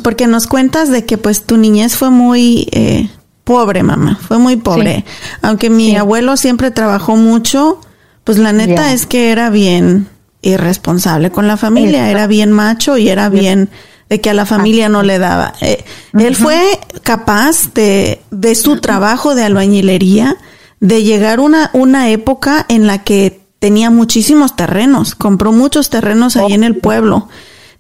Porque 0.02 0.26
nos 0.26 0.46
cuentas 0.46 0.90
de 0.90 1.06
que 1.06 1.16
pues 1.16 1.44
tu 1.44 1.56
niñez 1.56 1.96
fue 1.96 2.10
muy 2.10 2.68
eh, 2.72 3.08
pobre, 3.51 3.82
mamá, 3.82 4.16
fue 4.28 4.38
muy 4.38 4.55
pobre. 4.55 5.05
Aunque 5.42 5.70
mi 5.70 5.96
abuelo 5.96 6.36
siempre 6.36 6.70
trabajó 6.70 7.16
mucho, 7.16 7.80
pues 8.22 8.38
la 8.38 8.53
neta 8.53 8.92
es 8.92 9.07
que 9.07 9.32
era 9.32 9.51
bien 9.51 10.07
irresponsable 10.40 11.32
con 11.32 11.48
la 11.48 11.57
familia, 11.57 12.12
era 12.12 12.28
bien 12.28 12.53
macho 12.53 12.96
y 12.96 13.09
era 13.09 13.28
bien 13.28 13.68
de 14.09 14.20
que 14.20 14.30
a 14.30 14.34
la 14.34 14.46
familia 14.46 14.88
no 14.88 15.03
le 15.03 15.18
daba. 15.18 15.55
Eh, 15.62 15.84
él 16.16 16.36
fue 16.36 16.61
capaz 17.03 17.74
de, 17.74 18.22
de 18.30 18.55
su 18.55 18.76
trabajo 18.76 19.34
de 19.34 19.42
albañilería, 19.42 20.36
de 20.78 21.03
llegar 21.03 21.40
una, 21.40 21.70
una 21.72 22.09
época 22.11 22.66
en 22.68 22.86
la 22.86 23.03
que 23.03 23.40
tenía 23.59 23.90
muchísimos 23.90 24.55
terrenos, 24.55 25.16
compró 25.16 25.51
muchos 25.51 25.90
terrenos 25.90 26.36
ahí 26.36 26.53
en 26.53 26.62
el 26.62 26.76
pueblo 26.76 27.28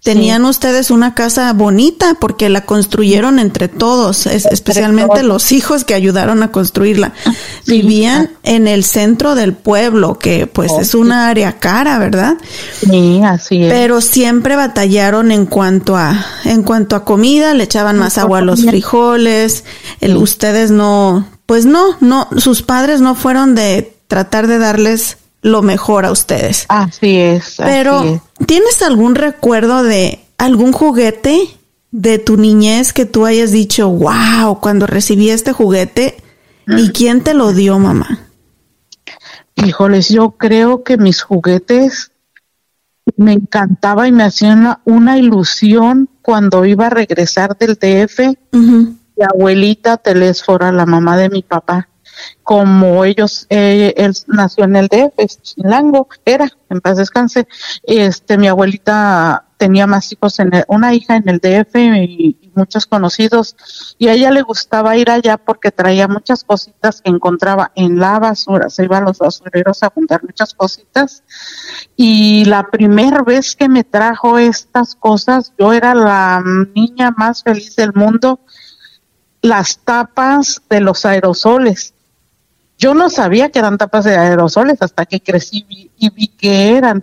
Tenían 0.02 0.46
ustedes 0.46 0.90
una 0.90 1.14
casa 1.14 1.52
bonita 1.52 2.14
porque 2.18 2.48
la 2.48 2.64
construyeron 2.64 3.38
entre 3.38 3.68
todos, 3.68 4.26
especialmente 4.26 5.22
los 5.22 5.52
hijos 5.52 5.84
que 5.84 5.92
ayudaron 5.92 6.42
a 6.42 6.50
construirla. 6.50 7.12
Vivían 7.66 8.30
en 8.42 8.66
el 8.66 8.84
centro 8.84 9.34
del 9.34 9.52
pueblo, 9.52 10.18
que 10.18 10.46
pues 10.46 10.72
es 10.80 10.94
una 10.94 11.28
área 11.28 11.58
cara, 11.58 11.98
¿verdad? 11.98 12.38
Sí, 12.72 13.20
así 13.22 13.62
es. 13.62 13.70
Pero 13.70 14.00
siempre 14.00 14.56
batallaron 14.56 15.32
en 15.32 15.44
cuanto 15.44 15.96
a 15.96 16.24
en 16.44 16.62
cuanto 16.62 16.96
a 16.96 17.04
comida, 17.04 17.52
le 17.52 17.64
echaban 17.64 17.98
más 17.98 18.16
agua 18.16 18.38
a 18.38 18.42
los 18.42 18.64
frijoles. 18.64 19.64
El, 20.00 20.16
ustedes 20.16 20.70
no, 20.70 21.26
pues 21.44 21.66
no, 21.66 21.96
no, 22.00 22.28
sus 22.38 22.62
padres 22.62 23.02
no 23.02 23.14
fueron 23.14 23.54
de 23.54 23.96
tratar 24.08 24.46
de 24.46 24.58
darles 24.58 25.18
lo 25.42 25.62
mejor 25.62 26.04
a 26.04 26.12
ustedes. 26.12 26.66
Así 26.68 27.16
es. 27.16 27.56
Pero, 27.58 28.22
¿tienes 28.46 28.82
algún 28.82 29.14
recuerdo 29.14 29.82
de 29.82 30.20
algún 30.38 30.72
juguete 30.72 31.48
de 31.90 32.18
tu 32.18 32.36
niñez 32.36 32.92
que 32.92 33.06
tú 33.06 33.26
hayas 33.26 33.50
dicho, 33.50 33.88
wow, 33.88 34.60
cuando 34.60 34.86
recibí 34.86 35.30
este 35.30 35.52
juguete? 35.52 36.22
¿Y 36.66 36.90
quién 36.90 37.22
te 37.22 37.34
lo 37.34 37.52
dio, 37.52 37.78
mamá? 37.78 38.20
Híjoles, 39.56 40.08
yo 40.08 40.32
creo 40.32 40.84
que 40.84 40.96
mis 40.96 41.22
juguetes 41.22 42.12
me 43.16 43.32
encantaba 43.32 44.06
y 44.08 44.12
me 44.12 44.22
hacían 44.22 44.78
una, 44.84 45.18
ilusión 45.18 46.08
cuando 46.22 46.64
iba 46.64 46.86
a 46.86 46.90
regresar 46.90 47.56
del 47.58 47.74
DF. 47.74 48.36
Mi 48.52 49.24
abuelita 49.24 49.96
Telésfora, 49.96 50.72
la 50.72 50.86
mamá 50.86 51.16
de 51.16 51.28
mi 51.28 51.42
papá, 51.42 51.88
como 52.42 53.04
ellos, 53.04 53.46
eh, 53.48 53.94
él 53.96 54.12
nació 54.26 54.64
en 54.64 54.76
el 54.76 54.88
DF, 54.88 55.40
Chilango, 55.42 56.08
era, 56.24 56.50
en 56.68 56.80
paz 56.80 56.96
descanse, 56.96 57.46
este, 57.84 58.38
mi 58.38 58.48
abuelita 58.48 59.44
tenía 59.56 59.86
más 59.86 60.10
hijos, 60.10 60.38
en 60.40 60.50
una 60.68 60.94
hija 60.94 61.16
en 61.16 61.28
el 61.28 61.38
DF 61.38 61.76
y, 61.76 62.36
muchos 62.56 62.86
conocidos, 62.86 63.94
y 63.98 64.08
a 64.08 64.14
ella 64.14 64.32
le 64.32 64.42
gustaba 64.42 64.96
ir 64.96 65.08
allá 65.10 65.36
porque 65.36 65.70
traía 65.70 66.08
muchas 66.08 66.42
cositas 66.42 67.00
que 67.00 67.10
encontraba 67.10 67.70
en 67.76 67.98
la 67.98 68.18
basura, 68.18 68.68
se 68.68 68.84
iba 68.84 68.98
a 68.98 69.02
los 69.02 69.18
basureros 69.18 69.82
a 69.84 69.90
juntar 69.90 70.22
muchas 70.24 70.52
cositas, 70.54 71.22
y 71.94 72.44
la 72.46 72.64
primera 72.64 73.22
vez 73.22 73.54
que 73.54 73.68
me 73.68 73.84
trajo 73.84 74.38
estas 74.38 74.96
cosas, 74.96 75.52
yo 75.58 75.72
era 75.72 75.94
la 75.94 76.42
niña 76.74 77.12
más 77.16 77.44
feliz 77.44 77.76
del 77.76 77.92
mundo, 77.94 78.40
las 79.40 79.78
tapas 79.78 80.60
de 80.68 80.80
los 80.80 81.04
aerosoles 81.04 81.94
yo 82.80 82.94
no 82.94 83.10
sabía 83.10 83.50
que 83.50 83.58
eran 83.58 83.76
tapas 83.76 84.06
de 84.06 84.16
aerosoles 84.16 84.78
hasta 84.80 85.04
que 85.04 85.20
crecí 85.20 85.66
y 85.98 86.10
vi 86.10 86.28
que 86.28 86.76
eran. 86.78 87.02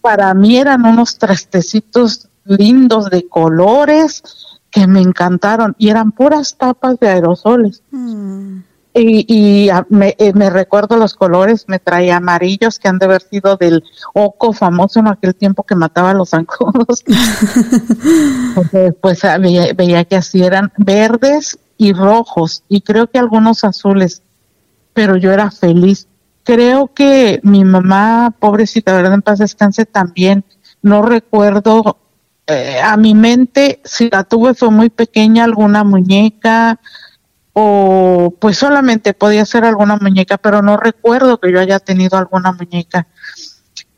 Para 0.00 0.32
mí 0.32 0.56
eran 0.56 0.86
unos 0.86 1.18
trastecitos 1.18 2.28
lindos 2.44 3.10
de 3.10 3.28
colores 3.28 4.22
que 4.70 4.86
me 4.86 5.00
encantaron 5.00 5.74
y 5.76 5.88
eran 5.88 6.12
puras 6.12 6.56
tapas 6.56 7.00
de 7.00 7.08
aerosoles. 7.08 7.82
Mm. 7.90 8.60
Y, 8.94 9.68
eh, 9.70 10.32
me, 10.34 10.50
recuerdo 10.50 10.96
los 10.96 11.14
colores, 11.14 11.64
me 11.68 11.80
traía 11.80 12.16
amarillos 12.16 12.78
que 12.78 12.88
han 12.88 12.98
de 12.98 13.06
haber 13.06 13.22
sido 13.22 13.56
del 13.56 13.84
oco 14.14 14.52
famoso 14.52 15.00
en 15.00 15.08
aquel 15.08 15.34
tiempo 15.34 15.64
que 15.64 15.74
mataba 15.74 16.10
a 16.10 16.14
los 16.14 16.30
zancudos. 16.30 17.04
Después 18.72 19.20
veía, 19.40 19.72
veía 19.74 20.04
que 20.04 20.16
así 20.16 20.42
eran 20.42 20.72
verdes 20.76 21.58
y 21.76 21.92
rojos 21.92 22.62
y 22.68 22.80
creo 22.82 23.08
que 23.08 23.18
algunos 23.18 23.62
azules 23.64 24.22
pero 24.98 25.16
yo 25.16 25.30
era 25.30 25.52
feliz. 25.52 26.08
Creo 26.42 26.92
que 26.92 27.38
mi 27.44 27.64
mamá, 27.64 28.34
pobrecita, 28.36 28.92
verdad, 28.92 29.14
en 29.14 29.22
paz 29.22 29.38
descanse 29.38 29.86
también, 29.86 30.44
no 30.82 31.02
recuerdo 31.02 31.98
eh, 32.48 32.80
a 32.82 32.96
mi 32.96 33.14
mente, 33.14 33.80
si 33.84 34.10
la 34.10 34.24
tuve 34.24 34.54
fue 34.54 34.72
muy 34.72 34.90
pequeña, 34.90 35.44
alguna 35.44 35.84
muñeca 35.84 36.80
o 37.52 38.34
pues 38.40 38.58
solamente 38.58 39.14
podía 39.14 39.44
ser 39.44 39.64
alguna 39.64 39.98
muñeca, 39.98 40.36
pero 40.36 40.62
no 40.62 40.76
recuerdo 40.76 41.38
que 41.38 41.52
yo 41.52 41.60
haya 41.60 41.78
tenido 41.78 42.18
alguna 42.18 42.50
muñeca. 42.50 43.06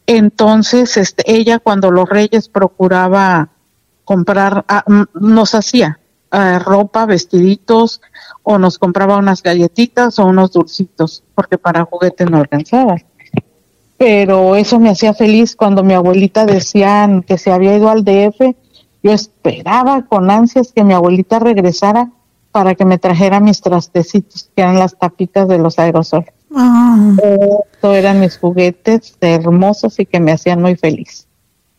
Entonces, 0.06 0.98
este, 0.98 1.22
ella 1.34 1.60
cuando 1.60 1.90
los 1.90 2.10
reyes 2.10 2.50
procuraba 2.50 3.48
comprar, 4.04 4.66
ah, 4.68 4.84
nos 5.14 5.54
hacía 5.54 5.99
eh, 6.32 6.58
ropa, 6.58 7.06
vestiditos, 7.06 8.00
o 8.42 8.58
nos 8.58 8.78
compraba 8.78 9.16
unas 9.16 9.42
galletitas 9.42 10.18
o 10.18 10.26
unos 10.26 10.52
dulcitos, 10.52 11.22
porque 11.34 11.58
para 11.58 11.84
juguete 11.84 12.24
no 12.24 12.38
alcanzaba. 12.38 12.96
Pero 13.98 14.56
eso 14.56 14.78
me 14.78 14.90
hacía 14.90 15.12
feliz 15.12 15.54
cuando 15.54 15.84
mi 15.84 15.92
abuelita 15.92 16.46
decían 16.46 17.22
que 17.22 17.36
se 17.36 17.52
había 17.52 17.76
ido 17.76 17.90
al 17.90 18.04
DF. 18.04 18.56
Yo 19.02 19.12
esperaba 19.12 20.06
con 20.06 20.30
ansias 20.30 20.72
que 20.72 20.84
mi 20.84 20.94
abuelita 20.94 21.38
regresara 21.38 22.10
para 22.50 22.74
que 22.74 22.84
me 22.84 22.98
trajera 22.98 23.40
mis 23.40 23.60
trastecitos, 23.60 24.50
que 24.54 24.62
eran 24.62 24.78
las 24.78 24.98
tapitas 24.98 25.48
de 25.48 25.58
los 25.58 25.78
aerosoles. 25.78 26.32
Ah. 26.54 27.14
eran 27.82 28.20
mis 28.20 28.36
juguetes 28.38 29.16
hermosos 29.20 30.00
y 30.00 30.06
que 30.06 30.18
me 30.18 30.32
hacían 30.32 30.60
muy 30.60 30.76
feliz. 30.76 31.26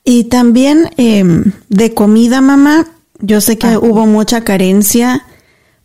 Y 0.04 0.26
también 0.26 0.90
em, 0.98 1.52
de 1.70 1.94
comida, 1.94 2.42
mamá, 2.42 2.88
yo 3.22 3.42
sé 3.42 3.58
que 3.58 3.78
hubo 3.78 4.06
mucha 4.06 4.44
carencia 4.44 5.26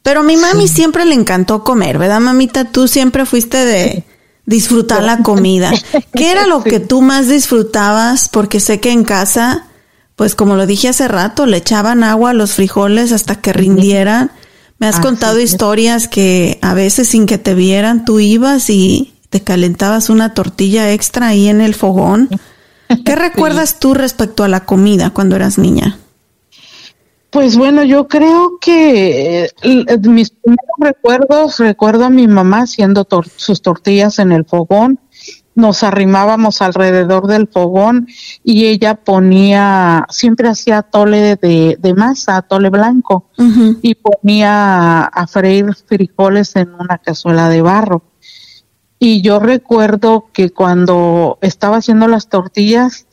pero 0.06 0.20
a 0.20 0.22
mi 0.22 0.36
mami 0.36 0.68
siempre 0.68 1.04
le 1.04 1.16
encantó 1.16 1.64
comer, 1.64 1.98
¿verdad, 1.98 2.20
mamita? 2.20 2.66
Tú 2.66 2.86
siempre 2.86 3.26
fuiste 3.26 3.64
de 3.64 4.04
disfrutar 4.44 5.02
la 5.02 5.24
comida. 5.24 5.72
¿Qué 6.14 6.30
era 6.30 6.46
lo 6.46 6.62
que 6.64 6.78
tú 6.78 7.02
más 7.02 7.26
disfrutabas? 7.26 8.28
Porque 8.28 8.60
sé 8.60 8.78
que 8.78 8.92
en 8.92 9.02
casa, 9.02 9.66
pues 10.14 10.36
como 10.36 10.54
lo 10.54 10.64
dije 10.64 10.90
hace 10.90 11.08
rato, 11.08 11.44
le 11.44 11.56
echaban 11.56 12.04
agua 12.04 12.30
a 12.30 12.34
los 12.34 12.52
frijoles 12.52 13.10
hasta 13.10 13.40
que 13.40 13.52
rindieran. 13.52 14.30
Me 14.78 14.86
has 14.86 15.00
contado 15.00 15.40
historias 15.40 16.06
que 16.06 16.60
a 16.62 16.72
veces 16.72 17.08
sin 17.08 17.26
que 17.26 17.38
te 17.38 17.54
vieran 17.54 18.04
tú 18.04 18.20
ibas 18.20 18.70
y 18.70 19.12
te 19.28 19.40
calentabas 19.40 20.08
una 20.08 20.34
tortilla 20.34 20.92
extra 20.92 21.26
ahí 21.26 21.48
en 21.48 21.60
el 21.60 21.74
fogón. 21.74 22.28
¿Qué 23.04 23.16
recuerdas 23.16 23.80
tú 23.80 23.92
respecto 23.92 24.44
a 24.44 24.48
la 24.48 24.64
comida 24.66 25.10
cuando 25.10 25.34
eras 25.34 25.58
niña? 25.58 25.98
Pues 27.36 27.58
bueno, 27.58 27.84
yo 27.84 28.08
creo 28.08 28.56
que 28.58 29.44
eh, 29.44 29.98
mis 30.08 30.30
primeros 30.30 30.76
recuerdos, 30.78 31.58
recuerdo 31.58 32.06
a 32.06 32.10
mi 32.10 32.26
mamá 32.26 32.60
haciendo 32.60 33.06
sus 33.36 33.60
tortillas 33.60 34.18
en 34.18 34.32
el 34.32 34.46
fogón, 34.46 34.98
nos 35.54 35.82
arrimábamos 35.82 36.62
alrededor 36.62 37.26
del 37.26 37.46
fogón 37.46 38.08
y 38.42 38.64
ella 38.64 38.94
ponía, 38.94 40.06
siempre 40.08 40.48
hacía 40.48 40.80
tole 40.80 41.36
de, 41.36 41.76
de 41.78 41.94
masa, 41.94 42.40
tole 42.40 42.70
blanco, 42.70 43.28
y 43.82 43.96
ponía 43.96 45.04
a 45.04 45.26
freír 45.26 45.74
frijoles 45.74 46.56
en 46.56 46.72
una 46.72 46.96
cazuela 46.96 47.50
de 47.50 47.60
barro. 47.60 48.02
Y 48.98 49.20
yo 49.20 49.40
recuerdo 49.40 50.30
que 50.32 50.48
cuando 50.48 51.36
estaba 51.42 51.76
haciendo 51.76 52.08
las 52.08 52.30
tortillas, 52.30 53.06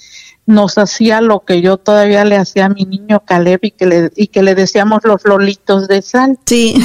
nos 0.45 0.77
hacía 0.77 1.21
lo 1.21 1.41
que 1.41 1.61
yo 1.61 1.77
todavía 1.77 2.25
le 2.25 2.35
hacía 2.35 2.65
a 2.65 2.69
mi 2.69 2.83
niño 2.83 3.21
Caleb 3.25 3.59
y 3.63 3.71
que 3.71 3.85
le, 3.85 4.11
y 4.15 4.27
que 4.27 4.43
le 4.43 4.55
decíamos 4.55 5.01
los 5.03 5.23
lolitos 5.23 5.87
de 5.87 6.01
sal. 6.01 6.37
Sí. 6.45 6.75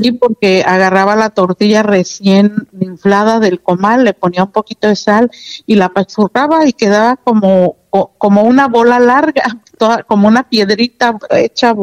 sí, 0.00 0.12
porque 0.12 0.62
agarraba 0.66 1.16
la 1.16 1.30
tortilla 1.30 1.82
recién 1.82 2.68
inflada 2.78 3.40
del 3.40 3.60
comal, 3.60 4.04
le 4.04 4.12
ponía 4.12 4.44
un 4.44 4.52
poquito 4.52 4.88
de 4.88 4.96
sal 4.96 5.30
y 5.66 5.76
la 5.76 5.86
apachurraba 5.86 6.66
y 6.66 6.74
quedaba 6.74 7.16
como, 7.16 7.76
como 8.18 8.42
una 8.42 8.68
bola 8.68 8.98
larga, 9.00 9.44
toda, 9.78 10.02
como 10.02 10.28
una 10.28 10.48
piedrita 10.48 11.16
hecha 11.30 11.74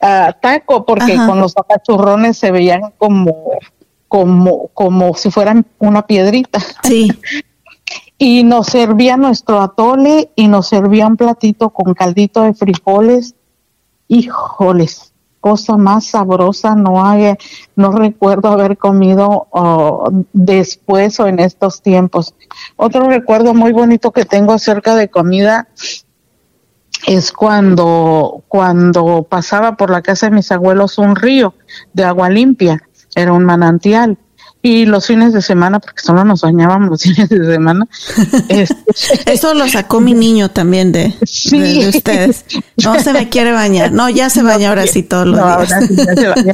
a 0.00 0.32
taco, 0.40 0.86
porque 0.86 1.16
con 1.16 1.40
los 1.40 1.56
apachurrones 1.56 2.38
se 2.38 2.52
veían 2.52 2.92
como, 2.98 3.58
como, 4.06 4.68
como 4.68 5.14
si 5.14 5.32
fueran 5.32 5.66
una 5.80 6.06
piedrita. 6.06 6.60
Sí. 6.84 7.10
y 8.18 8.44
nos 8.44 8.68
servía 8.68 9.16
nuestro 9.16 9.60
atole 9.60 10.30
y 10.36 10.48
nos 10.48 10.68
servía 10.68 11.06
un 11.06 11.16
platito 11.16 11.70
con 11.70 11.94
caldito 11.94 12.42
de 12.42 12.54
frijoles. 12.54 13.34
Híjoles, 14.08 15.12
cosa 15.40 15.76
más 15.76 16.06
sabrosa 16.06 16.74
no 16.74 17.04
hay, 17.04 17.34
no 17.74 17.90
recuerdo 17.90 18.48
haber 18.48 18.78
comido 18.78 19.46
después 20.32 21.18
o 21.20 21.26
en 21.26 21.40
estos 21.40 21.82
tiempos. 21.82 22.34
Otro 22.76 23.08
recuerdo 23.08 23.54
muy 23.54 23.72
bonito 23.72 24.12
que 24.12 24.24
tengo 24.24 24.52
acerca 24.52 24.94
de 24.94 25.08
comida 25.08 25.68
es 27.06 27.32
cuando, 27.32 28.42
cuando 28.48 29.24
pasaba 29.28 29.76
por 29.76 29.90
la 29.90 30.02
casa 30.02 30.30
de 30.30 30.36
mis 30.36 30.50
abuelos 30.52 30.98
un 30.98 31.16
río 31.16 31.54
de 31.92 32.04
agua 32.04 32.30
limpia, 32.30 32.82
era 33.14 33.32
un 33.32 33.44
manantial 33.44 34.18
y 34.66 34.86
los 34.86 35.06
fines 35.06 35.34
de 35.34 35.42
semana, 35.42 35.78
porque 35.78 36.00
solo 36.00 36.24
nos 36.24 36.40
bañábamos 36.40 36.88
los 36.88 37.02
fines 37.14 37.28
de 37.28 37.44
semana. 37.44 37.86
Este, 38.48 38.74
Eso 39.34 39.52
lo 39.52 39.68
sacó 39.68 40.00
mi 40.00 40.14
niño 40.14 40.48
también 40.50 40.90
de, 40.90 41.14
de, 41.50 41.88
ustedes. 41.94 42.46
No 42.82 42.98
se 42.98 43.12
me 43.12 43.28
quiere 43.28 43.52
bañar. 43.52 43.92
No, 43.92 44.08
ya 44.08 44.30
se 44.30 44.42
baña 44.42 44.70
ahora 44.70 44.86
sí 44.86 45.02
todos 45.02 45.26
los 45.26 45.36
días. 45.36 45.72
Ahora 45.72 45.80
sí, 45.86 45.94
ya 45.94 46.14
se 46.14 46.28
baña 46.28 46.52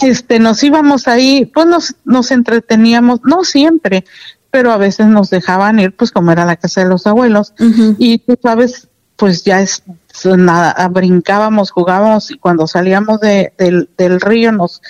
Este, 0.00 0.38
nos 0.38 0.64
íbamos 0.64 1.06
ahí, 1.06 1.44
pues 1.52 1.66
nos, 1.66 1.94
nos 2.06 2.30
entreteníamos, 2.30 3.20
no 3.24 3.44
siempre, 3.44 4.06
pero 4.50 4.72
a 4.72 4.78
veces 4.78 5.06
nos 5.06 5.28
dejaban 5.28 5.80
ir, 5.80 5.94
pues 5.94 6.12
como 6.12 6.32
era 6.32 6.46
la 6.46 6.56
casa 6.56 6.82
de 6.82 6.88
los 6.88 7.06
abuelos. 7.06 7.52
Y 7.98 8.20
tú 8.20 8.38
sabes, 8.42 8.88
pues 9.16 9.44
ya 9.44 9.60
es 9.60 9.82
nada, 10.24 10.88
brincábamos, 10.88 11.70
jugábamos 11.70 12.30
y 12.30 12.38
cuando 12.38 12.66
salíamos 12.66 13.20
de, 13.20 13.52
del, 13.58 13.90
del 13.98 14.18
río 14.18 14.50
nos 14.50 14.80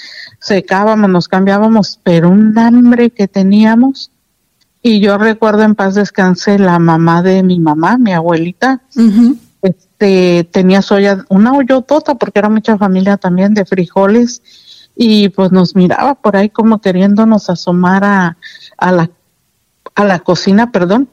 secábamos, 0.41 1.11
nos 1.11 1.29
cambiábamos, 1.29 2.01
pero 2.03 2.31
un 2.31 2.59
hambre 2.59 3.11
que 3.11 3.29
teníamos. 3.29 4.11
Y 4.83 5.01
yo 5.01 5.19
recuerdo 5.19 5.63
en 5.63 5.75
paz 5.75 5.95
descanse 5.95 6.59
la 6.59 6.79
mamá 6.79 7.23
de 7.23 7.43
mi 7.43 7.61
mamá, 7.61 7.99
mi 7.99 8.13
abuelita, 8.13 8.81
este, 9.61 10.49
tenía 10.51 10.81
soya, 10.81 11.25
una 11.29 11.53
hoyotota, 11.53 12.15
porque 12.15 12.39
era 12.39 12.49
mucha 12.49 12.79
familia 12.79 13.19
también 13.19 13.53
de 13.53 13.67
frijoles, 13.67 14.43
y 14.97 15.29
pues 15.29 15.53
nos 15.53 15.77
miraba 15.77 16.15
por 16.15 16.37
ahí 16.37 16.49
como 16.49 16.81
queriéndonos 16.81 17.51
asomar 17.51 18.05
a, 18.05 18.37
a 18.79 18.93
la 18.93 19.11
a 19.95 20.05
la 20.05 20.21
cocina, 20.21 20.73
perdón, 20.73 21.09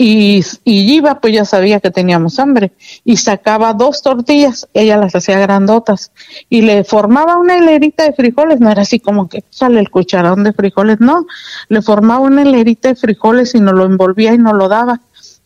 y, 0.00 0.44
y 0.64 0.94
iba, 0.94 1.20
pues 1.20 1.34
ya 1.34 1.44
sabía 1.44 1.80
que 1.80 1.90
teníamos 1.90 2.38
hambre, 2.38 2.70
y 3.04 3.16
sacaba 3.16 3.74
dos 3.74 4.00
tortillas, 4.00 4.68
ella 4.72 4.96
las 4.96 5.16
hacía 5.16 5.40
grandotas, 5.40 6.12
y 6.48 6.62
le 6.62 6.84
formaba 6.84 7.36
una 7.36 7.58
hilerita 7.58 8.04
de 8.04 8.12
frijoles, 8.12 8.60
no 8.60 8.70
era 8.70 8.82
así 8.82 9.00
como 9.00 9.28
que 9.28 9.42
sale 9.50 9.80
el 9.80 9.90
cucharón 9.90 10.44
de 10.44 10.52
frijoles, 10.52 11.00
no, 11.00 11.26
le 11.68 11.82
formaba 11.82 12.20
una 12.20 12.42
hilerita 12.42 12.88
de 12.88 12.94
frijoles 12.94 13.56
y 13.56 13.60
nos 13.60 13.74
lo 13.74 13.84
envolvía 13.86 14.32
y 14.32 14.38
nos 14.38 14.54
lo 14.54 14.68
daba. 14.68 15.00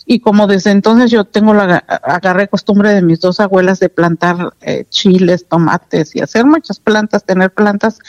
Y 0.04 0.18
como 0.18 0.48
desde 0.48 0.72
entonces 0.72 1.12
yo 1.12 1.24
tengo 1.24 1.54
la 1.54 1.76
agarré 2.02 2.48
costumbre 2.48 2.92
de 2.92 3.02
mis 3.02 3.20
dos 3.20 3.38
abuelas 3.38 3.78
de 3.78 3.88
plantar 3.88 4.52
eh, 4.60 4.84
chiles, 4.90 5.46
tomates 5.46 6.16
y 6.16 6.20
hacer 6.20 6.44
muchas 6.44 6.80
plantas, 6.80 7.24
tener 7.24 7.52
plantas, 7.52 8.00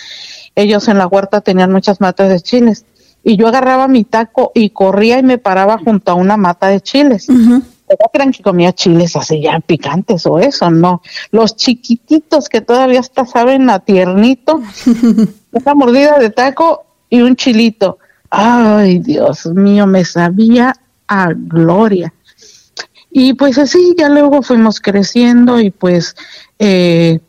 ellos 0.56 0.88
en 0.88 0.98
la 0.98 1.06
huerta 1.06 1.42
tenían 1.42 1.72
muchas 1.72 2.02
matas 2.02 2.30
de 2.30 2.42
chiles 2.42 2.86
y 3.24 3.38
yo 3.38 3.48
agarraba 3.48 3.88
mi 3.88 4.04
taco 4.04 4.52
y 4.54 4.72
corría 4.72 5.20
y 5.20 5.24
me 5.24 5.38
paraba 5.38 5.78
junto 5.78 6.12
a 6.12 6.16
una 6.16 6.38
mata 6.38 6.68
de 6.68 6.82
chiles. 6.82 7.30
Uh 7.30 7.62
crean 8.12 8.32
que 8.32 8.44
comía 8.44 8.74
chiles 8.74 9.16
así 9.16 9.42
ya 9.42 9.60
picantes 9.60 10.26
o 10.26 10.40
eso? 10.40 10.70
No. 10.70 11.02
Los 11.32 11.56
chiquititos 11.56 12.50
que 12.50 12.62
todavía 12.62 13.00
hasta 13.00 13.26
saben 13.26 13.70
a 13.70 13.80
tiernito, 13.80 14.62
una 15.52 15.76
mordida 15.76 16.20
de 16.20 16.30
taco 16.30 16.86
y 17.10 17.22
un 17.22 17.36
chilito. 17.36 18.00
Ay, 18.30 19.00
Dios 19.00 19.46
mío, 19.48 19.86
me 19.86 20.06
sabía 20.06 20.74
a 21.08 21.30
gloria. 21.36 22.14
Y 23.12 23.34
pues 23.34 23.58
así, 23.60 23.94
ya 23.98 24.10
luego 24.10 24.42
fuimos 24.42 24.80
creciendo 24.80 25.60
y 25.60 25.70
pues 25.70 26.16
eh, 26.58 27.20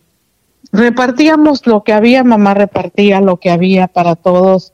repartíamos 0.72 1.66
lo 1.66 1.84
que 1.84 1.92
había, 1.92 2.24
mamá 2.24 2.54
repartía 2.54 3.20
lo 3.20 3.36
que 3.38 3.50
había 3.50 3.86
para 3.88 4.16
todos 4.16 4.72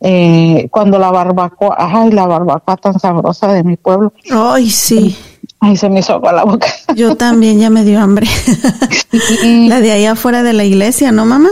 eh, 0.00 0.68
cuando 0.70 0.98
la 0.98 1.10
barbacoa, 1.10 1.76
ay, 1.78 2.12
la 2.12 2.26
barbacoa 2.26 2.76
tan 2.76 2.98
sabrosa 2.98 3.52
de 3.52 3.64
mi 3.64 3.76
pueblo. 3.76 4.12
Ay, 4.30 4.70
sí. 4.70 5.16
Ay, 5.60 5.76
se 5.76 5.88
me 5.88 6.00
hizo 6.00 6.14
agua 6.14 6.32
la 6.32 6.44
boca. 6.44 6.68
Yo 6.94 7.16
también 7.16 7.58
ya 7.58 7.68
me 7.68 7.84
dio 7.84 8.00
hambre. 8.00 8.26
la 9.42 9.80
de 9.80 9.92
ahí 9.92 10.06
afuera 10.06 10.42
de 10.42 10.52
la 10.52 10.64
iglesia, 10.64 11.10
¿no, 11.10 11.24
mamá? 11.24 11.50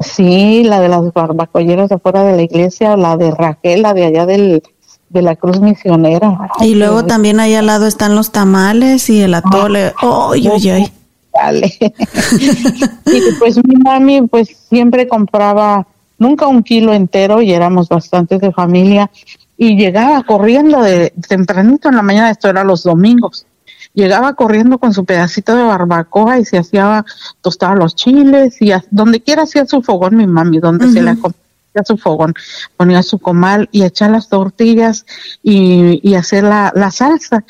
Sí, 0.00 0.64
la 0.64 0.80
de 0.80 0.88
las 0.88 1.12
barbacolleras 1.12 1.88
de 1.88 1.96
afuera 1.96 2.24
de 2.24 2.36
la 2.36 2.42
iglesia, 2.42 2.96
la 2.96 3.16
de 3.16 3.30
Raquel, 3.30 3.82
la 3.82 3.94
de 3.94 4.06
allá 4.06 4.26
del, 4.26 4.62
de 5.10 5.22
la 5.22 5.36
Cruz 5.36 5.60
Misionera. 5.60 6.50
y 6.60 6.74
luego 6.74 7.04
también 7.04 7.40
ahí 7.40 7.54
al 7.54 7.66
lado 7.66 7.86
están 7.86 8.16
los 8.16 8.32
tamales 8.32 9.08
y 9.10 9.20
el 9.20 9.34
atole. 9.34 9.92
Ay, 9.98 10.48
ay, 10.48 10.68
ay. 10.70 10.92
Dale. 11.32 11.76
y 11.80 13.34
pues 13.38 13.56
mi 13.64 13.76
mami 13.76 14.22
pues 14.22 14.56
siempre 14.68 15.06
compraba 15.06 15.86
nunca 16.18 16.46
un 16.46 16.62
kilo 16.62 16.92
entero 16.92 17.42
y 17.42 17.52
éramos 17.52 17.88
bastantes 17.88 18.40
de 18.40 18.52
familia 18.52 19.10
y 19.56 19.76
llegaba 19.76 20.22
corriendo 20.22 20.82
de 20.82 21.12
tempranito 21.28 21.88
en 21.88 21.96
la 21.96 22.02
mañana, 22.02 22.30
esto 22.30 22.48
era 22.48 22.64
los 22.64 22.82
domingos, 22.82 23.46
llegaba 23.94 24.34
corriendo 24.34 24.78
con 24.78 24.92
su 24.92 25.04
pedacito 25.04 25.56
de 25.56 25.62
barbacoa 25.62 26.38
y 26.38 26.44
se 26.44 26.58
hacía, 26.58 27.04
tostaba 27.40 27.74
los 27.74 27.94
chiles 27.94 28.60
y 28.60 28.72
donde 28.90 29.20
quiera 29.20 29.42
hacía 29.42 29.66
su 29.66 29.82
fogón 29.82 30.16
mi 30.16 30.26
mami, 30.26 30.58
donde 30.58 30.90
se 30.90 31.02
le 31.02 31.10
hacía 31.10 31.84
su 31.84 31.96
fogón, 31.96 32.34
ponía 32.76 33.02
su 33.02 33.18
comal 33.18 33.68
y 33.72 33.84
echaba 33.84 34.12
las 34.12 34.28
tortillas 34.28 35.06
y, 35.42 36.00
y 36.02 36.14
hacer 36.14 36.44
la, 36.44 36.72
la 36.74 36.90
salsa. 36.90 37.44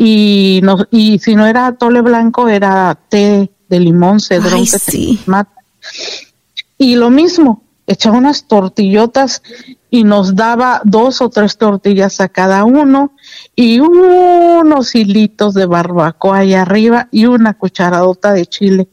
Y, 0.00 0.60
no, 0.62 0.86
y 0.92 1.18
si 1.18 1.34
no 1.34 1.44
era 1.44 1.72
tole 1.72 2.02
blanco, 2.02 2.48
era 2.48 2.96
té 3.08 3.50
de 3.68 3.80
limón, 3.80 4.20
cedrón, 4.20 4.64
sí. 4.64 5.18
Y 6.78 6.94
lo 6.94 7.10
mismo, 7.10 7.64
echaba 7.88 8.18
unas 8.18 8.44
tortillotas 8.44 9.42
y 9.90 10.04
nos 10.04 10.36
daba 10.36 10.82
dos 10.84 11.20
o 11.22 11.30
tres 11.30 11.56
tortillas 11.56 12.20
a 12.20 12.28
cada 12.28 12.64
uno 12.64 13.12
y 13.56 13.80
unos 13.80 14.94
hilitos 14.94 15.54
de 15.54 15.66
barbacoa 15.66 16.38
ahí 16.38 16.54
arriba 16.54 17.08
y 17.10 17.24
una 17.24 17.54
cucharadota 17.54 18.32
de 18.32 18.46
chile. 18.46 18.88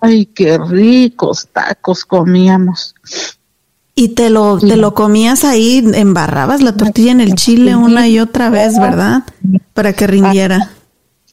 Ay, 0.00 0.26
qué 0.26 0.58
ricos 0.58 1.48
tacos 1.52 2.04
comíamos. 2.04 2.94
Y 3.94 4.08
te 4.08 4.30
lo, 4.30 4.58
te 4.58 4.76
lo 4.76 4.94
comías 4.94 5.44
ahí, 5.44 5.84
embarrabas 5.94 6.62
la 6.62 6.74
tortilla 6.74 7.12
en 7.12 7.20
el 7.20 7.34
chile 7.34 7.76
una 7.76 8.08
y 8.08 8.18
otra 8.18 8.48
vez, 8.48 8.78
¿verdad? 8.78 9.24
Para 9.74 9.92
que 9.92 10.06
rindiera 10.06 10.70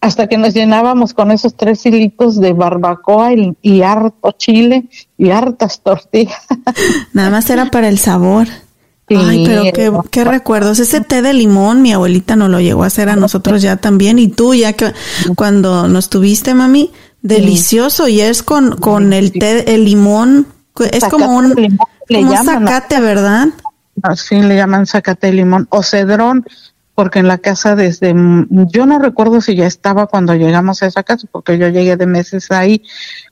hasta 0.01 0.27
que 0.27 0.37
nos 0.37 0.53
llenábamos 0.53 1.13
con 1.13 1.31
esos 1.31 1.55
tres 1.55 1.85
hilitos 1.85 2.39
de 2.39 2.53
barbacoa 2.53 3.31
y, 3.61 3.81
harto 3.81 4.31
chile 4.31 4.85
y 5.17 5.29
hartas 5.29 5.81
tortillas. 5.81 6.45
Nada 7.13 7.29
más 7.29 7.49
era 7.49 7.69
para 7.69 7.89
el 7.89 7.99
sabor. 7.99 8.47
Ay, 9.09 9.43
pero 9.45 9.63
qué, 9.73 9.91
qué, 10.11 10.23
recuerdos. 10.23 10.79
Ese 10.79 11.01
té 11.01 11.21
de 11.21 11.33
limón, 11.33 11.81
mi 11.81 11.91
abuelita 11.91 12.35
nos 12.35 12.49
lo 12.49 12.61
llegó 12.61 12.83
a 12.83 12.87
hacer 12.87 13.09
a 13.09 13.15
nosotros 13.15 13.61
ya 13.61 13.77
también. 13.77 14.19
Y 14.19 14.27
tú, 14.27 14.53
ya 14.53 14.73
que 14.73 14.93
cuando 15.35 15.87
nos 15.87 16.09
tuviste, 16.09 16.53
mami, 16.53 16.91
delicioso. 17.21 18.07
Y 18.07 18.21
es 18.21 18.43
con, 18.43 18.77
con 18.77 19.11
el 19.11 19.31
té, 19.31 19.73
el 19.73 19.85
limón. 19.85 20.47
Es 20.91 21.03
como 21.05 21.35
un, 21.35 21.77
como 22.07 22.43
zacate, 22.43 23.01
¿verdad? 23.01 23.47
Sí, 24.15 24.41
le 24.41 24.55
llaman 24.55 24.85
zacate 24.85 25.27
de 25.27 25.33
limón. 25.33 25.67
O 25.71 25.83
cedrón, 25.83 26.45
porque 26.99 27.19
en 27.19 27.29
la 27.29 27.37
casa 27.37 27.77
desde, 27.77 28.13
yo 28.49 28.85
no 28.85 28.99
recuerdo 28.99 29.39
si 29.39 29.55
ya 29.55 29.65
estaba 29.65 30.07
cuando 30.07 30.35
llegamos 30.35 30.83
a 30.83 30.87
esa 30.87 31.01
casa, 31.01 31.29
porque 31.31 31.57
yo 31.57 31.69
llegué 31.69 31.95
de 31.95 32.05
meses 32.05 32.51
ahí. 32.51 32.83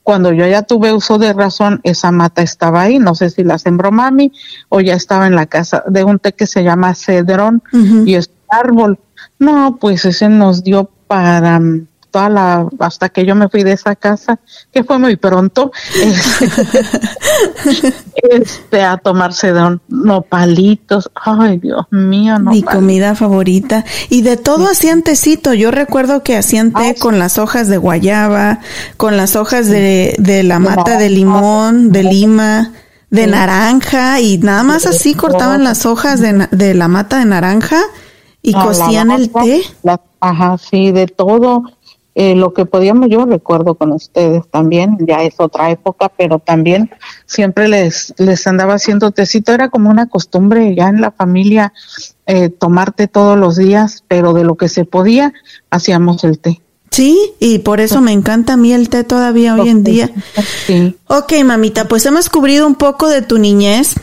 Cuando 0.04 0.32
yo 0.32 0.48
ya 0.48 0.62
tuve 0.62 0.94
uso 0.94 1.18
de 1.18 1.34
razón, 1.34 1.82
esa 1.84 2.14
mata 2.14 2.42
estaba 2.42 2.84
ahí. 2.84 2.98
No 2.98 3.14
sé 3.14 3.30
si 3.30 3.44
la 3.44 3.58
sembró 3.58 3.92
mami 3.92 4.32
o 4.70 4.80
ya 4.80 4.94
estaba 4.94 5.28
en 5.28 5.36
la 5.36 5.48
casa 5.48 5.84
de 5.86 6.06
un 6.06 6.18
té 6.18 6.32
que 6.32 6.48
se 6.48 6.64
llama 6.64 6.96
cedrón 6.96 7.62
y 8.06 8.16
es 8.16 8.32
árbol. 8.48 9.00
No, 9.38 9.78
pues 9.82 10.06
ese 10.06 10.30
nos 10.30 10.64
dio 10.64 10.90
para 11.06 11.60
toda 12.18 12.30
la, 12.30 12.68
hasta 12.80 13.10
que 13.10 13.28
yo 13.28 13.36
me 13.36 13.48
fui 13.48 13.62
de 13.62 13.74
esa 13.74 13.96
casa, 13.96 14.40
que 14.74 14.84
fue 14.84 14.98
muy 14.98 15.18
pronto, 15.18 15.72
este, 18.32 18.82
a 18.82 18.98
tomarse 18.98 19.54
de 19.54 19.78
nopalitos. 19.88 21.12
Ay, 21.14 21.60
Dios 21.60 21.86
mío, 21.92 22.40
Mi 22.40 22.64
comida 22.64 23.14
favorita. 23.14 23.86
Y 24.10 24.24
de 24.24 24.36
todo 24.36 24.68
hacían 24.68 25.04
tecito. 25.04 25.54
Yo 25.54 25.70
recuerdo 25.70 26.24
que 26.24 26.38
hacían 26.38 26.74
té 26.74 26.96
con 26.96 27.20
las 27.20 27.38
hojas 27.38 27.68
de 27.68 27.78
guayaba, 27.78 28.62
con 28.98 29.16
las 29.16 29.36
hojas 29.36 29.68
de, 29.68 30.16
de 30.18 30.42
la 30.42 30.58
mata 30.58 30.98
de 30.98 31.12
limón, 31.12 31.92
de 31.92 32.02
lima 32.02 32.72
de 33.12 33.28
naranja 33.28 34.20
y 34.20 34.40
nada 34.40 34.64
más 34.64 34.88
así 34.88 35.14
cortaban 35.14 35.64
las 35.64 35.86
hojas 35.86 36.20
de, 36.20 36.48
de 36.52 36.74
la 36.74 36.88
mata 36.88 37.20
de 37.20 37.26
naranja 37.26 37.80
y 38.42 38.54
cocían 38.54 39.12
el 39.12 39.30
té. 39.30 39.62
ajá, 40.20 40.58
sí, 40.58 40.92
de 40.92 41.08
todo. 41.08 41.64
Eh, 42.20 42.34
lo 42.34 42.52
que 42.52 42.66
podíamos, 42.66 43.10
yo 43.12 43.28
recuerdo 43.28 43.76
con 43.76 43.92
ustedes 43.92 44.42
también, 44.50 44.98
ya 45.02 45.22
es 45.22 45.36
otra 45.38 45.70
época, 45.70 46.12
pero 46.18 46.40
también 46.40 46.90
siempre 47.28 47.68
les, 47.68 48.12
les 48.18 48.48
andaba 48.48 48.74
haciendo 48.74 49.12
tecito, 49.12 49.54
era 49.54 49.70
como 49.70 49.92
una 49.92 50.08
costumbre 50.08 50.74
ya 50.74 50.90
en 50.90 51.00
la 51.00 51.12
familia 51.12 51.74
eh, 52.26 52.50
tomarte 52.50 53.08
todos 53.08 53.38
los 53.38 53.56
días, 53.56 54.04
pero 54.08 54.34
de 54.34 54.46
lo 54.46 54.56
que 54.56 54.68
se 54.68 54.84
podía, 54.84 55.32
hacíamos 55.70 56.24
el 56.24 56.40
té. 56.40 56.60
Sí, 56.90 57.34
y 57.40 57.60
por 57.60 57.82
eso 57.82 58.02
me 58.02 58.14
encanta 58.14 58.54
a 58.54 58.58
mí 58.58 58.74
el 58.74 58.90
té 58.90 59.04
todavía 59.04 59.54
hoy 59.54 59.70
en 59.70 59.84
día. 59.84 60.10
Sí. 60.66 60.98
Ok, 61.06 61.34
mamita, 61.46 61.88
pues 61.88 62.04
hemos 62.08 62.30
cubrido 62.30 62.66
un 62.66 62.74
poco 62.74 63.10
de 63.10 63.22
tu 63.22 63.38
niñez. 63.38 63.94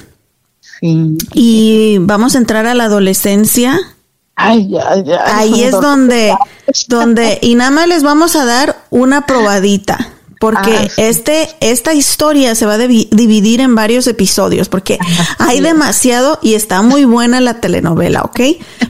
Sí. 0.61 1.19
Y 1.33 1.99
vamos 2.03 2.37
a 2.37 2.39
entrar 2.39 2.67
a 2.67 2.75
la 2.75 2.85
adolescencia. 2.85 3.81
Ay, 4.37 4.77
ay, 4.77 5.05
ay, 5.07 5.21
Ahí 5.27 5.63
es 5.63 5.73
donde, 5.73 6.35
donde, 6.89 7.39
y 7.41 7.55
nada 7.55 7.71
más 7.71 7.87
les 7.87 8.03
vamos 8.03 8.35
a 8.35 8.45
dar 8.45 8.85
una 8.91 9.27
probadita, 9.27 10.15
porque 10.41 10.77
ah, 10.77 10.89
este, 10.97 11.49
esta 11.61 11.95
historia 11.95 12.55
se 12.55 12.67
va 12.67 12.75
a 12.75 12.79
dividir 12.79 13.61
en 13.61 13.75
varios 13.75 14.07
episodios, 14.09 14.69
porque 14.69 14.99
hay 15.39 15.61
demasiado 15.61 16.41
y 16.43 16.55
está 16.55 16.83
muy 16.83 17.05
buena 17.05 17.41
la 17.41 17.61
telenovela, 17.61 18.23
¿ok? 18.23 18.41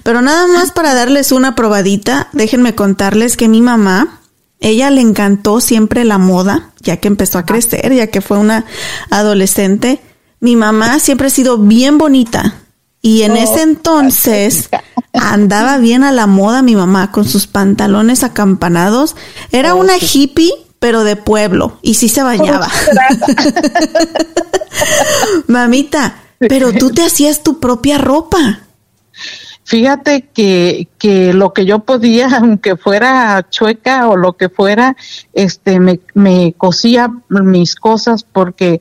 Pero 0.02 0.22
nada 0.22 0.46
más 0.46 0.72
para 0.72 0.94
darles 0.94 1.30
una 1.30 1.54
probadita, 1.54 2.28
déjenme 2.32 2.74
contarles 2.74 3.36
que 3.36 3.48
mi 3.48 3.60
mamá, 3.60 4.20
ella 4.60 4.90
le 4.90 5.02
encantó 5.02 5.60
siempre 5.60 6.04
la 6.04 6.16
moda, 6.16 6.70
ya 6.80 6.96
que 6.96 7.08
empezó 7.08 7.38
a 7.38 7.44
crecer, 7.44 7.92
ya 7.92 8.06
que 8.06 8.22
fue 8.22 8.38
una 8.38 8.64
adolescente. 9.10 10.00
Mi 10.40 10.56
mamá 10.56 10.98
siempre 11.00 11.26
ha 11.26 11.30
sido 11.30 11.58
bien 11.58 11.98
bonita, 11.98 12.63
y 13.04 13.24
en 13.24 13.36
ese 13.36 13.60
entonces 13.60 14.70
andaba 15.12 15.76
bien 15.76 16.04
a 16.04 16.10
la 16.10 16.26
moda 16.26 16.62
mi 16.62 16.74
mamá 16.74 17.12
con 17.12 17.26
sus 17.26 17.46
pantalones 17.46 18.24
acampanados. 18.24 19.14
Era 19.52 19.74
oh, 19.74 19.80
una 19.80 19.98
hippie, 19.98 20.50
pero 20.78 21.04
de 21.04 21.14
pueblo. 21.14 21.78
Y 21.82 21.94
sí 21.94 22.08
se 22.08 22.22
bañaba. 22.22 22.66
Mamita, 25.48 26.16
pero 26.38 26.72
tú 26.72 26.92
te 26.92 27.04
hacías 27.04 27.42
tu 27.42 27.60
propia 27.60 27.98
ropa. 27.98 28.60
Fíjate 29.64 30.30
que, 30.32 30.88
que 30.96 31.34
lo 31.34 31.52
que 31.52 31.66
yo 31.66 31.80
podía, 31.80 32.38
aunque 32.38 32.76
fuera 32.76 33.46
chueca 33.50 34.08
o 34.08 34.16
lo 34.16 34.32
que 34.32 34.48
fuera, 34.48 34.96
este, 35.34 35.78
me, 35.78 36.00
me 36.14 36.54
cosía 36.56 37.10
mis 37.28 37.74
cosas 37.74 38.24
porque 38.24 38.80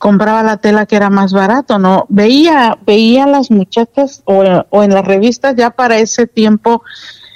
compraba 0.00 0.42
la 0.42 0.56
tela 0.56 0.86
que 0.86 0.96
era 0.96 1.10
más 1.10 1.34
barato, 1.34 1.78
¿no? 1.78 2.06
Veía, 2.08 2.78
veía 2.86 3.26
las 3.26 3.50
muchachas 3.50 4.22
o, 4.24 4.42
o 4.70 4.82
en 4.82 4.94
las 4.94 5.04
revistas 5.04 5.54
ya 5.54 5.68
para 5.68 5.98
ese 5.98 6.26
tiempo 6.26 6.82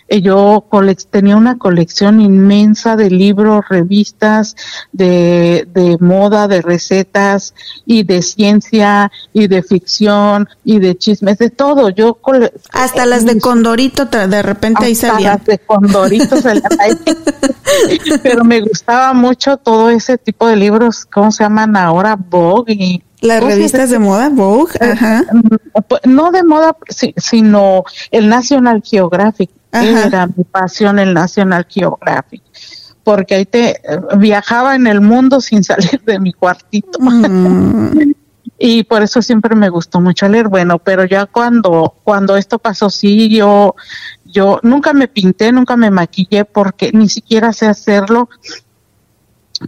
yo 0.08 0.64
tenía 1.10 1.36
una 1.36 1.58
colección 1.58 2.20
inmensa 2.20 2.96
de 2.96 3.10
libros, 3.10 3.64
revistas 3.68 4.54
de, 4.92 5.66
de, 5.72 5.96
moda, 5.98 6.46
de 6.46 6.62
recetas 6.62 7.54
y 7.86 8.04
de 8.04 8.22
ciencia 8.22 9.10
y 9.32 9.48
de 9.48 9.62
ficción 9.62 10.48
y 10.64 10.78
de 10.78 10.96
chismes, 10.96 11.38
de 11.38 11.50
todo. 11.50 11.88
Yo 11.88 12.18
hasta 12.72 13.06
las 13.06 13.24
de 13.24 13.40
Condorito 13.40 14.04
de 14.06 14.42
repente 14.42 14.84
ahí 14.84 14.94
salían. 14.94 15.38
Las 15.38 15.44
de 15.44 15.58
Condorito. 15.58 16.36
Pero 18.22 18.44
me 18.44 18.60
gustaba 18.60 19.12
mucho 19.14 19.56
todo 19.56 19.90
ese 19.90 20.18
tipo 20.18 20.46
de 20.46 20.56
libros, 20.56 21.06
¿cómo 21.06 21.32
se 21.32 21.44
llaman 21.44 21.76
ahora? 21.76 22.16
Vogue 22.16 22.74
y 22.74 23.02
las 23.24 23.42
revistas 23.42 23.90
de 23.90 23.98
moda, 23.98 24.28
Vogue, 24.28 24.74
eh, 24.80 24.92
Ajá. 24.92 25.24
Pues, 25.88 26.02
no 26.04 26.30
de 26.30 26.42
moda, 26.42 26.76
sino 27.16 27.84
el 28.10 28.28
National 28.28 28.82
Geographic 28.84 29.50
era 29.72 30.28
mi 30.28 30.44
pasión 30.44 30.98
el 30.98 31.14
National 31.14 31.66
Geographic 31.68 32.42
porque 33.04 33.34
ahí 33.34 33.44
te 33.44 33.80
viajaba 34.16 34.74
en 34.74 34.86
el 34.86 35.00
mundo 35.00 35.40
sin 35.40 35.62
salir 35.64 36.00
de 36.04 36.18
mi 36.18 36.32
cuartito. 36.32 36.98
Mm. 37.00 38.12
y 38.58 38.82
por 38.84 39.02
eso 39.02 39.20
siempre 39.20 39.54
me 39.54 39.68
gustó 39.68 40.00
mucho 40.00 40.28
leer. 40.28 40.48
Bueno, 40.48 40.78
pero 40.78 41.04
ya 41.04 41.26
cuando 41.26 41.94
cuando 42.02 42.36
esto 42.36 42.58
pasó 42.58 42.90
sí 42.90 43.28
yo 43.28 43.76
yo 44.24 44.58
nunca 44.62 44.92
me 44.92 45.06
pinté, 45.06 45.52
nunca 45.52 45.76
me 45.76 45.90
maquillé 45.90 46.44
porque 46.44 46.90
ni 46.92 47.08
siquiera 47.08 47.52
sé 47.52 47.66
hacerlo 47.66 48.28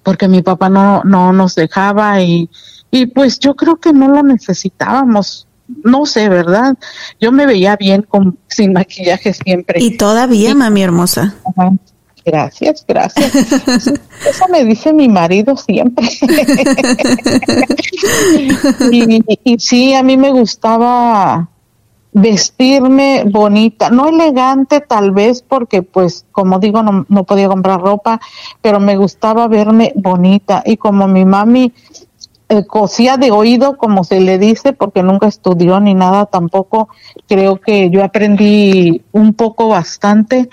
porque 0.02 0.28
mi 0.28 0.42
papá 0.42 0.68
no 0.68 1.02
no 1.04 1.32
nos 1.32 1.54
dejaba 1.54 2.20
y 2.22 2.48
y 2.90 3.06
pues 3.06 3.38
yo 3.38 3.56
creo 3.56 3.76
que 3.76 3.92
no 3.92 4.08
lo 4.08 4.22
necesitábamos 4.22 5.46
no 5.84 6.06
sé, 6.06 6.28
¿verdad? 6.28 6.76
Yo 7.20 7.32
me 7.32 7.46
veía 7.46 7.76
bien 7.76 8.02
con, 8.02 8.38
sin 8.48 8.72
maquillaje 8.72 9.32
siempre. 9.32 9.82
Y 9.82 9.96
todavía, 9.96 10.54
mami 10.54 10.82
hermosa. 10.82 11.34
Gracias, 12.24 12.84
gracias. 12.86 13.34
Eso 14.28 14.48
me 14.50 14.64
dice 14.64 14.92
mi 14.92 15.08
marido 15.08 15.56
siempre. 15.56 16.06
y, 18.90 19.56
sí, 19.58 19.94
a 19.94 20.02
mí 20.02 20.16
me 20.16 20.32
gustaba 20.32 21.48
vestirme 22.12 23.24
bonita, 23.26 23.90
no 23.90 24.08
elegante 24.08 24.80
tal 24.80 25.10
vez 25.10 25.42
porque 25.42 25.82
pues 25.82 26.24
como 26.32 26.58
digo 26.58 26.82
no, 26.82 27.04
no 27.10 27.24
podía 27.24 27.46
comprar 27.46 27.78
ropa, 27.78 28.22
pero 28.62 28.80
me 28.80 28.96
gustaba 28.96 29.48
verme 29.48 29.92
bonita 29.96 30.62
y 30.64 30.78
como 30.78 31.08
mi 31.08 31.26
mami 31.26 31.74
eh, 32.48 32.64
cosía 32.64 33.16
de 33.16 33.32
oído, 33.32 33.76
como 33.76 34.04
se 34.04 34.20
le 34.20 34.38
dice, 34.38 34.72
porque 34.72 35.02
nunca 35.02 35.26
estudió 35.26 35.80
ni 35.80 35.94
nada 35.94 36.26
tampoco. 36.26 36.88
Creo 37.28 37.60
que 37.60 37.90
yo 37.90 38.04
aprendí 38.04 39.02
un 39.10 39.34
poco 39.34 39.68
bastante 39.68 40.48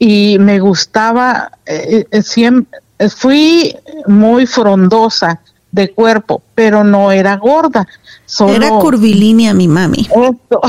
y 0.00 0.38
me 0.40 0.58
gustaba, 0.58 1.52
eh, 1.64 2.06
eh, 2.10 2.22
siempre, 2.22 2.80
fui 3.14 3.76
muy 4.08 4.46
frondosa 4.46 5.40
de 5.70 5.92
cuerpo, 5.92 6.42
pero 6.56 6.82
no 6.82 7.12
era 7.12 7.36
gorda. 7.36 7.86
era 8.48 8.70
curvilínea 8.70 9.54
mi 9.54 9.68
mami. 9.68 10.08
Eso, 10.10 10.60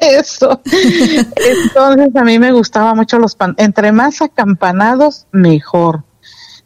eso. 0.00 0.60
Entonces 1.36 2.16
a 2.16 2.24
mí 2.24 2.40
me 2.40 2.50
gustaba 2.50 2.94
mucho 2.94 3.20
los 3.20 3.36
pan, 3.36 3.54
entre 3.58 3.92
más 3.92 4.22
acampanados, 4.22 5.26
mejor 5.30 6.02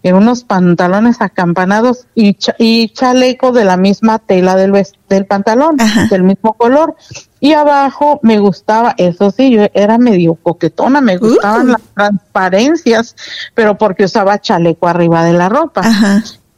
en 0.03 0.15
unos 0.15 0.45
pantalones 0.45 1.21
acampanados 1.21 2.07
y, 2.15 2.37
y 2.59 2.89
chaleco 2.89 3.53
de 3.53 3.65
la 3.65 3.77
misma 3.77 4.19
tela 4.19 4.57
del, 4.57 4.73
del 5.09 5.27
pantalón, 5.27 5.77
del 6.11 6.23
mismo 6.23 6.55
color. 6.55 6.97
Y 7.39 7.53
abajo 7.53 8.21
me 8.23 8.39
gustaba, 8.39 8.95
eso 8.97 9.31
sí, 9.31 9.51
yo 9.51 9.67
era 9.75 9.99
medio 9.99 10.35
coquetona, 10.35 11.01
me 11.01 11.17
gustaban 11.17 11.69
uh. 11.69 11.73
las 11.73 11.83
transparencias, 11.95 13.17
pero 13.55 13.77
porque 13.79 14.05
usaba 14.05 14.41
chaleco 14.41 14.89
arriba 14.89 15.25
de 15.25 15.33
la 15.33 15.49
ropa. 15.49 15.83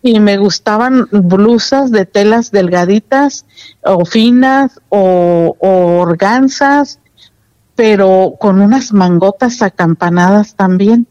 Y 0.05 0.19
me 0.19 0.37
gustaban 0.37 1.07
blusas 1.13 1.93
de 1.93 2.07
telas 2.07 2.51
delgaditas 2.51 3.47
o 3.85 4.05
finas 4.05 4.81
o, 4.89 5.57
o 5.61 6.01
organzas 6.01 6.99
pero 7.75 8.35
con 8.39 8.61
unas 8.61 8.93
mangotas 8.93 9.63
acampanadas 9.63 10.55
también. 10.55 11.07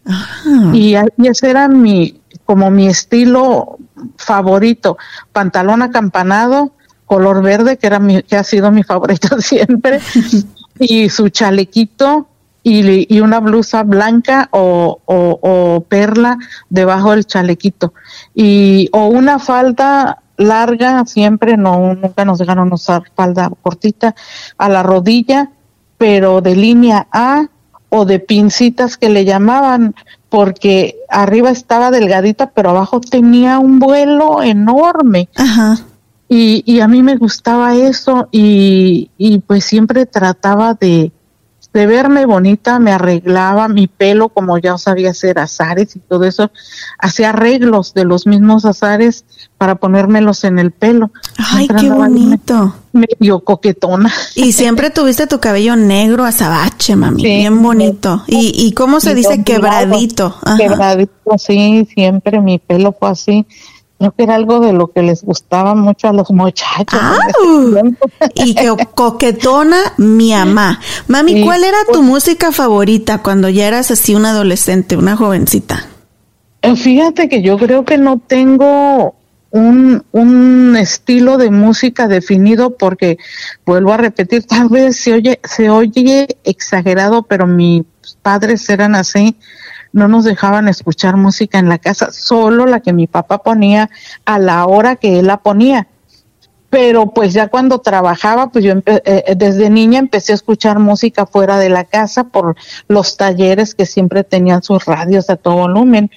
Y, 0.73 0.95
y, 1.17 1.27
ese 1.27 1.49
era 1.49 1.67
mi, 1.67 2.20
como 2.51 2.69
mi 2.69 2.87
estilo 2.87 3.77
favorito, 4.17 4.97
pantalón 5.31 5.83
acampanado 5.83 6.73
color 7.05 7.41
verde, 7.41 7.77
que 7.77 7.87
era 7.87 7.99
mi, 7.99 8.23
que 8.23 8.35
ha 8.35 8.43
sido 8.43 8.71
mi 8.71 8.83
favorita 8.91 9.39
siempre, 9.39 10.01
y 10.77 11.07
su 11.07 11.29
chalequito 11.29 12.27
y, 12.61 13.21
una 13.21 13.39
blusa 13.39 13.83
blanca 13.83 14.49
o, 14.51 14.99
o, 15.05 15.39
o, 15.41 15.85
perla 15.85 16.37
debajo 16.69 17.11
del 17.11 17.25
chalequito. 17.25 17.93
Y 18.35 18.89
o 18.91 19.05
una 19.07 19.39
falda 19.39 20.21
larga 20.35 21.05
siempre 21.05 21.55
no 21.55 21.95
nunca 21.95 22.25
nos 22.25 22.37
dejaron 22.37 22.73
usar 22.73 23.03
falda 23.15 23.49
cortita 23.61 24.13
a 24.57 24.67
la 24.67 24.83
rodilla 24.83 25.51
pero 25.97 26.41
de 26.41 26.57
línea 26.57 27.07
A 27.13 27.47
o 27.87 28.03
de 28.03 28.19
pincitas 28.19 28.97
que 28.97 29.07
le 29.07 29.23
llamaban 29.23 29.95
porque 30.31 30.95
arriba 31.09 31.51
estaba 31.51 31.91
delgadita 31.91 32.51
pero 32.51 32.69
abajo 32.69 33.01
tenía 33.01 33.59
un 33.59 33.79
vuelo 33.79 34.41
enorme 34.41 35.27
Ajá. 35.35 35.77
y, 36.29 36.63
y 36.65 36.79
a 36.79 36.87
mí 36.87 37.03
me 37.03 37.17
gustaba 37.17 37.75
eso 37.75 38.29
y, 38.31 39.11
y 39.17 39.39
pues 39.39 39.65
siempre 39.65 40.05
trataba 40.05 40.73
de 40.73 41.11
de 41.73 41.87
verme 41.87 42.25
bonita, 42.25 42.79
me 42.79 42.91
arreglaba 42.91 43.67
mi 43.69 43.87
pelo, 43.87 44.29
como 44.29 44.57
ya 44.57 44.77
sabía 44.77 45.11
hacer 45.11 45.39
azares 45.39 45.95
y 45.95 45.99
todo 45.99 46.25
eso, 46.25 46.51
hacía 46.97 47.29
arreglos 47.29 47.93
de 47.93 48.03
los 48.03 48.27
mismos 48.27 48.65
azares 48.65 49.23
para 49.57 49.75
ponérmelos 49.75 50.43
en 50.43 50.59
el 50.59 50.71
pelo. 50.71 51.11
Ay, 51.37 51.67
qué 51.67 51.89
bonito. 51.89 52.75
Medio 52.91 53.39
coquetona. 53.39 54.11
Y 54.35 54.51
siempre 54.51 54.89
tuviste 54.89 55.27
tu 55.27 55.39
cabello 55.39 55.77
negro 55.77 56.25
azabache, 56.25 56.97
mami, 56.97 57.21
Sí, 57.21 57.27
bien 57.27 57.61
bonito. 57.63 58.23
¿Y, 58.27 58.51
y 58.53 58.73
cómo 58.73 58.99
se 58.99 59.15
dice 59.15 59.43
quebradito? 59.45 60.35
Ajá. 60.43 60.57
Quebradito, 60.57 61.37
sí, 61.37 61.87
siempre 61.93 62.41
mi 62.41 62.59
pelo 62.59 62.93
fue 62.99 63.09
así. 63.09 63.45
Creo 64.01 64.13
que 64.13 64.23
era 64.23 64.33
algo 64.33 64.59
de 64.61 64.73
lo 64.73 64.87
que 64.87 65.03
les 65.03 65.23
gustaba 65.23 65.75
mucho 65.75 66.07
a 66.07 66.11
los 66.13 66.31
muchachos. 66.31 66.99
Y 68.33 68.55
que 68.55 68.75
coquetona 68.95 69.77
mi 69.97 70.31
mamá. 70.33 70.79
Mami, 71.07 71.33
Sí, 71.33 71.43
¿cuál 71.43 71.63
era 71.63 71.77
tu 71.85 71.99
pues- 71.99 72.05
música 72.05 72.51
favorita 72.51 73.19
cuando 73.19 73.47
ya 73.47 73.67
eras 73.67 73.91
así 73.91 74.15
una 74.15 74.31
adolescente, 74.31 74.97
una 74.97 75.15
jovencita? 75.15 75.85
Eh, 76.63 76.75
Fíjate 76.75 77.29
que 77.29 77.43
yo 77.43 77.59
creo 77.59 77.85
que 77.85 77.99
no 77.99 78.17
tengo 78.25 79.13
un, 79.51 80.03
un 80.13 80.75
estilo 80.77 81.37
de 81.37 81.51
música 81.51 82.07
definido 82.07 82.71
porque 82.77 83.19
vuelvo 83.67 83.93
a 83.93 83.97
repetir, 83.97 84.45
tal 84.47 84.69
vez 84.69 84.97
se 84.97 85.13
oye, 85.13 85.39
se 85.43 85.69
oye 85.69 86.27
exagerado, 86.43 87.21
pero 87.21 87.45
mis 87.45 87.83
padres 88.23 88.67
eran 88.67 88.95
así, 88.95 89.35
no 89.93 90.07
nos 90.07 90.23
dejaban 90.23 90.67
escuchar 90.67 91.17
música 91.17 91.59
en 91.59 91.69
la 91.69 91.77
casa, 91.77 92.11
solo 92.11 92.65
la 92.65 92.79
que 92.79 92.93
mi 92.93 93.07
papá 93.07 93.39
ponía 93.43 93.89
a 94.25 94.39
la 94.39 94.65
hora 94.65 94.95
que 94.95 95.19
él 95.19 95.27
la 95.27 95.37
ponía. 95.37 95.87
Pero 96.69 97.07
pues 97.13 97.33
ya 97.33 97.49
cuando 97.49 97.79
trabajaba, 97.79 98.49
pues 98.49 98.63
yo 98.63 98.73
empe- 98.73 99.01
eh, 99.03 99.35
desde 99.35 99.69
niña 99.69 99.99
empecé 99.99 100.31
a 100.31 100.35
escuchar 100.35 100.79
música 100.79 101.25
fuera 101.25 101.57
de 101.57 101.67
la 101.67 101.83
casa 101.83 102.23
por 102.23 102.55
los 102.87 103.17
talleres 103.17 103.75
que 103.75 103.85
siempre 103.85 104.23
tenían 104.23 104.63
sus 104.63 104.85
radios 104.85 105.29
a 105.29 105.35
todo 105.35 105.55
volumen 105.55 106.09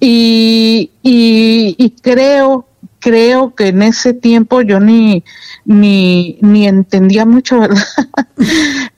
y, 0.00 0.90
y, 1.02 1.76
y 1.78 1.90
creo 2.02 2.66
creo 2.98 3.54
que 3.54 3.68
en 3.68 3.82
ese 3.82 4.12
tiempo 4.12 4.62
yo 4.62 4.80
ni 4.80 5.22
ni 5.64 6.38
ni 6.40 6.66
entendía 6.66 7.24
mucho 7.24 7.60
verdad 7.60 7.84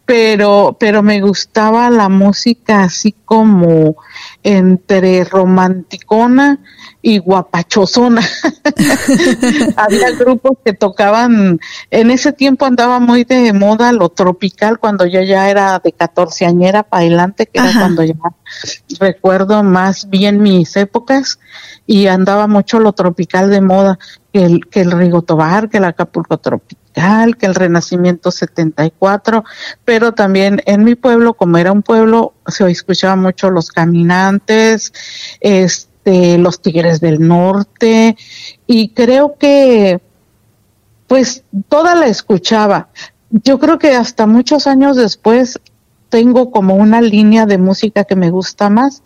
pero 0.08 0.74
pero 0.80 1.02
me 1.02 1.20
gustaba 1.20 1.90
la 1.90 2.08
música 2.08 2.84
así 2.84 3.14
como 3.26 3.96
entre 4.42 5.22
romanticona 5.24 6.60
y 7.02 7.18
guapachosona. 7.18 8.22
Había 9.76 10.12
grupos 10.12 10.56
que 10.64 10.72
tocaban 10.72 11.60
en 11.90 12.10
ese 12.10 12.32
tiempo 12.32 12.64
andaba 12.64 13.00
muy 13.00 13.24
de 13.24 13.52
moda 13.52 13.92
lo 13.92 14.08
tropical 14.08 14.78
cuando 14.78 15.04
yo 15.04 15.20
ya 15.20 15.50
era 15.50 15.78
de 15.78 15.92
14 15.92 16.46
añera 16.46 16.84
para 16.84 17.02
adelante 17.02 17.44
que 17.44 17.60
era 17.60 17.72
cuando 17.78 18.02
ya 18.02 18.14
recuerdo 18.98 19.62
más 19.62 20.08
bien 20.08 20.40
mis 20.40 20.74
épocas 20.76 21.38
y 21.86 22.06
andaba 22.06 22.46
mucho 22.46 22.80
lo 22.80 22.94
tropical 22.94 23.50
de 23.50 23.60
moda, 23.60 23.98
que 24.38 24.44
el, 24.44 24.66
que 24.68 24.84
Rigo 24.84 25.22
Tobar, 25.22 25.68
que 25.68 25.78
el 25.78 25.84
Acapulco 25.84 26.38
Tropical, 26.38 27.36
que 27.36 27.46
el 27.46 27.56
Renacimiento 27.56 28.30
74, 28.30 29.44
pero 29.84 30.12
también 30.12 30.62
en 30.64 30.84
mi 30.84 30.94
pueblo, 30.94 31.34
como 31.34 31.58
era 31.58 31.72
un 31.72 31.82
pueblo, 31.82 32.34
se 32.46 32.70
escuchaba 32.70 33.16
mucho 33.16 33.50
los 33.50 33.70
caminantes, 33.70 34.92
este, 35.40 36.38
los 36.38 36.62
tigres 36.62 37.00
del 37.00 37.26
norte, 37.26 38.16
y 38.68 38.90
creo 38.90 39.36
que 39.38 40.00
pues 41.08 41.42
toda 41.68 41.96
la 41.96 42.06
escuchaba. 42.06 42.90
Yo 43.30 43.58
creo 43.58 43.78
que 43.78 43.94
hasta 43.94 44.26
muchos 44.26 44.68
años 44.68 44.96
después 44.96 45.58
tengo 46.08 46.50
como 46.50 46.74
una 46.74 47.00
línea 47.00 47.46
de 47.46 47.58
música 47.58 48.04
que 48.04 48.16
me 48.16 48.30
gusta 48.30 48.70
más, 48.70 49.02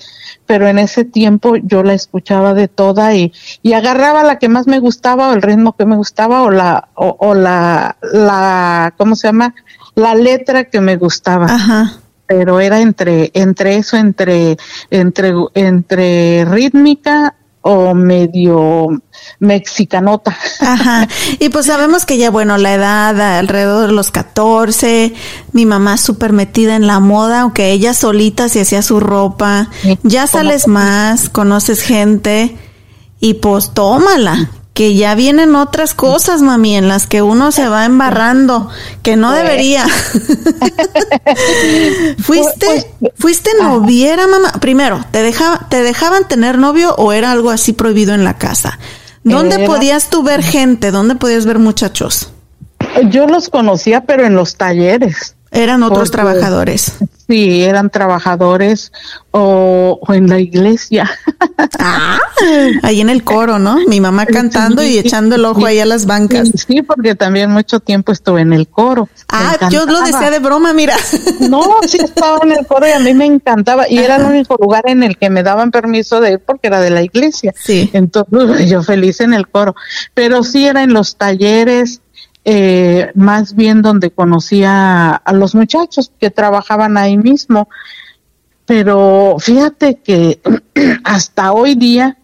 pero 0.46 0.68
en 0.68 0.78
ese 0.78 1.04
tiempo 1.04 1.56
yo 1.56 1.82
la 1.82 1.94
escuchaba 1.94 2.54
de 2.54 2.68
toda 2.68 3.14
y, 3.14 3.32
y 3.62 3.72
agarraba 3.72 4.22
la 4.22 4.38
que 4.38 4.48
más 4.48 4.66
me 4.66 4.78
gustaba 4.78 5.30
o 5.30 5.34
el 5.34 5.42
ritmo 5.42 5.74
que 5.76 5.86
me 5.86 5.96
gustaba 5.96 6.42
o 6.42 6.50
la 6.50 6.88
o, 6.94 7.16
o 7.18 7.34
la 7.34 7.96
la 8.12 8.94
¿cómo 8.96 9.16
se 9.16 9.28
llama? 9.28 9.54
la 9.94 10.14
letra 10.14 10.64
que 10.64 10.80
me 10.80 10.96
gustaba 10.96 11.46
Ajá. 11.46 12.00
pero 12.26 12.60
era 12.60 12.80
entre 12.80 13.30
entre 13.34 13.76
eso 13.76 13.96
entre 13.96 14.56
entre 14.90 15.32
entre 15.54 16.44
rítmica 16.46 17.34
o 17.62 17.94
medio 17.94 18.88
mexicanota 19.38 20.36
Ajá. 20.60 21.08
Y 21.38 21.48
pues 21.48 21.66
sabemos 21.66 22.04
que 22.04 22.18
ya, 22.18 22.30
bueno, 22.30 22.58
la 22.58 22.74
edad 22.74 23.38
alrededor 23.38 23.88
de 23.88 23.92
los 23.92 24.10
14, 24.10 25.12
mi 25.52 25.66
mamá 25.66 25.96
súper 25.96 26.32
metida 26.32 26.76
en 26.76 26.86
la 26.86 27.00
moda, 27.00 27.42
aunque 27.42 27.70
ella 27.72 27.94
solita 27.94 28.48
se 28.48 28.62
hacía 28.62 28.82
su 28.82 29.00
ropa, 29.00 29.68
Sí, 29.82 29.98
ya 30.02 30.26
sales 30.26 30.68
más, 30.68 31.28
conoces 31.28 31.82
gente 31.82 32.56
y 33.20 33.34
pues 33.34 33.70
tómala. 33.72 34.50
Que 34.74 34.94
ya 34.94 35.14
vienen 35.14 35.54
otras 35.54 35.92
cosas, 35.94 36.40
mami, 36.40 36.76
en 36.76 36.88
las 36.88 37.06
que 37.06 37.20
uno 37.20 37.52
se 37.52 37.68
va 37.68 37.84
embarrando, 37.84 38.70
que 39.02 39.16
no 39.16 39.28
Pues. 39.30 39.42
debería. 39.42 39.86
¿Fuiste, 42.18 42.66
Pues, 43.00 43.12
fuiste 43.16 43.50
noviera, 43.60 44.26
mamá? 44.26 44.52
Primero, 44.60 45.04
¿te, 45.10 45.22
dejaba, 45.22 45.66
¿te 45.68 45.82
dejaban 45.82 46.28
tener 46.28 46.58
novio 46.58 46.94
o 46.96 47.12
era 47.12 47.32
algo 47.32 47.50
así 47.50 47.72
prohibido 47.72 48.14
en 48.14 48.24
la 48.24 48.38
casa? 48.38 48.78
¿Dónde 49.24 49.56
Era- 49.56 49.66
podías 49.66 50.10
tú 50.10 50.22
ver 50.22 50.42
gente? 50.42 50.90
¿Dónde 50.90 51.14
podías 51.16 51.46
ver 51.46 51.58
muchachos? 51.58 52.28
yo 53.08 53.26
los 53.26 53.48
conocía 53.48 54.02
pero 54.02 54.26
en 54.26 54.34
los 54.34 54.56
talleres 54.56 55.34
Eran 55.52 55.82
otros 55.82 56.10
Porque- 56.10 56.22
trabajadores. 56.22 56.92
Sí, 57.28 57.62
eran 57.62 57.88
trabajadores 57.88 58.92
o, 59.30 59.98
o 60.06 60.12
en 60.12 60.28
la 60.28 60.38
iglesia. 60.38 61.10
Ah, 61.78 62.18
ahí 62.82 63.00
en 63.00 63.08
el 63.08 63.22
coro, 63.24 63.58
¿no? 63.58 63.78
Mi 63.86 64.00
mamá 64.02 64.26
cantando 64.26 64.82
y 64.82 64.98
echando 64.98 65.36
el 65.36 65.44
ojo 65.46 65.64
ahí 65.64 65.78
a 65.78 65.86
las 65.86 66.04
bancas. 66.04 66.50
Sí, 66.66 66.82
porque 66.82 67.14
también 67.14 67.50
mucho 67.50 67.80
tiempo 67.80 68.12
estuve 68.12 68.42
en 68.42 68.52
el 68.52 68.68
coro. 68.68 69.08
Ah, 69.30 69.56
yo 69.70 69.86
lo 69.86 70.00
decía 70.02 70.30
de 70.30 70.40
broma, 70.40 70.72
mira. 70.74 70.96
No, 71.48 71.62
sí 71.86 71.98
estaba 72.02 72.38
en 72.42 72.52
el 72.52 72.66
coro 72.66 72.86
y 72.86 72.90
a 72.90 72.98
mí 72.98 73.14
me 73.14 73.24
encantaba. 73.24 73.88
Y 73.88 73.98
era 73.98 74.16
el 74.16 74.24
único 74.24 74.56
lugar 74.60 74.82
en 74.86 75.02
el 75.02 75.16
que 75.16 75.30
me 75.30 75.42
daban 75.42 75.70
permiso 75.70 76.20
de 76.20 76.32
ir 76.32 76.38
porque 76.40 76.66
era 76.66 76.80
de 76.80 76.90
la 76.90 77.02
iglesia. 77.02 77.54
Sí. 77.56 77.88
Entonces 77.94 78.68
yo 78.68 78.82
feliz 78.82 79.20
en 79.20 79.32
el 79.32 79.48
coro. 79.48 79.74
Pero 80.12 80.42
sí 80.42 80.66
era 80.66 80.82
en 80.82 80.92
los 80.92 81.16
talleres, 81.16 82.01
eh, 82.44 83.12
más 83.14 83.54
bien 83.54 83.82
donde 83.82 84.10
conocía 84.10 85.14
a 85.14 85.32
los 85.32 85.54
muchachos 85.54 86.12
que 86.18 86.30
trabajaban 86.30 86.96
ahí 86.96 87.16
mismo. 87.16 87.68
Pero 88.66 89.36
fíjate 89.38 89.96
que 89.96 90.40
hasta 91.04 91.52
hoy 91.52 91.74
día 91.74 92.18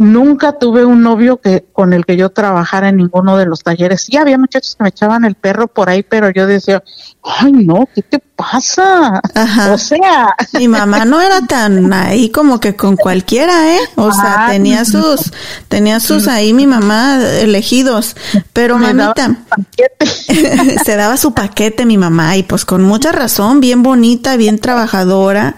nunca 0.00 0.52
tuve 0.52 0.86
un 0.86 1.02
novio 1.02 1.36
que 1.42 1.66
con 1.74 1.92
el 1.92 2.06
que 2.06 2.16
yo 2.16 2.30
trabajara 2.30 2.88
en 2.88 2.96
ninguno 2.96 3.36
de 3.36 3.44
los 3.44 3.60
talleres. 3.60 4.00
Sí 4.00 4.16
había 4.16 4.38
muchachos 4.38 4.74
que 4.74 4.82
me 4.82 4.88
echaban 4.88 5.26
el 5.26 5.34
perro 5.34 5.68
por 5.68 5.90
ahí, 5.90 6.02
pero 6.02 6.30
yo 6.30 6.46
decía, 6.46 6.82
ay 7.22 7.52
no, 7.52 7.86
¿qué 7.94 8.00
te 8.00 8.18
pasa? 8.18 9.20
Ajá. 9.34 9.74
O 9.74 9.76
sea, 9.76 10.34
Mi 10.54 10.68
mamá 10.68 11.04
no 11.04 11.20
era 11.20 11.46
tan 11.46 11.92
ahí 11.92 12.30
como 12.30 12.60
que 12.60 12.74
con 12.76 12.96
cualquiera, 12.96 13.76
¿eh? 13.76 13.80
O 13.96 14.10
sea, 14.10 14.46
Ah, 14.46 14.48
tenía 14.50 14.86
sus, 14.86 15.32
tenía 15.68 16.00
sus 16.00 16.28
ahí 16.28 16.54
mi 16.54 16.66
mamá 16.66 17.18
elegidos. 17.22 18.16
Pero 18.54 18.78
daba 18.78 18.94
mamita, 18.94 19.36
paquete. 19.50 20.78
se 20.84 20.96
daba 20.96 21.18
su 21.18 21.34
paquete 21.34 21.84
mi 21.84 21.98
mamá 21.98 22.38
y 22.38 22.42
pues 22.42 22.64
con 22.64 22.82
mucha 22.84 23.12
razón, 23.12 23.60
bien 23.60 23.82
bonita, 23.82 24.36
bien 24.36 24.58
trabajadora, 24.60 25.56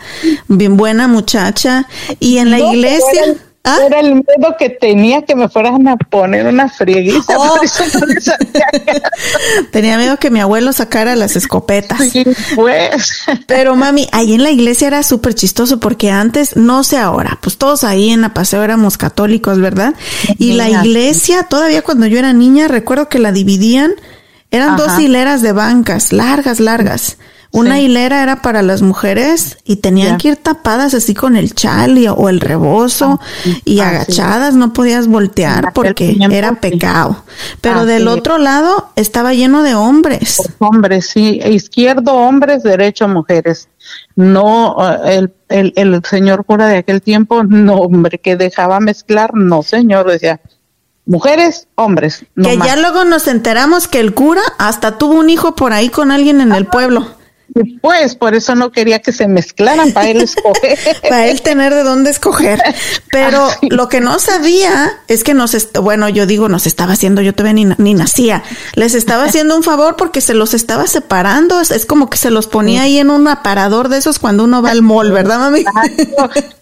bien 0.49 0.77
buena 0.77 1.07
muchacha. 1.07 1.87
Y 2.19 2.39
en 2.39 2.51
la 2.51 2.59
No, 2.59 2.73
iglesia, 2.73 3.37
¿Ah? 3.65 3.79
Era 3.87 4.01
el 4.01 4.15
miedo 4.15 4.57
que 4.59 4.71
tenía 4.71 5.23
que 5.23 5.37
me 5.37 5.49
fueran 5.49 5.87
a 5.87 5.97
poner 5.97 6.47
una 6.47 6.69
frieguita. 6.69 7.39
Oh. 7.39 7.61
tenía 9.71 9.97
miedo 9.99 10.19
que 10.19 10.31
mi 10.31 10.41
abuelo 10.41 10.73
sacara 10.73 11.15
las 11.15 11.37
escopetas. 11.37 12.01
Sí, 12.11 12.25
pues. 12.57 13.23
Pero 13.47 13.77
mami, 13.77 14.09
ahí 14.11 14.35
en 14.35 14.43
la 14.43 14.51
iglesia 14.51 14.89
era 14.89 15.03
súper 15.05 15.35
chistoso 15.35 15.79
porque 15.79 16.11
antes, 16.11 16.57
no 16.57 16.83
sé 16.83 16.99
ahora, 16.99 17.39
pues 17.41 17.57
todos 17.57 17.85
ahí 17.85 18.11
en 18.11 18.23
la 18.23 18.35
paseo 18.35 18.65
éramos 18.65 18.99
católicos, 18.99 19.61
¿verdad? 19.61 19.95
Y 20.39 20.55
la 20.55 20.69
iglesia, 20.69 21.45
todavía 21.45 21.83
cuando 21.83 22.07
yo 22.07 22.19
era 22.19 22.33
niña, 22.33 22.67
recuerdo 22.67 23.09
que 23.09 23.21
la 23.21 23.31
dividían, 23.31 23.93
eran 24.51 24.77
dos 24.77 24.99
hileras 24.99 25.41
de 25.41 25.53
bancas, 25.53 26.13
largas, 26.13 26.59
largas. 26.59 27.17
Una 27.53 27.81
hilera 27.81 28.23
era 28.23 28.41
para 28.41 28.63
las 28.63 28.81
mujeres 28.81 29.59
y 29.65 29.77
tenían 29.77 30.17
que 30.17 30.29
ir 30.29 30.37
tapadas 30.37 30.95
así 30.95 31.13
con 31.13 31.37
el 31.37 31.55
chal 31.55 32.03
o 32.17 32.31
el 32.31 32.41
rebozo 32.41 33.21
ah, 33.23 33.51
y 33.67 33.81
agachadas, 33.81 34.55
no 34.55 34.73
podías 34.73 35.07
voltear 35.07 35.75
porque 35.75 36.17
era 36.31 36.55
pecado. 36.55 37.25
Pero 37.61 37.85
del 37.85 38.09
otro 38.09 38.39
lado 38.39 38.89
estaba 38.97 39.35
lleno 39.35 39.63
de 39.63 39.75
hombres. 39.75 40.51
Hombres, 40.61 41.11
sí, 41.11 41.41
izquierdo 41.45 42.15
hombres, 42.15 42.63
derecho 42.63 43.07
mujeres. 43.07 43.69
No, 44.17 44.77
eh, 45.05 45.29
el, 45.51 45.75
el, 45.77 46.03
señor 46.05 46.47
cura 46.47 46.67
de 46.67 46.79
aquel 46.79 47.03
tiempo, 47.03 47.45
no, 47.45 47.75
hombre, 47.75 48.19
que 48.19 48.37
dejaba 48.37 48.81
mezclar, 48.81 49.35
no, 49.35 49.63
señor, 49.63 50.11
decía, 50.11 50.41
mujeres, 51.05 51.69
hombres. 51.75 52.25
que 52.43 52.57
ya 52.57 52.77
luego 52.77 53.05
nos 53.05 53.27
enteramos 53.27 53.89
que 53.89 54.01
el 54.01 54.15
cura 54.15 54.43
hasta 54.59 54.97
tuvo 54.97 55.15
un 55.15 55.29
hijo 55.29 55.55
por 55.55 55.75
ahí 55.75 55.91
con 55.91 56.11
alguien 56.11 56.41
en 56.41 56.53
el 56.53 56.67
pueblo. 56.67 57.07
Pues 57.83 58.15
por 58.15 58.35
eso 58.35 58.55
no 58.55 58.73
quería 58.73 59.01
que 59.01 59.13
se 59.13 59.29
mezclaran 59.29 59.93
para 59.93 60.09
él 60.09 60.23
escoger. 60.23 60.79
para 61.03 61.27
él 61.27 61.43
tener 61.43 61.75
de 61.75 61.83
dónde 61.83 62.11
escoger. 62.11 62.63
Pero 63.11 63.47
ah, 63.47 63.59
lo 63.69 63.89
que 63.89 64.01
no 64.01 64.19
sabía 64.19 64.91
es 65.09 65.23
que 65.23 65.35
nos, 65.35 65.73
bueno, 65.75 66.09
yo 66.09 66.25
digo, 66.27 66.49
nos 66.49 66.67
estaba 66.67 66.95
haciendo, 66.95 67.21
yo 67.21 67.35
todavía 67.35 67.53
ni, 67.53 67.75
ni 67.77 67.95
nacía, 67.95 68.43
les 68.75 68.95
estaba 68.95 69.25
haciendo 69.25 69.55
un 69.57 69.63
favor 69.63 69.97
porque 69.97 70.21
se 70.21 70.33
los 70.35 70.55
estaba 70.55 70.87
separando. 70.87 71.61
Es, 71.61 71.85
como 71.85 72.09
que 72.09 72.17
se 72.17 72.31
los 72.31 72.47
ponía 72.47 72.83
ahí 72.83 72.99
en 72.99 73.11
un 73.11 73.29
aparador 73.29 73.89
de 73.89 73.99
esos 73.99 74.19
cuando 74.19 74.45
uno 74.45 74.63
va 74.63 74.71
al 74.71 74.83
mall, 74.83 75.13
¿verdad, 75.13 75.39
mami? 75.39 75.65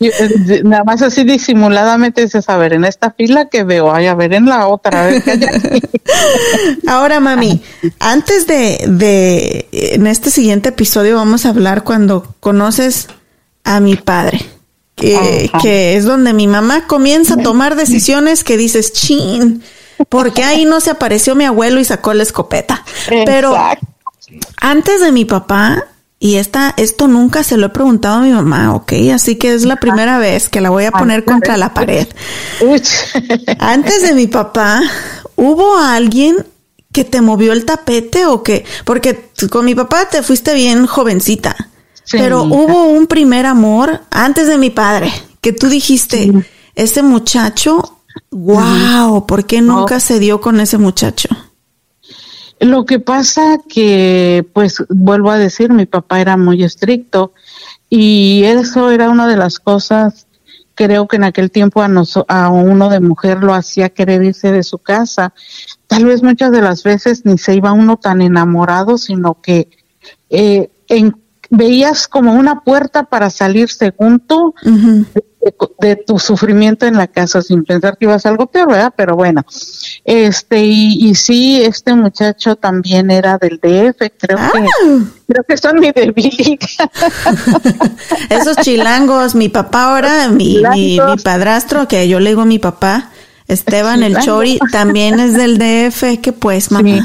Eh, 0.00 0.62
nada 0.64 0.82
más 0.84 1.02
así 1.02 1.22
disimuladamente 1.24 2.22
dices, 2.22 2.48
a 2.48 2.56
ver, 2.56 2.72
en 2.72 2.84
esta 2.84 3.12
fila 3.12 3.48
que 3.48 3.62
veo, 3.62 3.92
ay, 3.92 4.06
a 4.06 4.14
ver, 4.14 4.34
en 4.34 4.46
la 4.46 4.66
otra. 4.66 5.10
Ahora, 6.86 7.20
mami, 7.20 7.62
antes 8.00 8.46
de, 8.46 8.84
de, 8.88 9.68
en 9.70 10.06
este 10.06 10.30
siguiente 10.30 10.72
episodio 10.80 11.16
vamos 11.16 11.44
a 11.44 11.50
hablar 11.50 11.84
cuando 11.84 12.34
conoces 12.40 13.08
a 13.64 13.80
mi 13.80 13.96
padre, 13.96 14.40
que, 14.96 15.50
es 15.94 16.06
donde 16.06 16.32
mi 16.32 16.46
mamá 16.46 16.86
comienza 16.86 17.34
a 17.34 17.42
tomar 17.42 17.76
decisiones 17.76 18.44
que 18.44 18.56
dices, 18.56 18.94
chin, 18.94 19.62
porque 20.08 20.42
ahí 20.42 20.64
no 20.64 20.80
se 20.80 20.88
apareció 20.88 21.34
mi 21.34 21.44
abuelo 21.44 21.80
y 21.80 21.84
sacó 21.84 22.14
la 22.14 22.22
escopeta. 22.22 22.82
Pero 23.26 23.54
antes 24.56 25.02
de 25.02 25.12
mi 25.12 25.26
papá, 25.26 25.84
y 26.18 26.36
esta, 26.36 26.72
esto 26.78 27.08
nunca 27.08 27.42
se 27.42 27.58
lo 27.58 27.66
he 27.66 27.70
preguntado 27.70 28.14
a 28.14 28.22
mi 28.22 28.32
mamá, 28.32 28.74
¿ok? 28.74 28.94
Así 29.12 29.36
que 29.36 29.52
es 29.52 29.66
la 29.66 29.76
primera 29.76 30.18
vez 30.18 30.48
que 30.48 30.62
la 30.62 30.70
voy 30.70 30.86
a 30.86 30.92
poner 30.92 31.26
contra 31.26 31.58
la 31.58 31.74
pared. 31.74 32.08
Antes 33.58 34.00
de 34.00 34.14
mi 34.14 34.28
papá, 34.28 34.80
¿hubo 35.36 35.76
alguien 35.76 36.46
que 36.92 37.04
te 37.04 37.20
movió 37.20 37.52
el 37.52 37.64
tapete 37.64 38.26
o 38.26 38.42
que, 38.42 38.64
porque 38.84 39.30
con 39.50 39.64
mi 39.64 39.74
papá 39.74 40.08
te 40.08 40.22
fuiste 40.22 40.54
bien 40.54 40.86
jovencita, 40.86 41.56
pero 42.10 42.42
hubo 42.42 42.86
un 42.86 43.06
primer 43.06 43.46
amor 43.46 44.00
antes 44.10 44.48
de 44.48 44.58
mi 44.58 44.70
padre, 44.70 45.12
que 45.40 45.52
tú 45.52 45.68
dijiste, 45.68 46.32
ese 46.74 47.02
muchacho, 47.02 47.98
wow, 48.30 49.26
¿por 49.26 49.46
qué 49.46 49.60
nunca 49.60 50.00
se 50.00 50.18
dio 50.18 50.40
con 50.40 50.58
ese 50.60 50.78
muchacho? 50.78 51.28
Lo 52.58 52.84
que 52.84 52.98
pasa 52.98 53.58
que, 53.68 54.46
pues, 54.52 54.84
vuelvo 54.90 55.30
a 55.30 55.38
decir, 55.38 55.72
mi 55.72 55.86
papá 55.86 56.20
era 56.20 56.36
muy 56.36 56.62
estricto 56.62 57.32
y 57.88 58.42
eso 58.44 58.90
era 58.90 59.08
una 59.08 59.26
de 59.26 59.36
las 59.36 59.58
cosas 59.58 60.26
creo 60.80 61.06
que 61.06 61.16
en 61.16 61.24
aquel 61.24 61.50
tiempo 61.50 61.82
a, 61.82 61.90
a 62.28 62.48
uno 62.48 62.88
de 62.88 63.00
mujer 63.00 63.42
lo 63.42 63.52
hacía 63.52 63.90
querer 63.90 64.22
irse 64.22 64.50
de 64.50 64.62
su 64.62 64.78
casa 64.78 65.34
tal 65.90 66.04
vez 66.04 66.22
muchas 66.22 66.52
de 66.52 66.62
las 66.62 66.84
veces 66.84 67.26
ni 67.26 67.36
se 67.36 67.56
iba 67.56 67.72
uno 67.72 67.96
tan 67.96 68.22
enamorado, 68.22 68.96
sino 68.96 69.40
que 69.42 69.68
eh, 70.30 70.70
veías 71.50 72.06
como 72.06 72.32
una 72.32 72.60
puerta 72.60 73.02
para 73.02 73.28
salir 73.28 73.68
según 73.68 74.20
tú 74.20 74.54
de, 75.80 75.96
tu 75.96 76.20
sufrimiento 76.20 76.86
en 76.86 76.96
la 76.96 77.08
casa 77.08 77.42
sin 77.42 77.64
pensar 77.64 77.98
que 77.98 78.04
ibas 78.04 78.24
a 78.24 78.28
algo 78.28 78.46
peor, 78.46 78.68
¿verdad? 78.68 78.94
Pero 78.96 79.16
bueno, 79.16 79.44
este 80.04 80.64
y, 80.64 81.08
y 81.08 81.16
sí, 81.16 81.60
este 81.60 81.92
muchacho 81.96 82.54
también 82.54 83.10
era 83.10 83.36
del 83.36 83.56
DF, 83.56 83.98
creo 84.16 84.38
que 84.38 84.58
ah. 84.58 85.00
creo 85.26 85.44
que 85.48 85.56
son 85.56 85.80
mi 85.80 85.90
debilidad. 85.90 86.90
Esos 88.30 88.58
chilangos, 88.58 89.34
mi 89.34 89.48
papá 89.48 89.90
ahora, 89.90 90.28
mi, 90.28 90.62
mi, 90.72 91.00
mi, 91.00 91.16
padrastro, 91.16 91.88
que 91.88 92.06
yo 92.06 92.20
le 92.20 92.30
digo 92.30 92.42
a 92.42 92.46
mi 92.46 92.60
papá, 92.60 93.10
Esteban, 93.50 94.02
el 94.02 94.16
Chori, 94.18 94.58
también 94.70 95.18
es 95.18 95.34
del 95.34 95.58
DF, 95.58 96.20
que 96.20 96.32
pues, 96.32 96.70
mamá. 96.70 97.04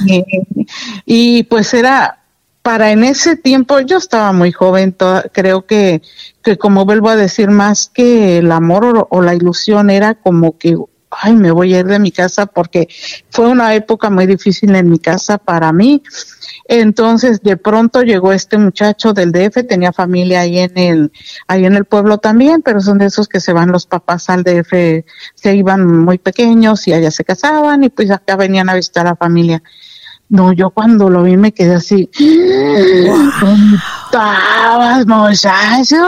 Y 1.05 1.43
pues 1.43 1.73
era, 1.73 2.19
para 2.61 2.91
en 2.91 3.03
ese 3.03 3.35
tiempo, 3.35 3.79
yo 3.79 3.97
estaba 3.97 4.31
muy 4.31 4.51
joven, 4.51 4.95
creo 5.31 5.65
que, 5.65 6.01
que 6.43 6.57
como 6.57 6.85
vuelvo 6.85 7.09
a 7.09 7.15
decir, 7.15 7.49
más 7.49 7.89
que 7.93 8.39
el 8.39 8.51
amor 8.51 9.07
o 9.09 9.21
la 9.21 9.35
ilusión, 9.35 9.89
era 9.89 10.15
como 10.15 10.57
que, 10.57 10.77
ay, 11.09 11.33
me 11.33 11.51
voy 11.51 11.73
a 11.73 11.79
ir 11.79 11.85
de 11.85 11.99
mi 11.99 12.11
casa 12.11 12.45
porque 12.45 12.87
fue 13.29 13.47
una 13.47 13.73
época 13.73 14.09
muy 14.09 14.25
difícil 14.25 14.75
en 14.75 14.89
mi 14.89 14.99
casa 14.99 15.37
para 15.37 15.71
mí 15.71 16.01
entonces, 16.67 17.41
de 17.43 17.57
pronto 17.57 18.01
llegó 18.01 18.31
este 18.31 18.57
muchacho 18.57 19.13
del 19.13 19.31
DF, 19.31 19.67
tenía 19.67 19.93
familia 19.93 20.41
ahí 20.41 20.59
en 20.59 20.77
el, 20.77 21.11
ahí 21.47 21.65
en 21.65 21.75
el 21.75 21.85
pueblo 21.85 22.17
también, 22.17 22.63
pero 22.63 22.81
son 22.81 22.97
de 22.97 23.05
esos 23.05 23.27
que 23.27 23.39
se 23.39 23.53
van 23.53 23.71
los 23.71 23.85
papás 23.85 24.29
al 24.29 24.43
DF, 24.43 25.05
se 25.35 25.55
iban 25.55 25.85
muy 25.85 26.17
pequeños 26.17 26.87
y 26.87 26.93
allá 26.93 27.11
se 27.11 27.23
casaban 27.23 27.83
y 27.83 27.89
pues 27.89 28.09
acá 28.09 28.35
venían 28.35 28.69
a 28.69 28.73
visitar 28.73 29.05
a 29.05 29.11
la 29.11 29.15
familia. 29.15 29.61
No, 30.27 30.53
yo 30.53 30.71
cuando 30.71 31.07
lo 31.11 31.21
vi 31.21 31.37
me 31.37 31.53
quedé 31.53 31.75
así. 31.75 32.09
¿Dónde 32.17 33.77
estabas, 34.07 35.05
muchacho? 35.05 36.03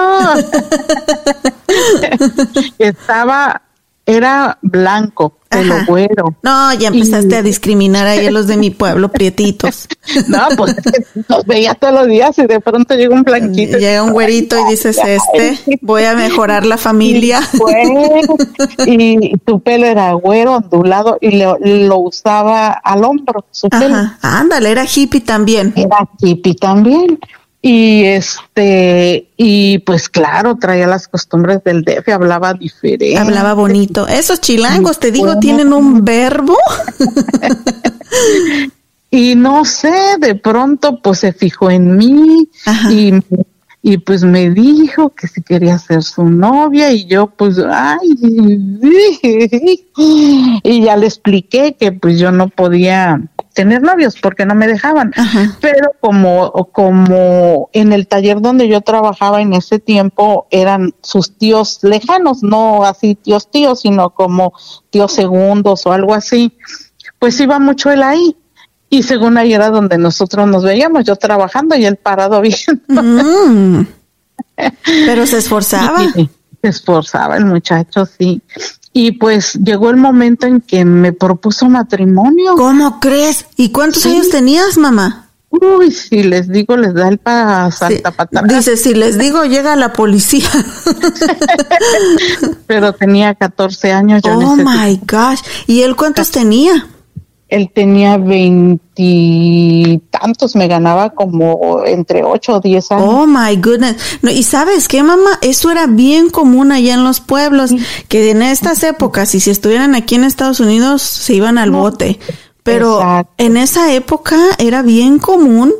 Estaba 2.79 3.66
era 4.07 4.57
blanco, 4.61 5.37
pelo 5.49 5.75
güero. 5.85 6.33
No, 6.41 6.73
ya 6.73 6.87
empezaste 6.87 7.35
a 7.35 7.41
discriminar 7.41 8.07
ahí 8.07 8.25
a 8.25 8.31
los 8.31 8.47
de 8.47 8.55
mi 8.55 8.69
pueblo, 8.69 9.11
prietitos. 9.11 9.89
no, 10.29 10.47
pues 10.55 10.75
los 11.27 11.45
veía 11.45 11.75
todos 11.75 11.93
los 11.93 12.07
días 12.07 12.39
y 12.39 12.47
de 12.47 12.61
pronto 12.61 12.95
llega 12.95 13.13
un 13.13 13.23
blanquito. 13.23 13.77
Llega 13.77 14.01
un 14.01 14.13
güerito 14.13 14.55
y 14.65 14.71
dices, 14.71 14.97
este, 15.05 15.59
voy 15.81 16.05
a 16.05 16.15
mejorar 16.15 16.65
la 16.65 16.77
familia. 16.77 17.41
Y, 18.85 19.37
tu 19.39 19.59
pelo 19.59 19.85
era 19.85 20.13
güero, 20.13 20.55
ondulado 20.55 21.17
y 21.19 21.37
lo, 21.37 21.99
usaba 21.99 22.69
al 22.69 23.03
hombro, 23.03 23.45
su 23.51 23.67
pelo. 23.67 23.97
Ándale, 24.21 24.71
era 24.71 24.85
hippie 24.85 25.21
también. 25.21 25.73
Era 25.75 26.07
hippie 26.21 26.55
también. 26.55 27.19
Y 27.69 28.05
este, 28.05 29.27
y 29.35 29.79
pues 29.79 30.07
claro, 30.07 30.55
traía 30.55 30.87
las 30.87 31.09
costumbres 31.09 31.61
del 31.65 31.83
DF, 31.83 32.07
hablaba 32.13 32.53
diferente. 32.53 33.17
Hablaba 33.17 33.53
bonito. 33.55 34.07
Esos 34.07 34.39
chilangos, 34.39 34.99
te 34.99 35.11
digo, 35.11 35.37
tienen 35.39 35.73
un 35.73 36.05
verbo. 36.05 36.55
y 39.11 39.35
no 39.35 39.65
sé, 39.65 40.15
de 40.17 40.35
pronto 40.35 41.01
pues 41.01 41.19
se 41.19 41.33
fijó 41.33 41.69
en 41.69 41.97
mí 41.97 42.47
y 42.89 43.11
y 43.81 43.97
pues 43.99 44.23
me 44.23 44.49
dijo 44.49 45.09
que 45.09 45.27
si 45.27 45.41
quería 45.41 45.77
ser 45.77 46.03
su 46.03 46.25
novia 46.25 46.91
y 46.91 47.05
yo 47.05 47.27
pues 47.27 47.57
ay 47.59 48.09
y 50.63 50.83
ya 50.83 50.97
le 50.97 51.05
expliqué 51.05 51.75
que 51.79 51.93
pues 51.93 52.19
yo 52.19 52.31
no 52.31 52.49
podía 52.49 53.21
tener 53.57 53.81
novios 53.81 54.15
porque 54.21 54.45
no 54.45 54.53
me 54.53 54.67
dejaban. 54.67 55.11
Pero 55.59 55.93
como, 55.99 56.51
como 56.71 57.71
en 57.73 57.91
el 57.91 58.07
taller 58.07 58.39
donde 58.39 58.67
yo 58.67 58.81
trabajaba 58.81 59.41
en 59.41 59.53
ese 59.53 59.79
tiempo 59.79 60.45
eran 60.51 60.93
sus 61.01 61.39
tíos 61.39 61.79
lejanos, 61.81 62.43
no 62.43 62.85
así 62.85 63.15
tíos 63.15 63.49
tíos, 63.49 63.79
sino 63.79 64.11
como 64.11 64.53
tíos 64.91 65.11
segundos 65.11 65.87
o 65.87 65.91
algo 65.91 66.13
así, 66.13 66.55
pues 67.17 67.39
iba 67.39 67.57
mucho 67.57 67.89
él 67.89 68.03
ahí. 68.03 68.37
Y 68.91 69.01
según 69.01 69.39
ahí 69.39 69.53
era 69.53 69.71
donde 69.71 69.97
nosotros 69.97 70.47
nos 70.47 70.63
veíamos, 70.63 71.03
yo 71.03 71.15
trabajando 71.15 71.75
y 71.75 71.83
él 71.83 71.95
parado 71.95 72.39
viendo. 72.41 73.01
Mm. 73.01 73.87
Pero 74.85 75.25
se 75.25 75.39
esforzaba. 75.39 75.97
se 76.13 76.29
esforzaba 76.61 77.37
el 77.37 77.45
muchacho, 77.45 78.05
sí. 78.05 78.39
Y 78.97 79.11
pues 79.11 79.53
llegó 79.63 79.91
el 79.91 79.97
momento 79.97 80.47
en 80.47 80.59
que 80.59 80.83
me 80.83 81.13
propuso 81.13 81.69
matrimonio. 81.69 82.55
¿Cómo 82.55 82.99
crees? 82.99 83.45
¿Y 83.55 83.69
cuántos 83.69 84.03
años 84.07 84.31
tenías, 84.31 84.75
mamá? 84.75 85.29
Uy, 85.51 85.91
si 85.91 86.23
les 86.23 86.49
digo, 86.49 86.75
les 86.75 86.95
da 86.95 87.07
el 87.07 87.19
para 87.19 87.69
Santa 87.69 88.11
sí. 88.11 88.55
Dice, 88.55 88.75
si 88.75 88.95
les 88.95 89.19
digo, 89.19 89.45
llega 89.45 89.75
la 89.75 89.93
policía. 89.93 90.49
Pero 92.65 92.93
tenía 92.93 93.35
14 93.35 93.91
años. 93.91 94.23
oh 94.25 94.55
my 94.55 94.99
gosh. 95.07 95.41
¿Y 95.67 95.83
él 95.83 95.95
cuántos 95.95 96.31
tenía? 96.31 96.87
Él 97.49 97.71
tenía 97.73 98.17
veintitantos, 98.17 100.55
me 100.55 100.67
ganaba 100.67 101.11
como 101.11 101.83
entre 101.85 102.23
8 102.23 102.55
o 102.55 102.59
10 102.59 102.91
años. 102.91 103.05
Oh 103.07 103.25
my 103.25 103.55
goodness. 103.55 104.19
No, 104.21 104.31
y 104.31 104.43
sabes 104.43 104.87
qué, 104.87 105.03
mamá, 105.03 105.39
eso 105.41 105.71
era 105.71 105.87
bien 105.87 106.29
común 106.29 106.71
allá 106.71 106.93
en 106.93 107.03
los 107.03 107.19
pueblos, 107.21 107.71
que 108.09 108.31
en 108.31 108.41
estas 108.41 108.83
épocas, 108.83 109.33
y 109.35 109.39
si 109.39 109.49
estuvieran 109.49 109.95
aquí 109.95 110.15
en 110.15 110.25
Estados 110.25 110.59
Unidos, 110.59 111.01
se 111.01 111.35
iban 111.35 111.57
al 111.57 111.71
bote 111.71 112.19
pero 112.67 113.25
en 113.37 113.55
esa 113.55 113.93
época 113.93 114.35
era 114.57 114.81
bien 114.81 115.19
común 115.19 115.73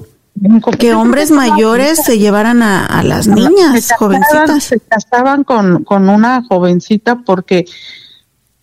que 0.79 0.93
hombres 0.93 1.31
mayores 1.31 2.01
se 2.01 2.17
llevaran 2.17 2.63
a, 2.63 3.03
las 3.03 3.27
niñas 3.27 3.91
jovencitas. 3.97 4.63
Se 4.63 4.79
casaban 4.79 5.43
con, 5.43 5.83
con 5.83 6.07
una 6.07 6.43
jovencita 6.47 7.23
porque 7.25 7.65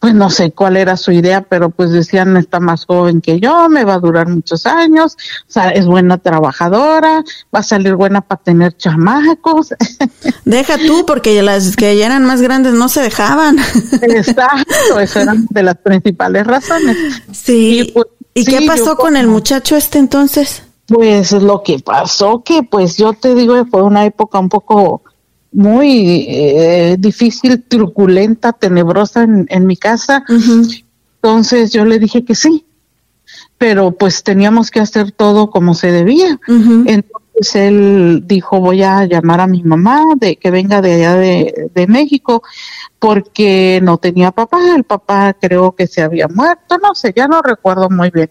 pues 0.04 0.12
no 0.14 0.28
sé 0.28 0.52
cuál 0.52 0.76
era 0.76 0.98
su 0.98 1.12
idea, 1.12 1.40
pero 1.40 1.70
pues 1.70 1.90
decían 1.90 2.36
está 2.36 2.60
más 2.60 2.84
joven 2.84 3.22
que 3.22 3.40
yo, 3.40 3.70
me 3.70 3.84
va 3.84 3.94
a 3.94 3.98
durar 3.98 4.28
muchos 4.28 4.66
años, 4.66 5.16
o 5.48 5.50
sea, 5.50 5.70
es 5.70 5.86
buena 5.86 6.18
trabajadora, 6.18 7.24
va 7.54 7.60
a 7.60 7.62
salir 7.62 7.94
buena 7.94 8.20
para 8.20 8.42
tener 8.42 8.76
chamacos. 8.76 9.72
Deja 10.44 10.76
tú, 10.76 11.06
porque 11.06 11.42
las 11.42 11.74
que 11.74 11.96
ya 11.96 12.04
eran 12.04 12.26
más 12.26 12.42
grandes 12.42 12.74
no 12.74 12.90
se 12.90 13.00
dejaban. 13.00 13.56
Exacto, 14.02 15.00
eso 15.00 15.20
eran 15.20 15.46
de 15.48 15.62
las 15.62 15.78
principales 15.78 16.46
razones. 16.46 16.98
Sí. 17.32 17.90
Pues, 17.94 18.06
¿Y 18.34 18.44
qué 18.44 18.66
pasó 18.66 18.96
con 18.96 19.16
el 19.16 19.26
muchacho 19.26 19.74
este 19.74 19.98
entonces? 19.98 20.64
Pues 20.86 21.32
lo 21.32 21.62
que 21.62 21.78
pasó 21.78 22.42
que 22.44 22.62
pues 22.62 22.98
yo 22.98 23.14
te 23.14 23.34
digo 23.34 23.64
fue 23.70 23.80
una 23.80 24.04
época 24.04 24.38
un 24.38 24.50
poco 24.50 25.00
muy 25.54 26.26
eh, 26.28 26.96
difícil, 26.98 27.62
truculenta, 27.62 28.52
tenebrosa 28.52 29.22
en, 29.22 29.66
mi 29.66 29.76
casa. 29.76 30.24
Entonces 31.16 31.72
yo 31.72 31.84
le 31.84 31.98
dije 31.98 32.24
que 32.24 32.34
sí, 32.34 32.66
pero 33.56 33.92
pues 33.92 34.24
teníamos 34.24 34.70
que 34.70 34.80
hacer 34.80 35.12
todo 35.12 35.50
como 35.50 35.74
se 35.74 35.92
debía. 35.92 36.38
Entonces 36.48 37.54
él 37.54 38.24
dijo 38.26 38.60
voy 38.60 38.82
a 38.82 39.04
llamar 39.06 39.40
a 39.40 39.46
mi 39.46 39.62
mamá 39.62 40.02
de 40.16 40.36
que 40.36 40.50
venga 40.50 40.82
de 40.82 40.94
allá 40.94 41.14
de, 41.14 41.70
de 41.72 41.86
México 41.86 42.42
porque 42.98 43.80
no 43.82 43.98
tenía 43.98 44.32
papá, 44.32 44.74
el 44.74 44.84
papá 44.84 45.36
creo 45.40 45.72
que 45.72 45.86
se 45.86 46.02
había 46.02 46.26
muerto, 46.26 46.78
no 46.78 46.94
sé, 46.94 47.12
ya 47.14 47.28
no 47.28 47.42
recuerdo 47.42 47.88
muy 47.90 48.10
bien. 48.10 48.30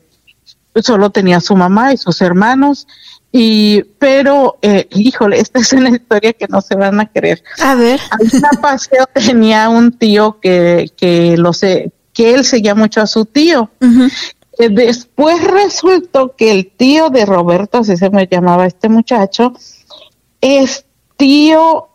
Solo 0.76 1.12
tenía 1.12 1.40
su 1.40 1.56
mamá 1.56 1.94
y 1.94 1.98
sus 1.98 2.22
hermanos, 2.22 2.88
y 3.36 3.82
pero, 3.98 4.60
eh, 4.62 4.88
híjole, 4.92 5.40
esta 5.40 5.60
es 5.60 5.74
una 5.74 5.90
historia 5.90 6.34
que 6.34 6.46
no 6.48 6.62
se 6.62 6.76
van 6.76 7.00
a 7.00 7.12
creer. 7.12 7.44
A 7.60 7.74
ver. 7.74 8.00
A 8.12 8.62
paseo 8.62 9.08
tenía 9.12 9.70
un 9.70 9.98
tío 9.98 10.40
que, 10.40 10.92
que 10.96 11.36
lo 11.36 11.52
sé, 11.52 11.92
que 12.14 12.36
él 12.36 12.46
seguía 12.46 12.76
mucho 12.76 13.02
a 13.02 13.08
su 13.08 13.26
tío. 13.26 13.72
Después 14.60 15.44
resultó 15.44 16.36
que 16.36 16.52
el 16.52 16.72
tío 16.78 17.10
de 17.10 17.26
Roberto, 17.26 17.80
así 17.80 17.98
se 17.98 18.12
me 18.12 18.28
llamaba 18.28 18.68
este 18.68 18.88
muchacho, 18.88 19.54
es 20.40 20.86
tío 21.18 21.90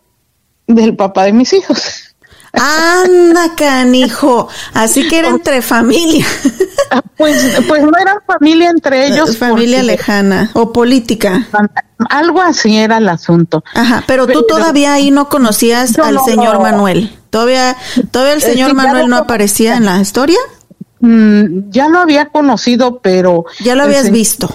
del 0.66 0.96
papá 0.96 1.22
de 1.22 1.34
mis 1.34 1.52
hijos. 1.52 2.07
Anda, 2.60 3.54
canijo. 3.56 4.48
Así 4.74 5.08
que 5.08 5.18
era 5.18 5.28
entre 5.28 5.62
familia. 5.62 6.26
Pues, 7.16 7.36
pues 7.66 7.82
no 7.82 7.92
era 8.00 8.22
familia 8.26 8.70
entre 8.70 9.08
ellos. 9.08 9.36
Familia 9.36 9.82
lejana 9.82 10.50
o 10.54 10.72
política. 10.72 11.46
Algo 12.08 12.40
así 12.40 12.78
era 12.78 12.98
el 12.98 13.08
asunto. 13.08 13.64
Ajá, 13.74 14.04
pero, 14.06 14.26
tú 14.26 14.44
todavía 14.46 14.94
ahí 14.94 15.10
no 15.10 15.28
conocías 15.28 15.98
al 15.98 16.18
señor 16.24 16.60
Manuel. 16.60 17.14
¿Todavía, 17.30 17.76
todavía 18.10 18.34
el 18.34 18.42
señor 18.42 18.74
Manuel 18.74 19.08
no 19.08 19.16
aparecía 19.16 19.76
en 19.76 19.84
la 19.84 20.00
historia? 20.00 20.38
Mm, 21.00 21.70
ya 21.70 21.88
lo 21.88 21.98
había 21.98 22.26
conocido, 22.26 23.00
pero... 23.00 23.44
Ya 23.60 23.74
lo 23.74 23.82
habías 23.82 24.10
visto 24.10 24.48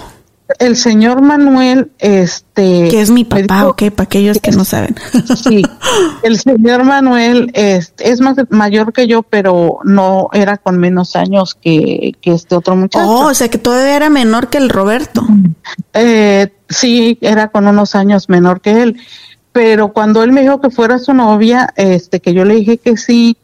el 0.58 0.76
señor 0.76 1.22
Manuel, 1.22 1.92
este... 1.98 2.88
Que 2.90 3.00
es 3.00 3.10
mi 3.10 3.24
papá, 3.24 3.66
ok, 3.66 3.90
para 3.90 4.04
aquellos 4.04 4.38
que 4.38 4.50
no 4.50 4.64
saben. 4.64 4.94
sí, 5.42 5.62
el 6.22 6.38
señor 6.38 6.84
Manuel 6.84 7.50
es, 7.54 7.94
es 7.98 8.20
más 8.20 8.36
mayor 8.50 8.92
que 8.92 9.06
yo, 9.06 9.22
pero 9.22 9.78
no 9.84 10.28
era 10.32 10.58
con 10.58 10.78
menos 10.78 11.16
años 11.16 11.54
que, 11.54 12.14
este 12.22 12.54
otro 12.54 12.76
muchacho. 12.76 13.08
Oh, 13.08 13.28
o 13.28 13.34
sea 13.34 13.48
que 13.48 13.58
todavía 13.58 13.96
era 13.96 14.10
menor 14.10 14.48
que 14.48 14.58
el 14.58 14.68
Roberto. 14.68 15.26
Eh, 15.94 16.52
sí, 16.68 17.18
era 17.22 17.48
con 17.48 17.66
unos 17.66 17.94
años 17.94 18.28
menor 18.28 18.60
que 18.60 18.82
él. 18.82 19.00
Pero 19.52 19.92
cuando 19.92 20.22
él 20.22 20.32
me 20.32 20.42
dijo 20.42 20.60
que 20.60 20.70
fuera 20.70 20.98
su 20.98 21.14
novia, 21.14 21.72
este, 21.76 22.20
que 22.20 22.34
yo 22.34 22.44
le 22.44 22.56
dije 22.56 22.78
que 22.78 22.96
sí, 22.96 23.36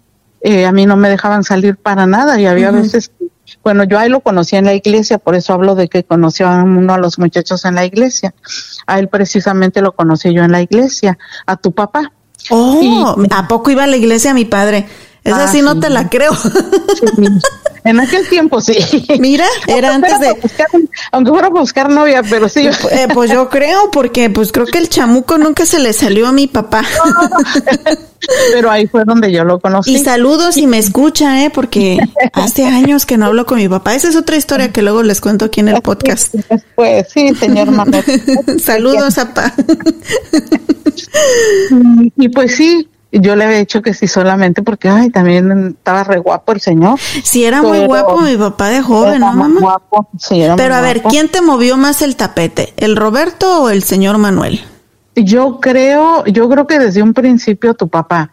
eh, 0.42 0.66
a 0.66 0.72
mí 0.72 0.84
no 0.84 0.96
me 0.96 1.08
dejaban 1.08 1.44
salir 1.44 1.76
para 1.76 2.06
nada 2.06 2.40
y 2.40 2.46
había 2.46 2.70
veces 2.70 3.10
que 3.10 3.26
bueno, 3.62 3.84
yo 3.84 3.98
ahí 3.98 4.08
lo 4.08 4.20
conocí 4.20 4.56
en 4.56 4.64
la 4.64 4.74
iglesia, 4.74 5.18
por 5.18 5.34
eso 5.34 5.52
hablo 5.52 5.74
de 5.74 5.88
que 5.88 6.04
conoció 6.04 6.48
a 6.48 6.62
uno 6.62 6.94
a 6.94 6.98
los 6.98 7.18
muchachos 7.18 7.64
en 7.64 7.74
la 7.74 7.84
iglesia. 7.84 8.34
A 8.86 8.98
él 8.98 9.08
precisamente 9.08 9.82
lo 9.82 9.92
conocí 9.92 10.32
yo 10.32 10.42
en 10.42 10.52
la 10.52 10.62
iglesia, 10.62 11.18
a 11.46 11.56
tu 11.56 11.72
papá. 11.72 12.12
Oh, 12.48 13.16
¿a 13.30 13.48
poco 13.48 13.70
iba 13.70 13.84
a 13.84 13.86
la 13.86 13.96
iglesia 13.96 14.32
mi 14.32 14.46
padre? 14.46 14.86
Esa 15.24 15.44
ah, 15.44 15.48
sí 15.48 15.60
no 15.60 15.78
te 15.78 15.90
la 15.90 16.08
creo. 16.08 16.32
en 17.84 18.00
aquel 18.00 18.28
tiempo 18.28 18.60
sí. 18.60 18.74
Mira, 19.18 19.46
era 19.66 19.94
antes 19.94 20.18
de... 20.18 20.36
aunque 21.12 21.30
fuera 21.30 21.48
a 21.48 21.50
buscar 21.50 21.90
novia, 21.90 22.22
pero 22.28 22.48
sí. 22.48 22.66
Eh, 22.90 23.08
pues 23.12 23.30
yo 23.30 23.48
creo, 23.48 23.90
porque 23.90 24.30
pues 24.30 24.50
creo 24.50 24.66
que 24.66 24.78
el 24.78 24.88
chamuco 24.88 25.36
nunca 25.36 25.66
se 25.66 25.78
le 25.78 25.92
salió 25.92 26.26
a 26.26 26.32
mi 26.32 26.46
papá. 26.46 26.84
pero 28.52 28.70
ahí 28.70 28.86
fue 28.86 29.04
donde 29.04 29.30
yo 29.30 29.44
lo 29.44 29.60
conocí. 29.60 29.94
Y 29.94 29.98
saludos 29.98 30.56
y 30.56 30.66
me 30.66 30.78
escucha, 30.78 31.44
¿eh? 31.44 31.50
Porque 31.50 31.98
hace 32.32 32.64
años 32.64 33.04
que 33.04 33.18
no 33.18 33.26
hablo 33.26 33.44
con 33.44 33.58
mi 33.58 33.68
papá. 33.68 33.94
Esa 33.94 34.08
es 34.08 34.16
otra 34.16 34.36
historia 34.36 34.72
que 34.72 34.80
luego 34.82 35.02
les 35.02 35.20
cuento 35.20 35.46
aquí 35.46 35.60
en 35.60 35.68
el 35.68 35.82
podcast. 35.82 36.34
Pues 36.74 37.08
sí, 37.12 37.34
señor 37.34 37.70
Manuel. 37.70 38.04
saludos, 38.62 39.14
papá. 39.16 39.52
y 42.16 42.28
pues 42.30 42.56
sí, 42.56 42.88
yo 43.12 43.36
le 43.36 43.44
había 43.44 43.58
dicho 43.58 43.82
que 43.82 43.94
sí 43.94 44.06
solamente 44.06 44.62
porque, 44.62 44.88
ay, 44.88 45.10
también 45.10 45.74
estaba 45.78 46.04
re 46.04 46.18
guapo 46.18 46.52
el 46.52 46.60
señor. 46.60 46.98
Sí, 47.22 47.44
era 47.44 47.62
muy 47.62 47.84
guapo 47.86 48.20
mi 48.20 48.36
papá 48.36 48.68
de 48.68 48.82
joven, 48.82 49.20
¿no, 49.20 49.32
mamá? 49.32 49.60
Guapo. 49.60 50.08
Sí, 50.18 50.40
era 50.40 50.56
Pero 50.56 50.74
a 50.74 50.80
ver, 50.80 51.02
¿quién 51.02 51.28
te 51.28 51.40
movió 51.40 51.76
más 51.76 52.02
el 52.02 52.16
tapete? 52.16 52.72
¿El 52.76 52.96
Roberto 52.96 53.64
o 53.64 53.70
el 53.70 53.82
señor 53.82 54.18
Manuel? 54.18 54.60
Yo 55.16 55.58
creo, 55.60 56.24
yo 56.26 56.48
creo 56.48 56.66
que 56.66 56.78
desde 56.78 57.02
un 57.02 57.14
principio 57.14 57.74
tu 57.74 57.88
papá. 57.88 58.32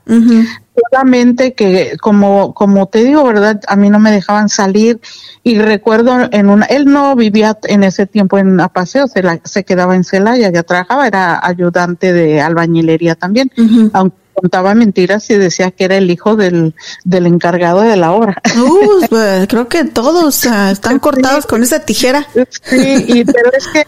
Solamente 0.92 1.56
que, 1.56 1.98
como, 2.00 2.54
como 2.54 2.86
te 2.86 3.04
digo, 3.04 3.24
¿verdad? 3.24 3.60
A 3.68 3.76
mí 3.76 3.90
no 3.90 3.98
me 3.98 4.12
dejaban 4.12 4.48
salir 4.48 5.02
y 5.44 5.58
recuerdo 5.58 6.30
en 6.32 6.50
una, 6.50 6.66
él 6.68 6.86
no 6.86 7.16
vivía 7.16 7.58
en 7.64 7.84
ese 7.84 8.06
tiempo 8.06 8.38
en 8.38 8.60
Apaseo, 8.60 9.08
se, 9.08 9.24
la, 9.24 9.40
se 9.44 9.64
quedaba 9.64 9.96
en 9.96 10.04
Celaya, 10.04 10.52
ya 10.52 10.62
trabajaba, 10.62 11.08
era 11.08 11.40
ayudante 11.44 12.14
de 12.14 12.42
albañilería 12.42 13.16
también, 13.16 13.52
aunque 13.94 14.27
contaba 14.40 14.76
mentiras 14.76 15.30
y 15.30 15.36
decía 15.36 15.72
que 15.72 15.86
era 15.86 15.98
el 15.98 16.12
hijo 16.12 16.36
del, 16.36 16.76
del 17.04 17.26
encargado 17.26 17.82
de 17.82 17.98
la 17.98 18.12
obra. 18.12 18.42
Uh, 18.58 19.06
pues, 19.10 19.48
creo 19.48 19.68
que 19.68 19.86
todos 19.86 20.46
están 20.46 21.00
cortados 21.00 21.46
con 21.46 21.62
esa 21.62 21.86
tijera. 21.86 22.28
Sí, 22.64 23.06
y, 23.08 23.24
pero 23.24 23.52
es 23.56 23.68
que, 23.68 23.84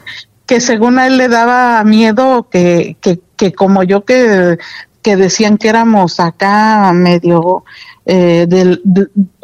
que 0.46 0.62
según 0.62 1.00
a 1.00 1.08
él 1.08 1.18
le 1.18 1.28
daba 1.28 1.84
miedo 1.84 2.48
que, 2.50 2.96
que, 3.02 3.20
que 3.36 3.52
como 3.52 3.84
yo 3.84 4.06
que, 4.06 4.58
que 5.02 5.16
decían 5.16 5.58
que 5.58 5.70
éramos 5.70 6.20
acá 6.20 6.92
medio 6.94 7.64
eh, 8.12 8.48
del, 8.50 8.82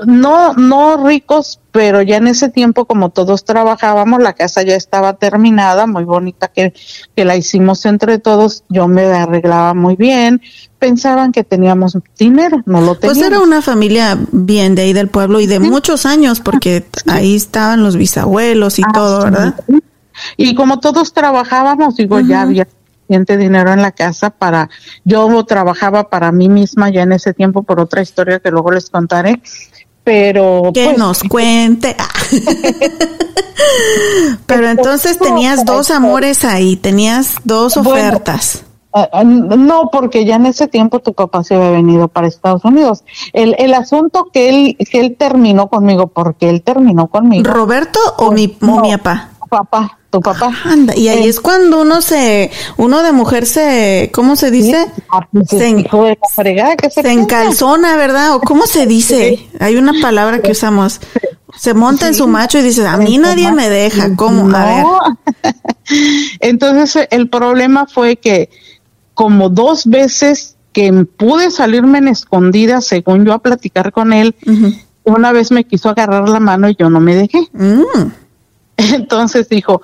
no, 0.07 0.55
no 0.55 1.05
ricos, 1.05 1.59
pero 1.71 2.01
ya 2.01 2.17
en 2.17 2.25
ese 2.25 2.49
tiempo 2.49 2.85
como 2.85 3.11
todos 3.11 3.45
trabajábamos, 3.45 4.23
la 4.23 4.33
casa 4.33 4.63
ya 4.63 4.75
estaba 4.75 5.17
terminada, 5.17 5.85
muy 5.85 6.03
bonita 6.03 6.47
que, 6.47 6.73
que 7.15 7.25
la 7.25 7.37
hicimos 7.37 7.85
entre 7.85 8.17
todos, 8.17 8.63
yo 8.67 8.87
me 8.87 9.03
arreglaba 9.03 9.75
muy 9.75 9.95
bien, 9.95 10.41
pensaban 10.79 11.31
que 11.31 11.43
teníamos 11.43 11.95
dinero, 12.17 12.63
no 12.65 12.81
lo 12.81 12.95
teníamos. 12.95 13.19
Pues 13.19 13.27
era 13.27 13.39
una 13.39 13.61
familia 13.61 14.17
bien 14.31 14.73
de 14.73 14.81
ahí 14.81 14.93
del 14.93 15.09
pueblo 15.09 15.39
y 15.39 15.45
de 15.45 15.59
muchos 15.59 16.07
años, 16.07 16.39
porque 16.39 16.87
ahí 17.05 17.35
estaban 17.35 17.83
los 17.83 17.95
bisabuelos 17.97 18.79
y 18.79 18.81
ah, 18.83 18.91
todo, 18.91 19.23
¿verdad? 19.25 19.53
Y 20.37 20.55
como 20.55 20.79
todos 20.79 21.13
trabajábamos, 21.13 21.97
digo, 21.97 22.19
ya 22.19 22.41
había 22.41 22.67
suficiente 23.05 23.37
dinero 23.37 23.71
en 23.71 23.81
la 23.81 23.91
casa 23.91 24.31
para, 24.31 24.69
yo 25.03 25.43
trabajaba 25.45 26.09
para 26.09 26.31
mí 26.31 26.49
misma 26.49 26.89
ya 26.89 27.03
en 27.03 27.11
ese 27.11 27.33
tiempo 27.33 27.63
por 27.63 27.79
otra 27.79 28.01
historia 28.01 28.39
que 28.39 28.51
luego 28.51 28.71
les 28.71 28.89
contaré, 28.89 29.41
pero... 30.03 30.71
Que 30.73 30.85
pues, 30.85 30.97
nos 30.97 31.23
cuente. 31.29 31.95
pero 34.47 34.69
entonces 34.69 35.19
tenías 35.19 35.65
dos 35.65 35.91
amores 35.91 36.43
ahí, 36.43 36.75
tenías 36.75 37.35
dos 37.43 37.77
ofertas. 37.77 38.63
Ah, 38.97 39.09
ah, 39.11 39.23
no, 39.25 39.89
porque 39.91 40.23
ya 40.23 40.37
en 40.37 40.45
ese 40.45 40.67
tiempo 40.67 40.99
tu 40.99 41.13
papá 41.13 41.43
se 41.43 41.53
había 41.53 41.71
venido 41.71 42.07
para 42.07 42.27
Estados 42.27 42.63
Unidos. 42.63 43.03
El, 43.33 43.53
el 43.59 43.73
asunto 43.73 44.29
que 44.31 44.47
él, 44.47 44.77
que 44.89 45.01
él 45.01 45.17
terminó 45.19 45.67
conmigo, 45.67 46.07
porque 46.07 46.49
él 46.49 46.61
terminó 46.61 47.07
conmigo. 47.07 47.43
¿Roberto 47.43 47.99
o 48.19 48.31
mi, 48.31 48.55
mi 48.61 48.97
papá? 48.97 49.31
Papá, 49.49 49.97
tu 50.09 50.19
papá. 50.21 50.51
Anda, 50.65 50.95
y 50.95 51.07
ahí 51.07 51.23
Eh, 51.25 51.29
es 51.29 51.39
cuando 51.39 51.81
uno 51.81 52.01
se, 52.01 52.51
uno 52.77 53.03
de 53.03 53.11
mujer 53.11 53.45
se, 53.45 54.09
¿cómo 54.13 54.35
se 54.35 54.51
dice? 54.51 54.85
ah, 55.11 55.27
pues, 55.31 55.49
Se, 55.49 55.67
en- 55.67 55.79
hijo 55.79 56.03
de 56.05 56.11
la 56.21 56.27
fregada, 56.33 56.75
¿qué 56.75 56.89
se 56.89 57.09
encalzona, 57.11 57.95
¿verdad? 57.97 58.35
¿O 58.35 58.39
cómo 58.41 58.65
se 58.67 58.85
dice? 58.85 59.47
Hay 59.59 59.75
una 59.77 59.93
palabra 60.01 60.39
que 60.41 60.51
usamos. 60.51 60.99
Se 61.57 61.73
monta 61.73 62.07
en 62.07 62.13
su 62.15 62.27
macho 62.27 62.57
y 62.59 62.63
dice, 62.63 62.85
a 62.85 62.97
mí 62.97 63.17
nadie 63.17 63.51
me 63.51 63.69
deja. 63.69 64.13
¿Cómo? 64.17 64.53
A 64.55 64.65
ver. 64.65 64.85
Entonces 66.39 67.07
el 67.11 67.29
problema 67.29 67.85
fue 67.87 68.17
que 68.17 68.49
como 69.13 69.49
dos 69.49 69.85
veces 69.85 70.55
que 70.73 70.91
pude 71.05 71.51
salirme 71.51 71.99
en 71.99 72.09
escondida, 72.09 72.81
según 72.81 73.25
yo 73.25 73.31
a 73.33 73.39
platicar 73.39 73.93
con 73.93 74.11
él, 74.11 74.35
una 75.05 75.31
vez 75.31 75.51
me 75.51 75.63
quiso 75.63 75.89
agarrar 75.89 76.27
la 76.27 76.41
mano 76.41 76.67
y 76.69 76.75
yo 76.77 76.89
no 76.89 76.99
me 76.99 77.15
dejé. 77.15 77.47
Mm. 77.53 78.11
Entonces 78.77 79.49
dijo, 79.49 79.81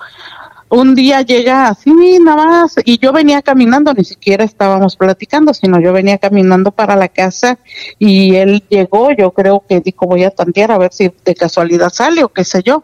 un 0.68 0.94
día 0.94 1.20
llega 1.20 1.68
así 1.68 1.92
nada 2.18 2.46
más 2.46 2.76
y 2.84 2.98
yo 2.98 3.12
venía 3.12 3.42
caminando, 3.42 3.92
ni 3.92 4.04
siquiera 4.04 4.42
estábamos 4.42 4.96
platicando, 4.96 5.52
sino 5.52 5.78
yo 5.78 5.92
venía 5.92 6.16
caminando 6.16 6.70
para 6.70 6.96
la 6.96 7.08
casa 7.08 7.58
y 7.98 8.36
él 8.36 8.64
llegó, 8.70 9.10
yo 9.12 9.32
creo 9.32 9.64
que 9.68 9.80
dijo 9.80 10.06
voy 10.06 10.24
a 10.24 10.30
tantear 10.30 10.72
a 10.72 10.78
ver 10.78 10.90
si 10.92 11.12
de 11.24 11.34
casualidad 11.34 11.90
sale 11.90 12.24
o 12.24 12.30
qué 12.30 12.44
sé 12.44 12.62
yo. 12.62 12.82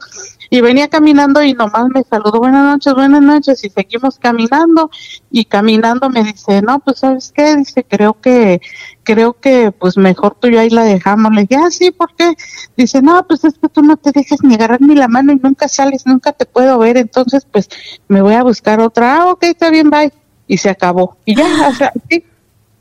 Y 0.50 0.60
venía 0.60 0.88
caminando 0.88 1.42
y 1.42 1.52
nomás 1.52 1.88
me 1.88 2.02
saludó, 2.04 2.38
buenas 2.38 2.64
noches, 2.64 2.94
buenas 2.94 3.22
noches, 3.22 3.64
y 3.64 3.70
seguimos 3.70 4.18
caminando, 4.18 4.90
y 5.30 5.44
caminando 5.44 6.08
me 6.08 6.22
dice, 6.22 6.62
no, 6.62 6.78
pues 6.80 7.00
sabes 7.00 7.32
qué, 7.34 7.56
dice, 7.56 7.84
creo 7.84 8.20
que, 8.20 8.60
creo 9.02 9.34
que 9.34 9.72
pues 9.72 9.96
mejor 9.96 10.36
tú 10.40 10.48
y 10.48 10.52
yo 10.52 10.60
ahí 10.60 10.70
la 10.70 10.84
dejamos. 10.84 11.32
Le 11.32 11.42
dije, 11.42 11.56
ah, 11.56 11.70
sí, 11.70 11.90
¿por 11.90 12.14
qué? 12.14 12.34
Dice, 12.76 13.02
no, 13.02 13.26
pues 13.26 13.44
es 13.44 13.58
que 13.58 13.68
tú 13.68 13.82
no 13.82 13.96
te 13.96 14.12
dejas 14.12 14.42
ni 14.42 14.54
agarrar 14.54 14.80
ni 14.80 14.94
la 14.94 15.08
mano 15.08 15.32
y 15.32 15.36
nunca 15.36 15.68
sales, 15.68 16.06
nunca 16.06 16.32
te 16.32 16.46
puedo 16.46 16.78
ver, 16.78 16.96
entonces 16.96 17.46
pues 17.50 17.68
me 18.08 18.22
voy 18.22 18.34
a 18.34 18.42
buscar 18.42 18.80
otra. 18.80 19.16
Ah, 19.16 19.30
ok, 19.32 19.44
está 19.44 19.70
bien, 19.70 19.90
bye. 19.90 20.12
Y 20.46 20.56
se 20.58 20.70
acabó. 20.70 21.18
Y 21.26 21.36
ya, 21.36 21.44
o 21.68 21.98
sí, 22.08 22.24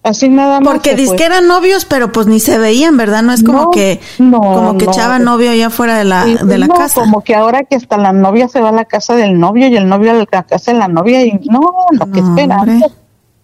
así 0.07 0.29
nada 0.29 0.59
más. 0.59 0.73
Porque 0.73 0.91
se 0.91 0.95
dice 0.95 1.07
fue. 1.09 1.15
que 1.17 1.25
eran 1.25 1.47
novios, 1.47 1.85
pero 1.85 2.11
pues 2.11 2.27
ni 2.27 2.39
se 2.39 2.57
veían, 2.57 2.97
¿verdad? 2.97 3.21
No 3.23 3.33
es 3.33 3.43
como 3.43 3.63
No, 3.63 3.71
que, 3.71 3.99
no, 4.19 4.39
como 4.39 4.77
que 4.77 4.85
no. 4.85 4.91
echaba 4.91 5.19
novio 5.19 5.51
allá 5.51 5.69
fuera 5.69 5.97
de 5.97 6.03
la, 6.03 6.23
Sí, 6.25 6.37
de 6.43 6.57
la 6.57 6.67
no, 6.67 6.73
casa. 6.75 7.01
Como 7.01 7.21
que 7.23 7.35
ahora 7.35 7.63
que 7.63 7.75
hasta 7.75 7.97
la 7.97 8.13
novia 8.13 8.47
se 8.47 8.61
va 8.61 8.69
a 8.69 8.71
la 8.73 8.85
casa 8.85 9.15
del 9.15 9.39
novio 9.39 9.67
y 9.67 9.75
el 9.77 9.87
novio 9.87 10.11
a 10.11 10.15
la 10.15 10.43
casa 10.43 10.71
de 10.73 10.77
la 10.79 10.87
novia 10.87 11.23
y 11.25 11.33
no, 11.49 11.61
lo 11.91 12.11
que 12.11 12.21
No, 12.21 12.29
espera. 12.35 12.63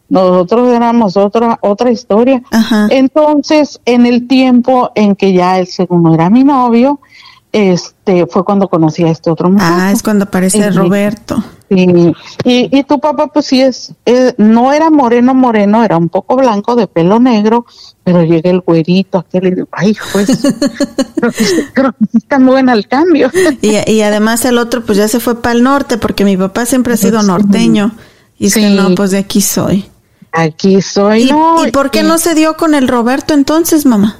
Nosotros 0.09 0.71
éramos 0.71 1.17
otra 1.17 1.57
otra 1.61 1.89
historia. 1.89 2.43
Ajá. 2.51 2.87
Entonces, 2.91 3.79
en 3.85 4.05
el 4.05 4.27
tiempo 4.27 4.91
en 4.95 5.15
que 5.15 5.33
ya 5.33 5.57
el 5.57 5.65
segundo 5.67 6.13
era 6.13 6.29
mi 6.29 6.43
novio, 6.43 6.99
este 7.53 8.25
fue 8.25 8.43
cuando 8.43 8.67
conocí 8.67 9.03
a 9.03 9.09
este 9.11 9.29
otro 9.29 9.49
muchacho. 9.49 9.73
Ah, 9.73 9.91
es 9.91 10.03
cuando 10.03 10.25
aparece. 10.25 10.71
Roberto. 10.71 11.41
Y, 11.69 12.13
y 12.43 12.83
tu 12.83 12.99
papá, 12.99 13.27
pues 13.27 13.45
sí 13.47 13.61
es, 13.61 13.93
eh, 14.05 14.33
no 14.37 14.73
era 14.73 14.89
moreno, 14.91 15.33
moreno, 15.33 15.83
era 15.83 15.97
un 15.97 16.09
poco 16.09 16.35
blanco, 16.35 16.75
de 16.75 16.85
pelo 16.85 17.19
negro, 17.19 17.65
pero 18.03 18.23
llega 18.23 18.51
el 18.51 18.59
güerito, 18.61 19.17
aquel, 19.19 19.47
y 19.47 19.55
digo, 19.55 19.67
ay, 19.71 19.95
pues, 20.11 20.27
creo 21.15 21.31
que, 21.31 21.45
creo 21.73 21.91
que 21.93 22.17
está 22.17 22.37
muy 22.37 22.51
bueno 22.51 22.73
el 22.73 22.87
cambio. 22.87 23.31
Y, 23.61 23.91
y 23.91 24.01
además 24.01 24.45
el 24.45 24.57
otro 24.59 24.83
pues 24.83 24.97
ya 24.97 25.07
se 25.07 25.19
fue 25.19 25.41
para 25.41 25.55
el 25.55 25.63
norte 25.63 25.97
porque 25.97 26.25
mi 26.25 26.37
papá 26.37 26.65
siempre 26.65 26.93
ha 26.93 26.97
sido 26.97 27.23
norteño. 27.23 27.91
Y 28.37 28.47
es 28.47 28.53
que 28.55 28.67
Sí. 28.67 28.75
no, 28.75 28.93
pues 28.95 29.11
de 29.11 29.19
aquí 29.19 29.41
soy. 29.41 29.85
Aquí 30.31 30.81
soy, 30.81 31.23
¿Y, 31.23 31.31
no, 31.31 31.65
y 31.65 31.71
por 31.71 31.91
qué 31.91 32.01
no 32.03 32.17
se 32.17 32.33
dio 32.33 32.57
con 32.57 32.73
el 32.73 32.87
Roberto 32.87 33.33
entonces, 33.35 33.85
mamá? 33.85 34.17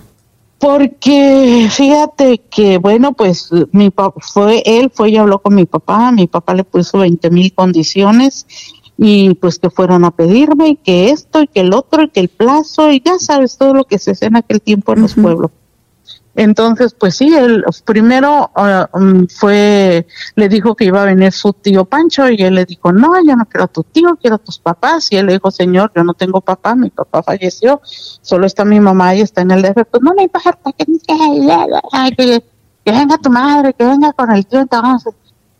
Porque 0.63 1.67
fíjate 1.69 2.37
que, 2.49 2.77
bueno, 2.77 3.11
pues 3.11 3.49
mi 3.73 3.89
papá 3.89 4.17
fue, 4.21 4.63
él 4.65 4.89
fue 4.93 5.09
y 5.09 5.17
habló 5.17 5.39
con 5.39 5.55
mi 5.55 5.65
papá, 5.65 6.13
mi 6.13 6.25
papá 6.25 6.53
le 6.53 6.63
puso 6.63 6.99
20 6.99 7.29
mil 7.31 7.53
condiciones 7.53 8.47
y 8.97 9.33
pues 9.33 9.59
que 9.59 9.69
fueron 9.69 10.05
a 10.05 10.11
pedirme 10.11 10.69
y 10.69 10.75
que 10.77 11.09
esto 11.09 11.41
y 11.41 11.47
que 11.47 11.59
el 11.59 11.73
otro 11.73 12.03
y 12.03 12.07
que 12.07 12.21
el 12.21 12.29
plazo 12.29 12.93
y 12.93 13.01
ya 13.03 13.19
sabes 13.19 13.57
todo 13.57 13.73
lo 13.73 13.83
que 13.83 13.99
se 13.99 14.11
hace 14.11 14.27
en 14.27 14.37
aquel 14.37 14.61
tiempo 14.61 14.93
en 14.93 15.01
los 15.01 15.15
pueblos. 15.15 15.51
Entonces, 16.35 16.95
pues 16.97 17.15
sí, 17.15 17.33
él 17.35 17.63
primero 17.85 18.49
ah, 18.55 18.89
mm, 18.91 19.25
fue, 19.27 20.07
le 20.35 20.49
dijo 20.49 20.75
que 20.75 20.85
iba 20.85 21.03
a 21.03 21.05
venir 21.05 21.31
su 21.31 21.53
tío 21.53 21.85
Pancho 21.85 22.27
y 22.27 22.41
él 22.41 22.55
le 22.55 22.65
dijo, 22.65 22.91
no, 22.91 23.13
yo 23.23 23.35
no 23.35 23.45
quiero 23.45 23.65
a 23.65 23.67
tu 23.67 23.83
tío, 23.83 24.17
quiero 24.19 24.37
a 24.37 24.39
tus 24.39 24.57
papás. 24.57 25.11
Y 25.11 25.17
él 25.17 25.27
le 25.27 25.33
dijo, 25.33 25.51
señor, 25.51 25.91
yo 25.95 26.03
no 26.03 26.13
tengo 26.15 26.41
papá, 26.41 26.75
mi 26.75 26.89
papá 26.89 27.21
falleció, 27.21 27.81
solo 27.83 28.47
está 28.47 28.65
mi 28.65 28.79
mamá 28.79 29.15
y 29.15 29.21
está 29.21 29.41
en 29.41 29.51
el 29.51 29.61
DF. 29.61 29.85
Pues 29.91 30.01
no 30.01 30.13
me 30.15 30.23
importa, 30.23 30.71
que, 30.75 30.85
que, 30.85 32.43
que, 32.83 32.91
venga 32.91 33.17
tu 33.19 33.29
madre, 33.29 33.73
que 33.73 33.85
venga 33.85 34.11
con 34.13 34.31
el 34.31 34.45
tío. 34.47 34.61
Entonces, 34.61 35.13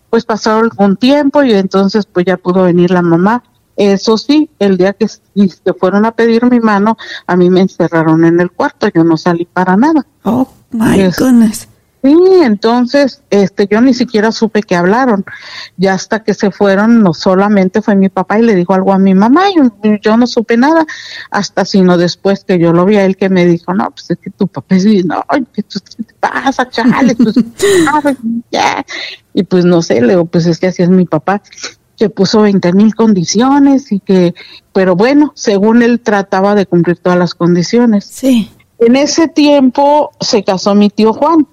pues 0.10 0.26
pasó 0.26 0.58
algún 0.58 0.98
tiempo 0.98 1.44
y 1.44 1.54
entonces 1.54 2.06
pues 2.06 2.26
ya 2.26 2.38
pudo 2.38 2.64
venir 2.64 2.90
la 2.90 3.04
mamá. 3.04 3.44
Eso 3.76 4.18
sí, 4.18 4.50
el 4.60 4.78
día 4.78 4.94
que, 4.94 5.08
que 5.36 5.74
fueron 5.74 6.06
a 6.06 6.12
pedir 6.12 6.46
mi 6.50 6.60
mano, 6.60 6.98
a 7.26 7.36
mí 7.36 7.50
me 7.50 7.62
encerraron 7.62 8.24
en 8.24 8.40
el 8.40 8.52
cuarto, 8.52 8.88
yo 8.94 9.04
no 9.04 9.18
salí 9.18 9.46
para 9.46 9.76
nada. 9.76 10.06
My 10.74 11.10
goodness. 11.18 11.68
Sí, 12.04 12.18
entonces, 12.42 13.22
este, 13.30 13.66
yo 13.72 13.80
ni 13.80 13.94
siquiera 13.94 14.34
supe 14.34 14.62
que 14.62 14.76
hablaron. 14.76 15.24
Ya 15.78 15.94
hasta 15.94 16.22
que 16.22 16.34
se 16.34 16.52
fueron, 16.52 17.02
no 17.02 17.14
solamente 17.14 17.82
fue 17.82 17.96
mi 17.96 18.10
papá 18.10 18.40
y 18.40 18.42
le 18.42 18.56
dijo 18.56 18.74
algo 18.74 18.92
a 18.92 19.00
mi 19.00 19.14
mamá, 19.14 19.44
yo, 19.56 19.72
yo 20.02 20.18
no 20.18 20.28
supe 20.28 20.58
nada, 20.58 20.86
hasta 21.32 21.64
sino 21.64 21.98
después 21.98 22.44
que 22.44 22.60
yo 22.60 22.74
lo 22.74 22.84
vi 22.84 22.98
a 22.98 23.06
él 23.06 23.16
que 23.16 23.30
me 23.30 23.46
dijo, 23.46 23.74
no, 23.74 23.90
pues 23.92 24.12
es 24.12 24.18
que 24.18 24.32
tu 24.32 24.48
papá 24.48 24.76
es, 24.76 25.06
no, 25.06 25.24
¿qué, 25.54 25.64
te 25.64 26.14
pasa, 26.20 26.70
chale? 26.70 27.16
Pues, 27.16 27.36
ah, 27.88 28.14
ya. 28.52 28.86
Y 29.34 29.44
pues 29.44 29.64
no 29.64 29.82
sé, 29.82 30.02
le 30.02 30.10
digo, 30.10 30.26
pues 30.26 30.46
es 30.46 30.60
que 30.60 30.68
así 30.68 30.84
es 30.84 30.90
mi 30.90 31.06
papá, 31.06 31.42
que 31.98 32.10
puso 32.10 32.42
20 32.42 32.74
mil 32.74 32.96
condiciones 32.96 33.94
y 33.94 34.02
que, 34.02 34.34
pero 34.74 34.98
bueno, 34.98 35.32
según 35.36 35.82
él 35.82 36.02
trataba 36.02 36.54
de 36.54 36.66
cumplir 36.66 36.98
todas 36.98 37.18
las 37.18 37.34
condiciones. 37.34 38.04
Sí. 38.04 38.52
En 38.80 38.96
ese 38.96 39.28
tiempo 39.28 40.12
se 40.20 40.44
casó 40.44 40.76
mi 40.76 40.90
tío 40.90 41.14
Juan. 41.14 41.48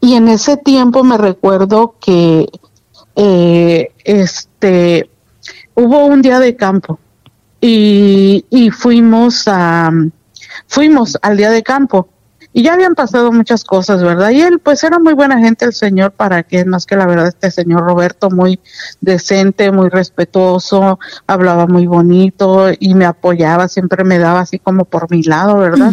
Y 0.00 0.14
en 0.14 0.28
ese 0.28 0.56
tiempo 0.56 1.04
me 1.04 1.16
recuerdo 1.16 1.94
que 2.00 2.48
eh, 3.14 3.92
este 4.04 5.08
hubo 5.74 6.06
un 6.06 6.22
día 6.22 6.40
de 6.40 6.56
campo 6.56 6.98
y, 7.60 8.44
y 8.50 8.70
fuimos 8.70 9.46
a 9.46 9.90
fuimos 10.66 11.16
al 11.22 11.36
día 11.36 11.50
de 11.50 11.62
campo 11.62 12.08
y 12.54 12.62
ya 12.62 12.74
habían 12.74 12.94
pasado 12.94 13.32
muchas 13.32 13.64
cosas, 13.64 14.02
¿verdad? 14.02 14.30
Y 14.30 14.42
él 14.42 14.58
pues 14.58 14.84
era 14.84 14.98
muy 14.98 15.14
buena 15.14 15.38
gente 15.38 15.64
el 15.64 15.72
señor 15.72 16.12
para 16.12 16.42
que 16.42 16.64
más 16.64 16.84
que 16.84 16.96
la 16.96 17.06
verdad 17.06 17.28
este 17.28 17.50
señor 17.50 17.84
Roberto 17.84 18.30
muy 18.30 18.60
decente, 19.00 19.70
muy 19.72 19.88
respetuoso, 19.88 20.98
hablaba 21.26 21.66
muy 21.66 21.86
bonito 21.86 22.66
y 22.78 22.94
me 22.94 23.06
apoyaba, 23.06 23.68
siempre 23.68 24.04
me 24.04 24.18
daba 24.18 24.40
así 24.40 24.58
como 24.58 24.84
por 24.84 25.10
mi 25.10 25.22
lado, 25.22 25.56
¿verdad? 25.56 25.92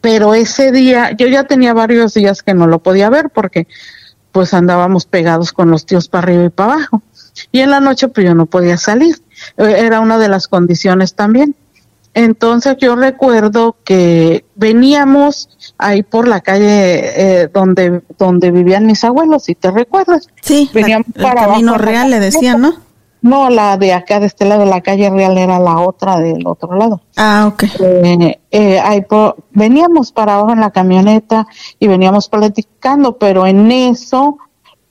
Pero 0.00 0.34
ese 0.34 0.72
día 0.72 1.12
yo 1.16 1.26
ya 1.26 1.44
tenía 1.44 1.74
varios 1.74 2.14
días 2.14 2.42
que 2.42 2.54
no 2.54 2.66
lo 2.66 2.80
podía 2.80 3.10
ver 3.10 3.30
porque 3.30 3.68
pues 4.32 4.52
andábamos 4.52 5.06
pegados 5.06 5.52
con 5.52 5.70
los 5.70 5.86
tíos 5.86 6.08
para 6.08 6.24
arriba 6.24 6.44
y 6.44 6.50
para 6.50 6.74
abajo 6.74 7.02
y 7.52 7.60
en 7.60 7.70
la 7.70 7.80
noche 7.80 8.08
pues 8.08 8.26
yo 8.26 8.34
no 8.34 8.46
podía 8.46 8.76
salir 8.76 9.16
Eh, 9.56 9.86
era 9.86 10.00
una 10.00 10.18
de 10.18 10.28
las 10.28 10.48
condiciones 10.48 11.14
también 11.14 11.54
entonces 12.24 12.76
yo 12.78 12.96
recuerdo 12.96 13.76
que 13.84 14.44
veníamos 14.56 15.48
ahí 15.78 16.02
por 16.02 16.26
la 16.28 16.40
calle 16.40 16.62
eh, 17.42 17.48
donde 17.52 18.02
donde 18.18 18.50
vivían 18.50 18.86
mis 18.86 19.04
abuelos 19.04 19.44
si 19.44 19.54
te 19.54 19.70
recuerdas 19.70 20.28
Sí, 20.42 20.68
la- 20.72 20.80
Veníamos 20.80 21.06
el 21.14 21.22
para 21.22 21.46
camino 21.46 21.70
abajo. 21.74 21.84
real 21.84 22.10
le 22.10 22.20
decían, 22.20 22.60
¿no? 22.60 22.72
no 23.20 23.50
la 23.50 23.76
de 23.76 23.92
acá 23.92 24.20
de 24.20 24.26
este 24.26 24.44
lado 24.44 24.60
de 24.64 24.70
la 24.70 24.80
calle 24.80 25.10
real 25.10 25.36
era 25.38 25.58
la 25.58 25.78
otra 25.80 26.18
del 26.20 26.46
otro 26.46 26.74
lado 26.76 27.00
Ah, 27.16 27.50
ok. 27.52 27.64
eh, 27.80 28.38
eh, 28.50 28.80
ahí 28.80 29.00
po- 29.02 29.34
veníamos 29.50 30.12
para 30.12 30.34
abajo 30.34 30.52
en 30.52 30.60
la 30.60 30.70
camioneta 30.70 31.46
y 31.80 31.88
veníamos 31.88 32.28
platicando, 32.28 33.18
pero 33.18 33.46
en 33.46 33.70
eso 33.72 34.38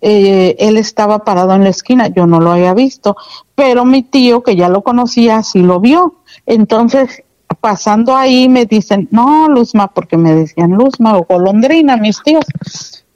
eh, 0.02 0.56
él 0.60 0.78
estaba 0.78 1.24
parado 1.24 1.54
en 1.54 1.64
la 1.64 1.70
esquina, 1.70 2.08
yo 2.08 2.28
no 2.28 2.40
lo 2.40 2.52
había 2.52 2.74
visto, 2.74 3.18
pero 3.56 3.86
mi 3.86 4.04
tío, 4.04 4.44
que 4.44 4.56
ya 4.56 4.70
lo 4.70 4.82
conocía, 4.84 5.44
sí 5.44 5.60
lo 5.60 5.80
vio. 5.80 6.16
Entonces, 6.46 7.24
pasando 7.62 8.16
ahí, 8.16 8.50
me 8.50 8.66
dicen, 8.66 9.08
no, 9.12 9.48
Luzma, 9.48 9.88
porque 9.88 10.18
me 10.18 10.34
decían 10.34 10.72
Luzma 10.72 11.18
o 11.18 11.26
Golondrina, 11.26 11.98
mis 11.98 12.22
tíos. 12.22 12.46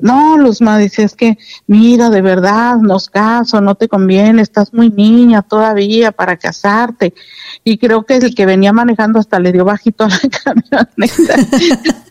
No, 0.01 0.37
Luzma, 0.37 0.77
dice, 0.77 1.03
es 1.03 1.15
que, 1.15 1.37
mira, 1.67 2.09
de 2.09 2.21
verdad, 2.21 2.77
nos 2.77 3.09
caso, 3.09 3.61
no 3.61 3.75
te 3.75 3.87
conviene, 3.87 4.41
estás 4.41 4.73
muy 4.73 4.89
niña 4.89 5.41
todavía 5.43 6.11
para 6.11 6.37
casarte. 6.37 7.13
Y 7.63 7.77
creo 7.77 8.03
que 8.05 8.17
el 8.17 8.33
que 8.35 8.45
venía 8.45 8.73
manejando 8.73 9.19
hasta 9.19 9.39
le 9.39 9.51
dio 9.51 9.63
bajito 9.65 10.03
a 10.05 10.07
la 10.09 10.19
camioneta, 10.43 11.35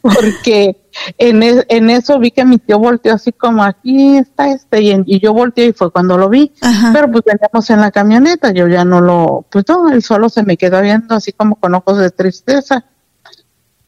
porque 0.03 0.77
en, 1.19 1.43
en 1.43 1.91
eso 1.91 2.19
vi 2.19 2.31
que 2.31 2.45
mi 2.45 2.59
tío 2.59 2.79
volteó 2.79 3.15
así 3.15 3.33
como 3.33 3.63
aquí 3.63 4.17
está 4.17 4.49
este, 4.51 4.83
y, 4.83 4.91
en- 4.91 5.05
y 5.07 5.21
yo 5.21 5.33
volteé 5.33 5.67
y 5.67 5.73
fue 5.73 5.91
cuando 5.91 6.17
lo 6.19 6.29
vi. 6.29 6.53
Ajá. 6.61 6.91
Pero 6.93 7.11
pues 7.11 7.25
veníamos 7.25 7.71
en 7.71 7.81
la 7.81 7.91
camioneta, 7.91 8.53
yo 8.53 8.67
ya 8.69 8.85
no 8.85 9.01
lo, 9.01 9.47
pues 9.51 9.65
no, 9.69 9.89
él 9.91 10.03
solo 10.03 10.29
se 10.29 10.43
me 10.43 10.57
quedó 10.57 10.81
viendo 10.81 11.15
así 11.15 11.33
como 11.33 11.57
con 11.57 11.75
ojos 11.75 11.99
de 11.99 12.11
tristeza. 12.11 12.85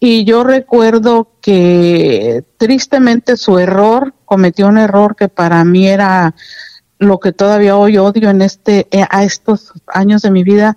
Y 0.05 0.25
yo 0.25 0.43
recuerdo 0.43 1.29
que 1.41 2.45
tristemente 2.57 3.37
su 3.37 3.61
error, 3.61 4.13
cometió 4.25 4.67
un 4.67 4.77
error 4.77 5.15
que 5.15 5.29
para 5.29 5.63
mí 5.63 5.87
era 5.87 6.35
lo 6.99 7.21
que 7.21 7.31
todavía 7.31 7.77
hoy 7.77 7.99
odio 7.99 8.29
en 8.29 8.43
este, 8.43 8.89
eh, 8.91 9.07
a 9.09 9.23
estos 9.23 9.73
años 9.87 10.23
de 10.23 10.33
mi 10.33 10.43
vida, 10.43 10.77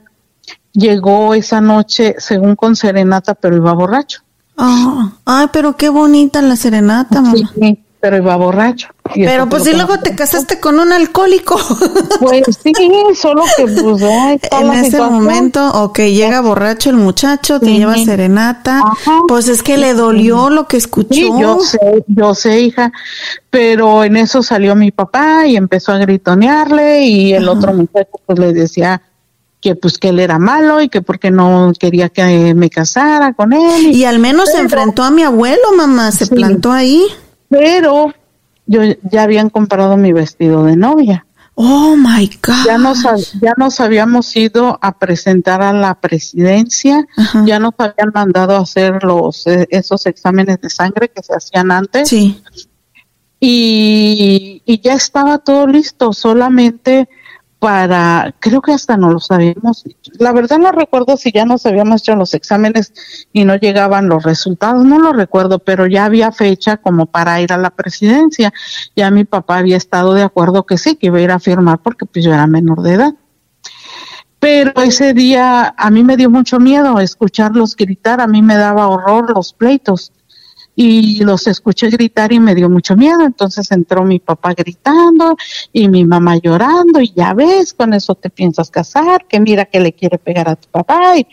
llegó 0.73 1.33
esa 1.33 1.59
noche, 1.59 2.13
según 2.19 2.55
con 2.55 2.75
serenata, 2.75 3.33
pero 3.33 3.55
iba 3.55 3.73
borracho. 3.73 4.21
Oh, 4.59 5.11
ay, 5.25 5.47
pero 5.51 5.75
qué 5.75 5.89
bonita 5.89 6.39
la 6.43 6.55
serenata, 6.55 7.19
mamá. 7.19 7.51
Sí, 7.59 7.83
pero 7.99 8.17
iba 8.17 8.35
borracho. 8.35 8.89
Y 9.13 9.23
Pero 9.23 9.47
pues 9.47 9.63
si 9.63 9.71
luego 9.73 9.99
te 9.99 10.15
casaste 10.15 10.59
con 10.59 10.79
un 10.79 10.91
alcohólico. 10.91 11.57
Pues 12.19 12.43
sí, 12.63 12.71
solo 13.13 13.43
que 13.57 13.65
pues 13.67 14.01
está 14.01 14.61
en 14.61 14.71
ese 14.71 14.85
situación. 14.85 15.13
momento, 15.13 15.69
ok, 15.83 15.99
llega 15.99 16.39
borracho 16.41 16.89
el 16.89 16.95
muchacho, 16.95 17.59
te 17.59 17.67
Sí. 17.67 17.77
lleva 17.77 17.95
serenata, 17.97 18.79
Ajá. 18.79 19.19
pues 19.27 19.47
es 19.49 19.61
que 19.61 19.77
le 19.77 19.93
dolió 19.93 20.49
lo 20.49 20.65
que 20.67 20.77
escuchó. 20.77 21.13
Sí, 21.13 21.29
yo 21.39 21.59
sé, 21.59 21.79
yo 22.07 22.33
sé, 22.33 22.61
hija, 22.61 22.91
pero 23.49 24.03
en 24.03 24.15
eso 24.17 24.41
salió 24.41 24.75
mi 24.75 24.91
papá 24.91 25.45
y 25.45 25.55
empezó 25.57 25.91
a 25.91 25.97
gritonearle 25.97 27.01
y 27.03 27.33
el 27.33 27.47
otro 27.49 27.73
muchacho 27.73 28.09
pues 28.25 28.39
le 28.39 28.53
decía 28.53 29.01
que 29.61 29.75
pues 29.75 29.97
que 29.97 30.09
él 30.09 30.19
era 30.19 30.39
malo 30.39 30.81
y 30.81 30.89
que 30.89 31.01
porque 31.01 31.31
no 31.31 31.73
quería 31.77 32.09
que 32.09 32.53
me 32.55 32.69
casara 32.69 33.33
con 33.33 33.51
él. 33.53 33.87
y- 33.87 33.97
Y 33.97 34.05
al 34.05 34.19
menos 34.19 34.49
se 34.51 34.59
enfrentó 34.59 35.03
a 35.03 35.11
mi 35.11 35.23
abuelo, 35.23 35.63
mamá, 35.77 36.11
se 36.11 36.25
Sí. 36.25 36.33
plantó 36.33 36.71
ahí. 36.71 37.03
pero 37.49 38.11
yo 38.65 38.81
ya 39.09 39.23
habían 39.23 39.49
comprado 39.49 39.97
mi 39.97 40.11
vestido 40.13 40.63
de 40.65 40.75
novia. 40.75 41.25
Oh 41.57 41.95
my 41.95 42.29
God. 42.45 42.65
Ya 42.65 42.77
nos, 42.77 43.03
ya 43.41 43.53
nos 43.55 43.79
habíamos 43.79 44.35
ido 44.35 44.77
a 44.81 44.97
presentar 44.97 45.61
a 45.61 45.71
la 45.71 45.95
presidencia, 46.01 47.07
Ajá. 47.15 47.43
ya 47.45 47.59
nos 47.59 47.73
habían 47.77 48.11
mandado 48.13 48.57
a 48.57 48.59
hacer 48.59 49.03
los 49.03 49.47
eh, 49.47 49.65
esos 49.69 50.05
exámenes 50.05 50.59
de 50.59 50.69
sangre 50.69 51.09
que 51.09 51.23
se 51.23 51.33
hacían 51.33 51.71
antes 51.71 52.09
Sí. 52.09 52.41
y, 53.39 54.61
y 54.65 54.81
ya 54.81 54.93
estaba 54.95 55.37
todo 55.37 55.67
listo, 55.67 56.13
solamente 56.13 57.07
para, 57.65 58.35
creo 58.39 58.61
que 58.61 58.73
hasta 58.73 58.95
no 58.95 59.09
los 59.09 59.31
habíamos 59.31 59.83
hecho. 59.87 60.11
La 60.19 60.31
verdad 60.33 60.59
no 60.59 60.71
recuerdo 60.71 61.17
si 61.17 61.31
ya 61.31 61.45
nos 61.45 61.65
habíamos 61.65 62.03
hecho 62.03 62.15
los 62.15 62.35
exámenes 62.35 62.93
y 63.33 63.43
no 63.43 63.55
llegaban 63.55 64.07
los 64.07 64.21
resultados, 64.21 64.85
no 64.85 64.99
lo 64.99 65.13
recuerdo, 65.13 65.57
pero 65.57 65.87
ya 65.87 66.05
había 66.05 66.31
fecha 66.31 66.77
como 66.77 67.07
para 67.07 67.41
ir 67.41 67.51
a 67.51 67.57
la 67.57 67.71
presidencia. 67.71 68.53
Ya 68.95 69.09
mi 69.09 69.23
papá 69.23 69.57
había 69.57 69.77
estado 69.77 70.13
de 70.13 70.21
acuerdo 70.21 70.67
que 70.67 70.77
sí, 70.77 70.95
que 70.95 71.07
iba 71.07 71.17
a 71.17 71.21
ir 71.21 71.31
a 71.31 71.39
firmar 71.39 71.79
porque 71.79 72.05
pues 72.05 72.23
yo 72.23 72.31
era 72.31 72.45
menor 72.45 72.83
de 72.83 72.93
edad. 72.93 73.15
Pero 74.37 74.83
ese 74.83 75.15
día 75.15 75.73
a 75.75 75.89
mí 75.89 76.03
me 76.03 76.17
dio 76.17 76.29
mucho 76.29 76.59
miedo 76.59 76.99
escucharlos 76.99 77.75
gritar, 77.75 78.21
a 78.21 78.27
mí 78.27 78.43
me 78.43 78.57
daba 78.57 78.89
horror 78.89 79.33
los 79.33 79.53
pleitos 79.53 80.11
y 80.75 81.23
los 81.23 81.47
escuché 81.47 81.89
gritar 81.89 82.33
y 82.33 82.39
me 82.39 82.53
dio 82.53 82.69
mucho 82.69 82.95
miedo. 82.95 83.21
Entonces 83.25 83.71
entró 83.71 84.03
mi 84.03 84.19
papá 84.19 84.53
gritando 84.53 85.35
y 85.71 85.87
mi 85.87 86.05
mamá 86.05 86.37
llorando 86.37 86.99
y 86.99 87.13
ya 87.13 87.33
ves, 87.33 87.73
con 87.73 87.93
eso 87.93 88.15
te 88.15 88.29
piensas 88.29 88.69
casar, 88.69 89.25
que 89.27 89.39
mira 89.39 89.65
que 89.65 89.79
le 89.79 89.93
quiere 89.93 90.17
pegar 90.17 90.49
a 90.49 90.55
tu 90.55 90.67
papá. 90.69 91.17
Y, 91.17 91.27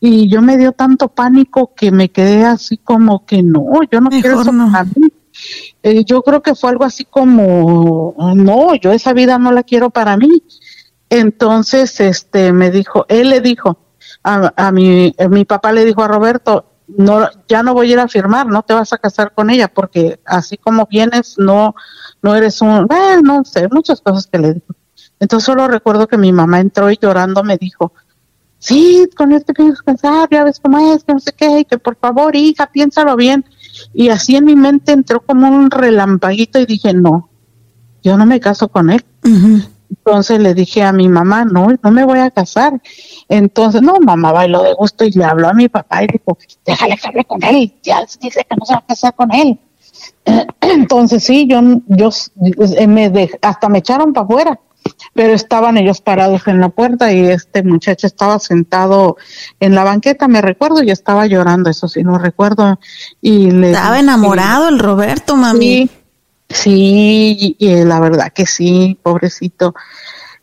y 0.00 0.28
yo 0.28 0.42
me 0.42 0.56
dio 0.58 0.72
tanto 0.72 1.08
pánico 1.08 1.72
que 1.74 1.90
me 1.90 2.10
quedé 2.10 2.44
así 2.44 2.76
como 2.76 3.24
que 3.24 3.42
no, 3.42 3.64
yo 3.90 4.00
no 4.00 4.10
quiero 4.10 4.42
eso 4.42 4.52
no. 4.52 4.70
para 4.70 4.84
mí. 4.84 5.08
Eh, 5.82 6.04
yo 6.04 6.22
creo 6.22 6.42
que 6.42 6.54
fue 6.54 6.70
algo 6.70 6.84
así 6.84 7.04
como, 7.04 8.14
no, 8.36 8.74
yo 8.74 8.92
esa 8.92 9.12
vida 9.12 9.38
no 9.38 9.52
la 9.52 9.62
quiero 9.62 9.90
para 9.90 10.16
mí. 10.16 10.42
Entonces, 11.08 12.00
este, 12.00 12.52
me 12.52 12.70
dijo, 12.70 13.06
él 13.08 13.30
le 13.30 13.40
dijo, 13.40 13.78
a, 14.22 14.52
a 14.56 14.72
mi, 14.72 15.14
eh, 15.16 15.28
mi 15.28 15.44
papá 15.44 15.72
le 15.72 15.84
dijo 15.84 16.02
a 16.02 16.08
Roberto, 16.08 16.71
no, 16.96 17.28
ya 17.48 17.62
no 17.62 17.74
voy 17.74 17.90
a 17.90 17.92
ir 17.92 17.98
a 17.98 18.08
firmar, 18.08 18.46
no 18.46 18.62
te 18.62 18.74
vas 18.74 18.92
a 18.92 18.98
casar 18.98 19.32
con 19.34 19.50
ella, 19.50 19.68
porque 19.68 20.20
así 20.24 20.56
como 20.56 20.86
vienes, 20.86 21.36
no, 21.38 21.74
no 22.22 22.34
eres 22.34 22.60
un, 22.60 22.86
eh, 22.90 23.20
no 23.22 23.44
sé, 23.44 23.68
muchas 23.70 24.00
cosas 24.00 24.26
que 24.26 24.38
le 24.38 24.54
dijo. 24.54 24.74
Entonces 25.20 25.44
solo 25.44 25.68
recuerdo 25.68 26.08
que 26.08 26.18
mi 26.18 26.32
mamá 26.32 26.60
entró 26.60 26.90
y 26.90 26.98
llorando 27.00 27.44
me 27.44 27.56
dijo, 27.56 27.92
sí, 28.58 29.08
con 29.16 29.32
este 29.32 29.52
quieres 29.52 29.82
casar, 29.82 30.28
ya 30.30 30.44
ves 30.44 30.60
cómo 30.60 30.94
es, 30.94 31.04
que 31.04 31.12
no 31.12 31.20
sé 31.20 31.32
qué, 31.32 31.60
y 31.60 31.64
que 31.64 31.78
por 31.78 31.96
favor, 31.96 32.34
hija, 32.36 32.66
piénsalo 32.72 33.16
bien. 33.16 33.44
Y 33.92 34.08
así 34.08 34.36
en 34.36 34.44
mi 34.44 34.56
mente 34.56 34.92
entró 34.92 35.20
como 35.20 35.48
un 35.48 35.70
relampaguito 35.70 36.58
y 36.58 36.66
dije, 36.66 36.92
no, 36.92 37.30
yo 38.02 38.16
no 38.16 38.26
me 38.26 38.40
caso 38.40 38.68
con 38.68 38.90
él. 38.90 39.04
Entonces 39.96 40.40
le 40.40 40.54
dije 40.54 40.82
a 40.82 40.92
mi 40.92 41.08
mamá, 41.08 41.44
no, 41.44 41.68
no 41.82 41.90
me 41.90 42.04
voy 42.04 42.18
a 42.18 42.30
casar. 42.30 42.80
Entonces, 43.28 43.82
no, 43.82 43.98
mamá 44.00 44.32
bailó 44.32 44.62
de 44.62 44.72
gusto 44.74 45.04
y 45.04 45.10
le 45.10 45.24
habló 45.24 45.48
a 45.48 45.52
mi 45.54 45.68
papá 45.68 46.02
y 46.02 46.06
dijo, 46.06 46.38
déjale 46.64 46.96
que 46.96 47.08
hable 47.08 47.24
con 47.24 47.42
él, 47.44 47.74
ya 47.82 48.00
dice 48.20 48.46
que 48.48 48.56
no 48.56 48.64
se 48.64 48.72
va 48.72 48.78
a 48.80 48.86
casar 48.86 49.14
con 49.14 49.32
él. 49.32 49.58
Entonces 50.60 51.22
sí, 51.24 51.46
yo, 51.46 51.60
yo 51.88 52.10
eh, 52.76 52.86
me 52.86 53.10
de- 53.10 53.38
hasta 53.42 53.68
me 53.68 53.78
echaron 53.78 54.12
para 54.12 54.24
afuera, 54.24 54.60
pero 55.12 55.34
estaban 55.34 55.76
ellos 55.76 56.00
parados 56.00 56.46
en 56.48 56.58
la 56.60 56.70
puerta 56.70 57.12
y 57.12 57.20
este 57.26 57.62
muchacho 57.62 58.06
estaba 58.06 58.38
sentado 58.38 59.16
en 59.60 59.74
la 59.74 59.84
banqueta, 59.84 60.26
me 60.26 60.40
recuerdo, 60.40 60.82
y 60.82 60.90
estaba 60.90 61.26
llorando, 61.26 61.68
eso 61.70 61.86
sí, 61.86 62.02
no 62.02 62.18
recuerdo. 62.18 62.80
Y 63.20 63.50
le 63.50 63.72
Estaba 63.72 64.00
enamorado 64.00 64.68
el 64.68 64.78
Roberto, 64.78 65.36
mami. 65.36 65.60
Sí, 65.60 65.90
sí, 66.52 67.56
y, 67.58 67.66
y 67.66 67.84
la 67.84 68.00
verdad 68.00 68.32
que 68.32 68.46
sí, 68.46 68.98
pobrecito. 69.02 69.74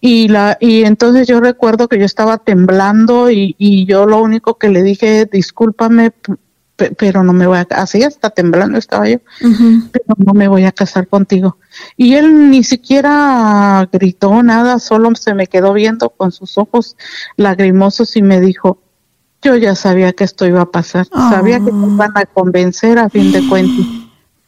Y 0.01 0.29
la 0.29 0.57
y 0.61 0.83
entonces 0.85 1.27
yo 1.27 1.41
recuerdo 1.41 1.89
que 1.89 1.99
yo 1.99 2.05
estaba 2.05 2.37
temblando 2.37 3.29
y, 3.29 3.55
y 3.57 3.85
yo 3.85 4.05
lo 4.05 4.21
único 4.21 4.57
que 4.57 4.69
le 4.69 4.81
dije, 4.81 5.25
discúlpame, 5.25 6.13
pero 6.97 7.23
no 7.23 7.33
me 7.33 7.47
voy 7.47 7.57
a 7.57 7.67
así 7.71 8.03
hasta 8.03 8.29
temblando 8.29 8.77
estaba 8.77 9.09
yo, 9.09 9.17
pero 9.91 10.15
no 10.17 10.33
me 10.33 10.47
voy 10.47 10.63
a 10.63 10.71
casar 10.71 11.07
contigo. 11.07 11.57
Y 11.97 12.13
él 12.15 12.49
ni 12.49 12.63
siquiera 12.63 13.89
gritó 13.91 14.41
nada, 14.41 14.79
solo 14.79 15.13
se 15.15 15.33
me 15.33 15.47
quedó 15.47 15.73
viendo 15.73 16.09
con 16.09 16.31
sus 16.31 16.57
ojos 16.57 16.95
lagrimosos 17.35 18.15
y 18.15 18.21
me 18.21 18.39
dijo, 18.39 18.81
yo 19.41 19.57
ya 19.57 19.75
sabía 19.75 20.13
que 20.13 20.23
esto 20.23 20.45
iba 20.45 20.61
a 20.61 20.71
pasar, 20.71 21.07
sabía 21.07 21.59
que 21.59 21.71
me 21.71 21.93
iban 21.93 22.11
a 22.15 22.25
convencer 22.25 22.99
a 22.99 23.09
fin 23.09 23.31
de 23.31 23.47
cuentas 23.47 23.85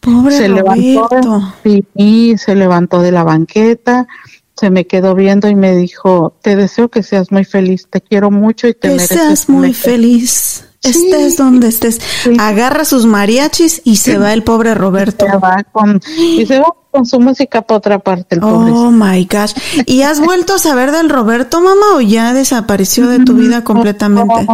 Pobre 0.01 0.35
se 0.35 0.49
levantó 0.49 1.07
Roberto. 1.07 1.53
sí, 1.63 1.85
y 1.95 2.37
se 2.37 2.55
levantó 2.55 3.01
de 3.01 3.11
la 3.11 3.23
banqueta, 3.23 4.07
se 4.55 4.69
me 4.69 4.85
quedó 4.87 5.15
viendo 5.15 5.47
y 5.47 5.55
me 5.55 5.75
dijo, 5.75 6.33
te 6.41 6.55
deseo 6.55 6.89
que 6.89 7.03
seas 7.03 7.31
muy 7.31 7.45
feliz, 7.45 7.87
te 7.89 8.01
quiero 8.01 8.31
mucho 8.31 8.67
y 8.67 8.73
te 8.73 8.79
Que 8.79 8.95
mereces 8.95 9.17
seas 9.17 9.49
muy 9.49 9.69
mejor". 9.69 9.75
feliz. 9.75 10.65
Sí. 10.83 10.89
Estés 11.11 11.37
donde 11.37 11.67
estés. 11.67 11.99
Agarra 12.39 12.85
sus 12.85 13.05
mariachis 13.05 13.83
y 13.85 13.97
se 13.97 14.17
va 14.17 14.33
el 14.33 14.41
pobre 14.41 14.73
Roberto. 14.73 15.27
Se 15.27 15.37
va 15.37 15.63
con, 15.71 16.01
y 16.17 16.43
se 16.47 16.57
va 16.59 16.73
con 16.89 17.05
su 17.05 17.19
música 17.19 17.61
para 17.61 17.77
otra 17.77 17.99
parte, 17.99 18.35
el. 18.37 18.43
Oh 18.43 18.89
my 18.89 19.27
gosh. 19.31 19.53
¿Y 19.85 20.01
has 20.01 20.19
vuelto 20.19 20.55
a 20.55 20.57
saber 20.57 20.91
del 20.91 21.11
Roberto, 21.11 21.61
mamá, 21.61 21.97
o 21.97 22.01
ya 22.01 22.33
desapareció 22.33 23.07
de 23.07 23.19
tu 23.19 23.35
vida 23.35 23.63
completamente? 23.63 24.47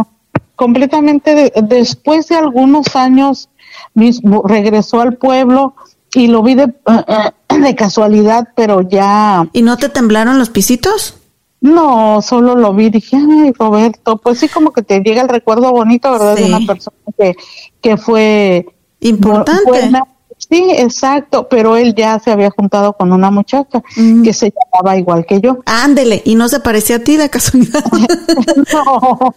Completamente 0.54 1.34
de- 1.34 1.52
después 1.62 2.28
de 2.28 2.36
algunos 2.36 2.94
años 2.94 3.48
mismo 3.94 4.42
regresó 4.46 5.00
al 5.00 5.16
pueblo 5.16 5.74
y 6.14 6.28
lo 6.28 6.42
vi 6.42 6.54
de, 6.54 6.72
de 7.48 7.74
casualidad, 7.76 8.48
pero 8.56 8.82
ya 8.82 9.48
¿Y 9.52 9.62
no 9.62 9.76
te 9.76 9.88
temblaron 9.88 10.38
los 10.38 10.50
pisitos? 10.50 11.14
No, 11.60 12.22
solo 12.22 12.54
lo 12.54 12.72
vi, 12.72 12.88
dije, 12.88 13.16
ay, 13.16 13.52
Roberto, 13.58 14.16
pues 14.18 14.38
sí, 14.38 14.48
como 14.48 14.72
que 14.72 14.82
te 14.82 15.00
llega 15.00 15.22
el 15.22 15.28
recuerdo 15.28 15.72
bonito, 15.72 16.12
¿verdad? 16.12 16.36
Sí. 16.36 16.44
De 16.44 16.48
una 16.54 16.66
persona 16.66 16.96
que, 17.18 17.34
que 17.80 17.96
fue 17.96 18.66
Importante. 19.00 19.68
buena. 19.68 20.04
Sí, 20.50 20.64
exacto, 20.78 21.46
pero 21.48 21.76
él 21.76 21.94
ya 21.94 22.18
se 22.20 22.30
había 22.30 22.50
juntado 22.50 22.94
con 22.94 23.12
una 23.12 23.30
muchacha 23.30 23.82
Mm. 23.96 24.22
que 24.22 24.32
se 24.32 24.50
llamaba 24.50 24.96
igual 24.96 25.26
que 25.26 25.40
yo. 25.42 25.58
Ándele, 25.66 26.22
y 26.24 26.36
no 26.36 26.48
se 26.48 26.60
parecía 26.60 26.96
a 26.96 26.98
ti 27.00 27.16
de 27.18 27.28
casualidad. 27.28 27.84
no, 28.72 29.34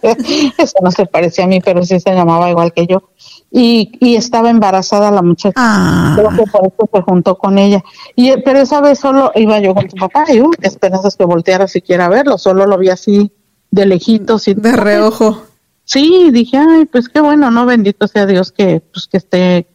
eso 0.56 0.74
no 0.82 0.90
se 0.90 1.06
parecía 1.06 1.44
a 1.44 1.48
mí, 1.48 1.60
pero 1.60 1.84
sí 1.84 2.00
se 2.00 2.14
llamaba 2.14 2.48
igual 2.50 2.72
que 2.72 2.86
yo. 2.86 3.02
Y, 3.50 3.92
y 4.00 4.16
estaba 4.16 4.48
embarazada 4.48 5.10
la 5.10 5.20
muchacha. 5.20 5.52
Ah, 5.56 6.14
Creo 6.16 6.30
que 6.30 6.50
por 6.50 6.66
eso 6.66 6.88
se 6.92 7.02
juntó 7.02 7.36
con 7.36 7.58
ella. 7.58 7.82
Y 8.16 8.32
pero 8.42 8.60
esa 8.60 8.80
vez 8.80 8.98
solo 8.98 9.30
iba 9.34 9.58
yo 9.60 9.74
con 9.74 9.88
tu 9.88 9.96
papá 9.96 10.24
y 10.32 10.40
uh, 10.40 10.50
esperanzas 10.62 11.16
que 11.16 11.24
volteara 11.26 11.68
siquiera 11.68 12.06
a 12.06 12.08
verlo, 12.08 12.38
solo 12.38 12.66
lo 12.66 12.78
vi 12.78 12.88
así 12.88 13.30
de 13.70 13.84
lejitos 13.86 14.48
y 14.48 14.54
de 14.54 14.72
reojo. 14.72 15.42
Sí, 15.84 16.30
dije, 16.32 16.56
ay, 16.56 16.86
pues 16.86 17.08
qué 17.10 17.20
bueno, 17.20 17.50
no 17.50 17.66
bendito 17.66 18.06
sea 18.08 18.24
Dios 18.24 18.52
que 18.52 18.80
pues 18.92 19.06
que 19.06 19.18
esté 19.18 19.66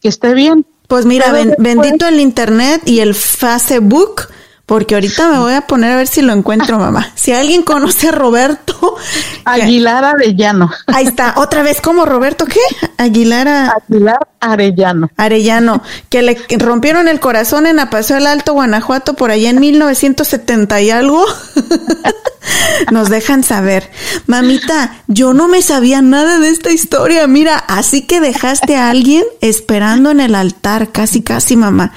que 0.00 0.08
esté 0.08 0.34
bien. 0.34 0.66
Pues 0.90 1.06
mira, 1.06 1.30
ben- 1.30 1.54
bendito 1.58 2.08
el 2.08 2.18
internet 2.18 2.82
y 2.84 2.98
el 2.98 3.14
Facebook, 3.14 4.22
porque 4.70 4.94
ahorita 4.94 5.32
me 5.32 5.38
voy 5.40 5.54
a 5.54 5.62
poner 5.62 5.90
a 5.90 5.96
ver 5.96 6.06
si 6.06 6.22
lo 6.22 6.32
encuentro, 6.32 6.78
mamá. 6.78 7.10
Si 7.16 7.32
alguien 7.32 7.64
conoce 7.64 8.10
a 8.10 8.12
Roberto. 8.12 8.96
Aguilar 9.44 10.04
Arellano. 10.04 10.70
Ahí 10.86 11.06
está, 11.06 11.34
otra 11.38 11.64
vez, 11.64 11.80
¿cómo 11.80 12.06
Roberto 12.06 12.46
qué? 12.46 12.60
Aguilar 12.96 13.48
Aguilar 13.48 14.28
Arellano. 14.38 15.10
Arellano, 15.16 15.82
que 16.08 16.22
le 16.22 16.38
rompieron 16.56 17.08
el 17.08 17.18
corazón 17.18 17.66
en 17.66 17.80
Apaseo 17.80 18.18
el 18.18 18.28
Alto, 18.28 18.52
Guanajuato, 18.52 19.14
por 19.14 19.32
allá 19.32 19.50
en 19.50 19.58
1970 19.58 20.80
y 20.82 20.90
algo. 20.90 21.26
Nos 22.90 23.10
dejan 23.10 23.42
saber. 23.42 23.90
Mamita, 24.26 25.02
yo 25.06 25.34
no 25.34 25.48
me 25.48 25.62
sabía 25.62 26.00
nada 26.00 26.38
de 26.38 26.48
esta 26.48 26.70
historia. 26.70 27.26
Mira, 27.26 27.56
así 27.56 28.02
que 28.02 28.20
dejaste 28.20 28.76
a 28.76 28.90
alguien 28.90 29.24
esperando 29.40 30.10
en 30.10 30.20
el 30.20 30.34
altar, 30.34 30.90
casi, 30.90 31.22
casi, 31.22 31.56
mamá. 31.56 31.92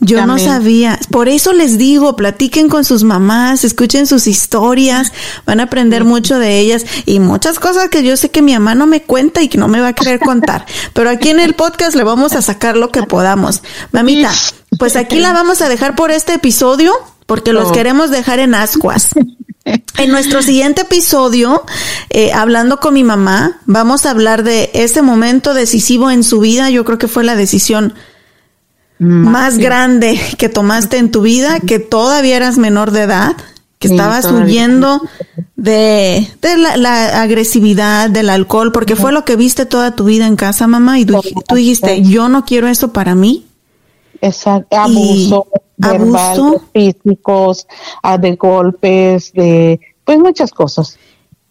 Yo 0.00 0.26
no 0.26 0.38
sabía. 0.38 0.98
Por 1.10 1.28
eso 1.28 1.52
les 1.52 1.78
digo, 1.78 2.16
platiquen 2.18 2.68
con 2.68 2.84
sus 2.84 3.04
mamás, 3.04 3.64
escuchen 3.64 4.06
sus 4.06 4.26
historias, 4.26 5.12
van 5.46 5.60
a 5.60 5.62
aprender 5.62 6.04
mucho 6.04 6.38
de 6.38 6.58
ellas 6.58 6.84
y 7.06 7.20
muchas 7.20 7.58
cosas 7.60 7.88
que 7.88 8.02
yo 8.02 8.16
sé 8.16 8.30
que 8.30 8.42
mi 8.42 8.52
mamá 8.52 8.74
no 8.74 8.86
me 8.86 9.02
cuenta 9.02 9.40
y 9.40 9.48
que 9.48 9.56
no 9.56 9.68
me 9.68 9.80
va 9.80 9.88
a 9.88 9.92
querer 9.94 10.18
contar. 10.20 10.66
Pero 10.92 11.08
aquí 11.08 11.30
en 11.30 11.40
el 11.40 11.54
podcast 11.54 11.96
le 11.96 12.02
vamos 12.04 12.32
a 12.32 12.42
sacar 12.42 12.76
lo 12.76 12.90
que 12.90 13.04
podamos. 13.04 13.62
Mamita, 13.92 14.32
pues 14.78 14.96
aquí 14.96 15.20
la 15.20 15.32
vamos 15.32 15.62
a 15.62 15.68
dejar 15.68 15.94
por 15.94 16.10
este 16.10 16.34
episodio 16.34 16.92
porque 17.26 17.52
los 17.52 17.68
oh. 17.68 17.72
queremos 17.72 18.10
dejar 18.10 18.40
en 18.40 18.54
ascuas. 18.54 19.10
En 19.98 20.10
nuestro 20.10 20.42
siguiente 20.42 20.82
episodio, 20.82 21.64
eh, 22.08 22.32
hablando 22.32 22.80
con 22.80 22.94
mi 22.94 23.04
mamá, 23.04 23.60
vamos 23.66 24.06
a 24.06 24.10
hablar 24.10 24.42
de 24.42 24.70
ese 24.72 25.02
momento 25.02 25.54
decisivo 25.54 26.10
en 26.10 26.24
su 26.24 26.40
vida. 26.40 26.70
Yo 26.70 26.84
creo 26.84 26.98
que 26.98 27.08
fue 27.08 27.22
la 27.22 27.36
decisión 27.36 27.94
más 28.98 29.58
grande 29.58 30.20
que 30.38 30.48
tomaste 30.48 30.98
en 30.98 31.10
tu 31.10 31.22
vida, 31.22 31.60
que 31.60 31.78
todavía 31.78 32.36
eras 32.36 32.58
menor 32.58 32.90
de 32.90 33.02
edad, 33.02 33.36
que 33.78 33.88
estabas 33.88 34.24
huyendo 34.26 35.00
de, 35.54 36.26
la, 36.76 37.22
agresividad, 37.22 38.10
del 38.10 38.30
alcohol, 38.30 38.72
porque 38.72 38.96
fue 38.96 39.12
lo 39.12 39.24
que 39.24 39.36
viste 39.36 39.66
toda 39.66 39.94
tu 39.94 40.04
vida 40.04 40.26
en 40.26 40.36
casa, 40.36 40.66
mamá, 40.66 40.98
y 40.98 41.04
tú, 41.04 41.20
dijiste, 41.54 42.02
yo 42.02 42.28
no 42.28 42.44
quiero 42.44 42.68
eso 42.68 42.92
para 42.92 43.14
mí. 43.14 43.46
Exacto, 44.20 44.76
abuso, 44.76 45.46
verbal, 45.76 46.60
físicos, 46.72 47.68
ah, 48.02 48.18
de 48.18 48.34
golpes, 48.34 49.32
de 49.32 49.80
pues 50.04 50.18
muchas 50.18 50.50
cosas. 50.50 50.98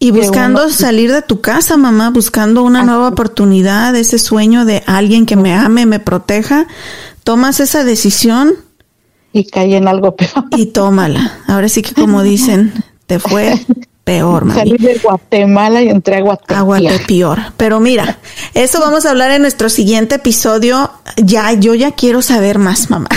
Y 0.00 0.12
buscando 0.12 0.68
salir 0.68 1.10
de 1.10 1.22
tu 1.22 1.40
casa, 1.40 1.76
mamá, 1.76 2.10
buscando 2.10 2.62
una 2.62 2.84
nueva 2.84 3.08
oportunidad, 3.08 3.96
ese 3.96 4.18
sueño 4.18 4.64
de 4.64 4.84
alguien 4.86 5.26
que 5.26 5.34
me 5.34 5.54
ame, 5.54 5.86
me 5.86 5.98
proteja, 5.98 6.68
tomas 7.28 7.60
esa 7.60 7.84
decisión. 7.84 8.54
Y 9.34 9.44
cae 9.44 9.76
en 9.76 9.86
algo 9.86 10.16
peor. 10.16 10.46
Y 10.56 10.64
tómala. 10.64 11.40
Ahora 11.46 11.68
sí 11.68 11.82
que 11.82 11.92
como 11.92 12.22
dicen, 12.22 12.72
te 13.06 13.18
fue 13.18 13.54
peor, 14.04 14.46
mami. 14.46 14.58
Salí 14.58 14.78
de 14.78 14.96
Guatemala 14.96 15.82
y 15.82 15.90
entré 15.90 16.16
a 16.16 16.20
Guatemala. 16.22 16.90
peor. 17.06 17.38
Pero 17.58 17.80
mira, 17.80 18.16
eso 18.54 18.80
vamos 18.80 19.04
a 19.04 19.10
hablar 19.10 19.30
en 19.32 19.42
nuestro 19.42 19.68
siguiente 19.68 20.14
episodio. 20.14 20.90
Ya, 21.18 21.52
yo 21.52 21.74
ya 21.74 21.90
quiero 21.90 22.22
saber 22.22 22.58
más, 22.58 22.88
mamá. 22.88 23.10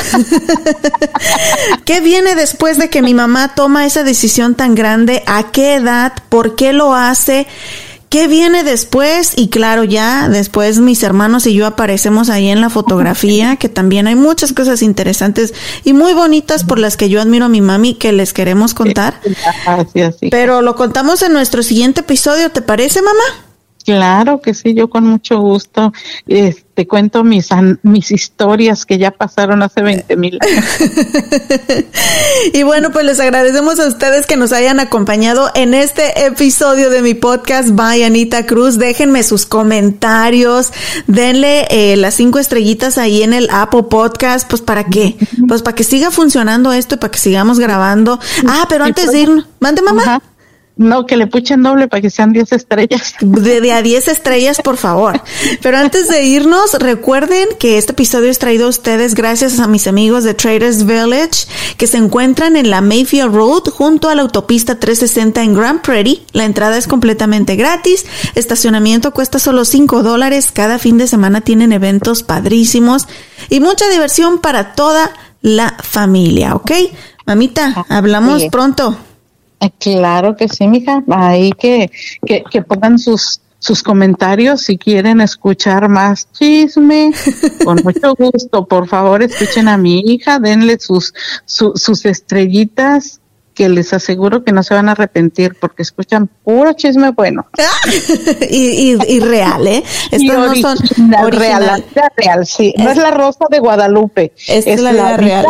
¿Qué 1.85 2.01
viene 2.01 2.35
después 2.35 2.77
de 2.77 2.89
que 2.89 3.01
mi 3.01 3.13
mamá 3.13 3.55
toma 3.55 3.85
esa 3.85 4.03
decisión 4.03 4.55
tan 4.55 4.75
grande? 4.75 5.23
¿A 5.25 5.51
qué 5.53 5.75
edad? 5.75 6.11
¿Por 6.27 6.57
qué 6.57 6.73
lo 6.73 6.93
hace? 6.93 7.47
¿Qué 8.11 8.27
viene 8.27 8.65
después? 8.65 9.31
Y 9.38 9.47
claro, 9.47 9.85
ya 9.85 10.27
después 10.27 10.79
mis 10.79 11.01
hermanos 11.01 11.47
y 11.47 11.53
yo 11.53 11.65
aparecemos 11.65 12.29
ahí 12.29 12.49
en 12.49 12.59
la 12.59 12.69
fotografía, 12.69 13.55
que 13.55 13.69
también 13.69 14.05
hay 14.05 14.15
muchas 14.15 14.51
cosas 14.51 14.81
interesantes 14.81 15.53
y 15.85 15.93
muy 15.93 16.11
bonitas 16.11 16.65
por 16.65 16.77
las 16.77 16.97
que 16.97 17.07
yo 17.07 17.21
admiro 17.21 17.45
a 17.45 17.47
mi 17.47 17.61
mami 17.61 17.93
que 17.93 18.11
les 18.11 18.33
queremos 18.33 18.73
contar. 18.73 19.21
Pero 20.29 20.61
lo 20.61 20.75
contamos 20.75 21.21
en 21.21 21.31
nuestro 21.31 21.63
siguiente 21.63 22.01
episodio, 22.01 22.51
¿te 22.51 22.61
parece, 22.61 23.01
mamá? 23.01 23.23
Claro 23.84 24.41
que 24.41 24.53
sí, 24.53 24.74
yo 24.74 24.90
con 24.90 25.06
mucho 25.06 25.40
gusto 25.40 25.91
te 26.74 26.88
cuento 26.88 27.24
mis, 27.24 27.49
mis 27.84 28.12
historias 28.12 28.86
que 28.86 28.98
ya 28.98 29.12
pasaron 29.12 29.62
hace 29.62 29.82
20 29.82 30.16
mil 30.16 30.40
años. 30.41 30.66
y 32.53 32.64
bueno, 32.64 32.91
pues 32.91 33.06
les 33.06 33.20
agradecemos 33.20 33.80
a 33.80 33.88
ustedes 33.88 34.26
que 34.26 34.38
nos 34.38 34.53
hayan 34.53 34.80
acompañado 34.80 35.52
en 35.53 35.74
este 35.74 36.26
episodio 36.26 36.90
de 36.90 37.02
mi 37.02 37.14
podcast 37.14 37.70
By 37.72 38.03
Anita 38.03 38.45
Cruz. 38.45 38.78
Déjenme 38.78 39.24
sus 39.24 39.45
comentarios, 39.45 40.72
denle 41.08 41.68
eh, 41.70 41.98
las 41.98 42.16
cinco 42.16 42.40
estrellitas 42.40 42.98
ahí 42.98 43.22
en 43.22 43.34
el 43.34 43.49
Apple 43.52 43.84
Podcast, 43.84 44.49
pues 44.49 44.62
para 44.62 44.86
qué, 44.86 45.18
pues 45.48 45.62
para 45.62 45.76
que 45.76 45.84
siga 45.84 46.10
funcionando 46.10 46.72
esto 46.72 46.95
y 46.95 46.98
para 46.98 47.12
que 47.12 47.20
sigamos 47.20 47.60
grabando. 47.60 48.20
Ah, 48.48 48.66
pero 48.70 48.86
antes 48.86 49.12
de 49.12 49.20
ir, 49.20 49.45
mande 49.60 49.82
mamá. 49.82 50.22
No, 50.82 51.06
que 51.06 51.16
le 51.16 51.28
puchen 51.28 51.62
doble 51.62 51.88
para 51.88 52.02
que 52.02 52.10
sean 52.10 52.34
10 52.34 52.52
estrellas. 52.53 53.14
De, 53.22 53.72
a 53.72 53.82
10 53.84 54.08
estrellas, 54.08 54.60
por 54.64 54.78
favor. 54.78 55.22
Pero 55.62 55.78
antes 55.78 56.08
de 56.08 56.24
irnos, 56.24 56.74
recuerden 56.74 57.48
que 57.60 57.78
este 57.78 57.91
episodio 57.91 58.32
es 58.32 58.40
traído 58.40 58.66
a 58.66 58.70
ustedes 58.70 59.14
gracias 59.14 59.60
a 59.60 59.68
mis 59.68 59.86
amigos 59.86 60.24
de 60.24 60.34
Traders 60.34 60.86
Village, 60.86 61.48
que 61.78 61.86
se 61.86 61.98
encuentran 61.98 62.56
en 62.56 62.72
la 62.72 62.82
Mayfield 62.82 63.34
Road 63.34 63.70
junto 63.70 64.10
a 64.10 64.16
la 64.16 64.24
autopista 64.24 64.80
360 64.80 65.44
en 65.44 65.53
Grand 65.53 65.82
Prairie. 65.82 66.24
La 66.32 66.45
entrada 66.45 66.78
es 66.78 66.88
completamente 66.88 67.56
gratis. 67.56 68.06
Estacionamiento 68.34 69.12
cuesta 69.12 69.38
solo 69.38 69.66
5 69.66 70.02
dólares. 70.02 70.52
Cada 70.52 70.80
fin 70.80 70.98
de 70.98 71.06
semana 71.06 71.41
tienen 71.41 71.74
eventos 71.74 72.24
padrísimos 72.24 73.08
y 73.49 73.60
mucha 73.60 73.88
diversión 73.90 74.40
para 74.40 74.74
toda 74.74 75.12
la 75.44 75.78
familia, 75.84 76.56
¿ok? 76.56 76.72
Mamita, 77.26 77.86
hablamos 77.88 78.44
pronto. 78.52 78.98
Claro 79.79 80.35
que 80.35 80.47
sí, 80.47 80.67
mija. 80.67 81.03
Ahí 81.09 81.51
que, 81.51 81.91
que, 82.25 82.43
que 82.49 82.61
pongan 82.61 82.97
sus, 82.97 83.41
sus 83.59 83.83
comentarios 83.83 84.61
si 84.61 84.77
quieren 84.77 85.21
escuchar 85.21 85.88
más 85.88 86.31
chisme. 86.31 87.11
Con 87.63 87.79
mucho 87.83 88.15
gusto, 88.15 88.65
por 88.65 88.88
favor, 88.88 89.21
escuchen 89.21 89.67
a 89.67 89.77
mi 89.77 89.99
hija, 89.99 90.39
denle 90.39 90.79
sus, 90.79 91.13
sus 91.45 92.05
estrellitas 92.05 93.20
que 93.53 93.69
les 93.69 93.94
aseguro 93.94 94.44
que 94.44 94.52
no 94.52 94.64
se 94.64 94.73
van 94.73 94.90
a 94.90 94.94
arrepentir 94.94 95.56
porque 95.60 95.82
escuchan 95.82 96.30
puro 96.44 96.73
chisme 96.73 97.11
bueno. 97.11 97.48
y, 98.49 98.98
y, 99.07 99.19
real, 99.19 99.68
¿eh? 99.68 99.84
Esto 100.11 100.34
no 100.34 100.56
son 100.56 100.78
real, 101.32 101.84
real, 102.15 102.45
sí. 102.45 102.73
no 102.78 102.91
es 102.91 102.98
la 102.98 103.11
rosa 103.11 103.45
de 103.49 103.60
Guadalupe, 103.60 104.34
es, 104.48 104.82
la, 104.82 104.91
vida 104.91 105.18
real. 105.18 105.45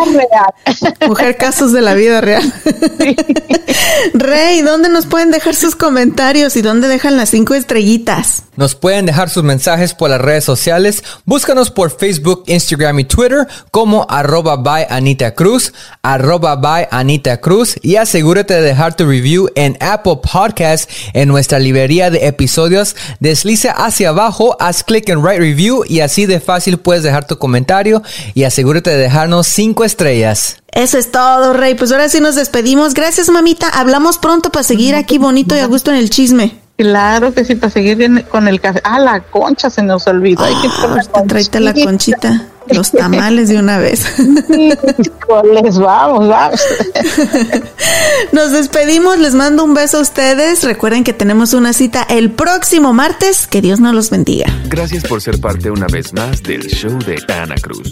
Mujer 1.08 1.38
casos 1.38 1.72
de 1.72 1.82
la 1.82 1.94
vida 1.94 2.22
real. 2.22 2.42
Rey, 4.14 4.62
¿dónde 4.62 4.90
nos 4.90 5.06
pueden 5.06 5.32
dejar 5.32 5.56
sus 5.56 5.76
comentarios 5.76 6.56
y 6.56 6.62
dónde 6.62 6.88
dejan 6.88 7.18
las 7.18 7.30
cinco 7.30 7.54
estrellitas? 7.54 8.44
Nos 8.56 8.76
pueden 8.76 9.06
dejar 9.06 9.30
sus 9.30 9.44
mensajes 9.44 9.94
por 9.94 10.10
las 10.10 10.20
redes 10.22 10.44
sociales. 10.44 11.04
Búscanos 11.26 11.72
por 11.72 11.98
Facebook, 11.98 12.44
Instagram 12.48 13.00
y 13.00 13.04
Twitter 13.06 13.48
como 13.72 14.06
arroba 14.10 14.58
by 14.58 14.88
Anita 14.90 15.34
Cruz, 15.34 15.74
arroba 16.02 16.58
by 16.58 16.88
Anita 16.92 17.40
Cruz 17.40 17.76
y 17.82 17.91
asegúrate 17.96 18.54
de 18.54 18.62
dejar 18.62 18.96
tu 18.96 19.06
review 19.06 19.50
en 19.56 19.78
Apple 19.80 20.20
Podcast 20.32 20.90
en 21.14 21.28
nuestra 21.28 21.60
librería 21.60 22.10
de 22.10 22.28
episodios. 22.28 22.96
Desliza 23.20 23.72
hacia 23.72 24.10
abajo, 24.10 24.56
haz 24.60 24.84
clic 24.84 25.10
en 25.10 25.20
Write 25.20 25.40
Review 25.40 25.84
y 25.88 26.02
así 26.02 26.26
de 26.26 26.40
fácil 26.40 26.78
puedes 26.78 27.04
dejar 27.04 27.28
tu 27.28 27.38
comentario 27.38 28.04
y 28.34 28.44
asegúrate 28.44 28.90
de 28.90 28.98
dejarnos 28.98 29.48
cinco 29.48 29.84
estrellas. 29.84 30.58
Eso 30.72 30.98
es 30.98 31.12
todo, 31.12 31.54
Rey. 31.54 31.76
Pues 31.76 31.92
ahora 31.92 32.08
sí 32.08 32.20
nos 32.22 32.36
despedimos. 32.36 32.94
Gracias, 32.94 33.30
mamita. 33.30 33.68
Hablamos 33.68 34.18
pronto 34.18 34.52
para 34.52 34.64
seguir 34.64 34.96
aquí 34.96 35.18
bonito 35.18 35.56
y 35.56 35.60
a 35.60 35.66
gusto 35.66 35.92
en 35.92 35.98
el 35.98 36.10
chisme. 36.10 36.61
Claro 36.78 37.34
que 37.34 37.46
sí, 37.46 37.56
para 37.56 37.72
seguir 37.72 38.26
con 38.26 38.48
el 38.48 38.60
café. 38.60 38.82
Ah, 38.84 39.00
la 39.00 39.22
concha 39.22 39.70
se 39.70 39.84
nos 39.84 40.08
olvidó. 40.08 40.44
Hay 40.44 40.56
que 40.62 40.68
ah, 41.14 41.24
tráete 41.28 41.60
la 41.60 41.74
conchita. 41.74 42.48
Los 42.68 42.92
tamales 42.92 43.50
de 43.50 43.58
una 43.58 43.78
vez. 43.78 44.06
les 44.18 45.78
vamos, 45.78 46.28
vamos. 46.28 46.62
Nos 48.32 48.52
despedimos, 48.52 49.20
les 49.20 49.34
mando 49.34 49.64
un 49.64 49.74
beso 49.74 49.98
a 49.98 50.02
ustedes. 50.02 50.64
Recuerden 50.64 51.04
que 51.04 51.14
tenemos 51.14 51.54
una 51.54 51.74
cita 51.74 52.04
el 52.04 52.32
próximo 52.32 52.94
martes. 52.94 53.48
Que 53.48 53.62
Dios 53.62 53.80
nos 53.80 53.94
los 53.94 54.10
bendiga. 54.10 54.48
Gracias 54.68 55.04
por 55.04 55.22
ser 55.22 55.40
parte 55.40 55.70
una 55.70 55.88
vez 55.88 56.14
más 56.14 56.42
del 56.44 56.68
show 56.68 56.98
de 57.00 57.18
Ana 57.34 57.56
Cruz. 57.56 57.92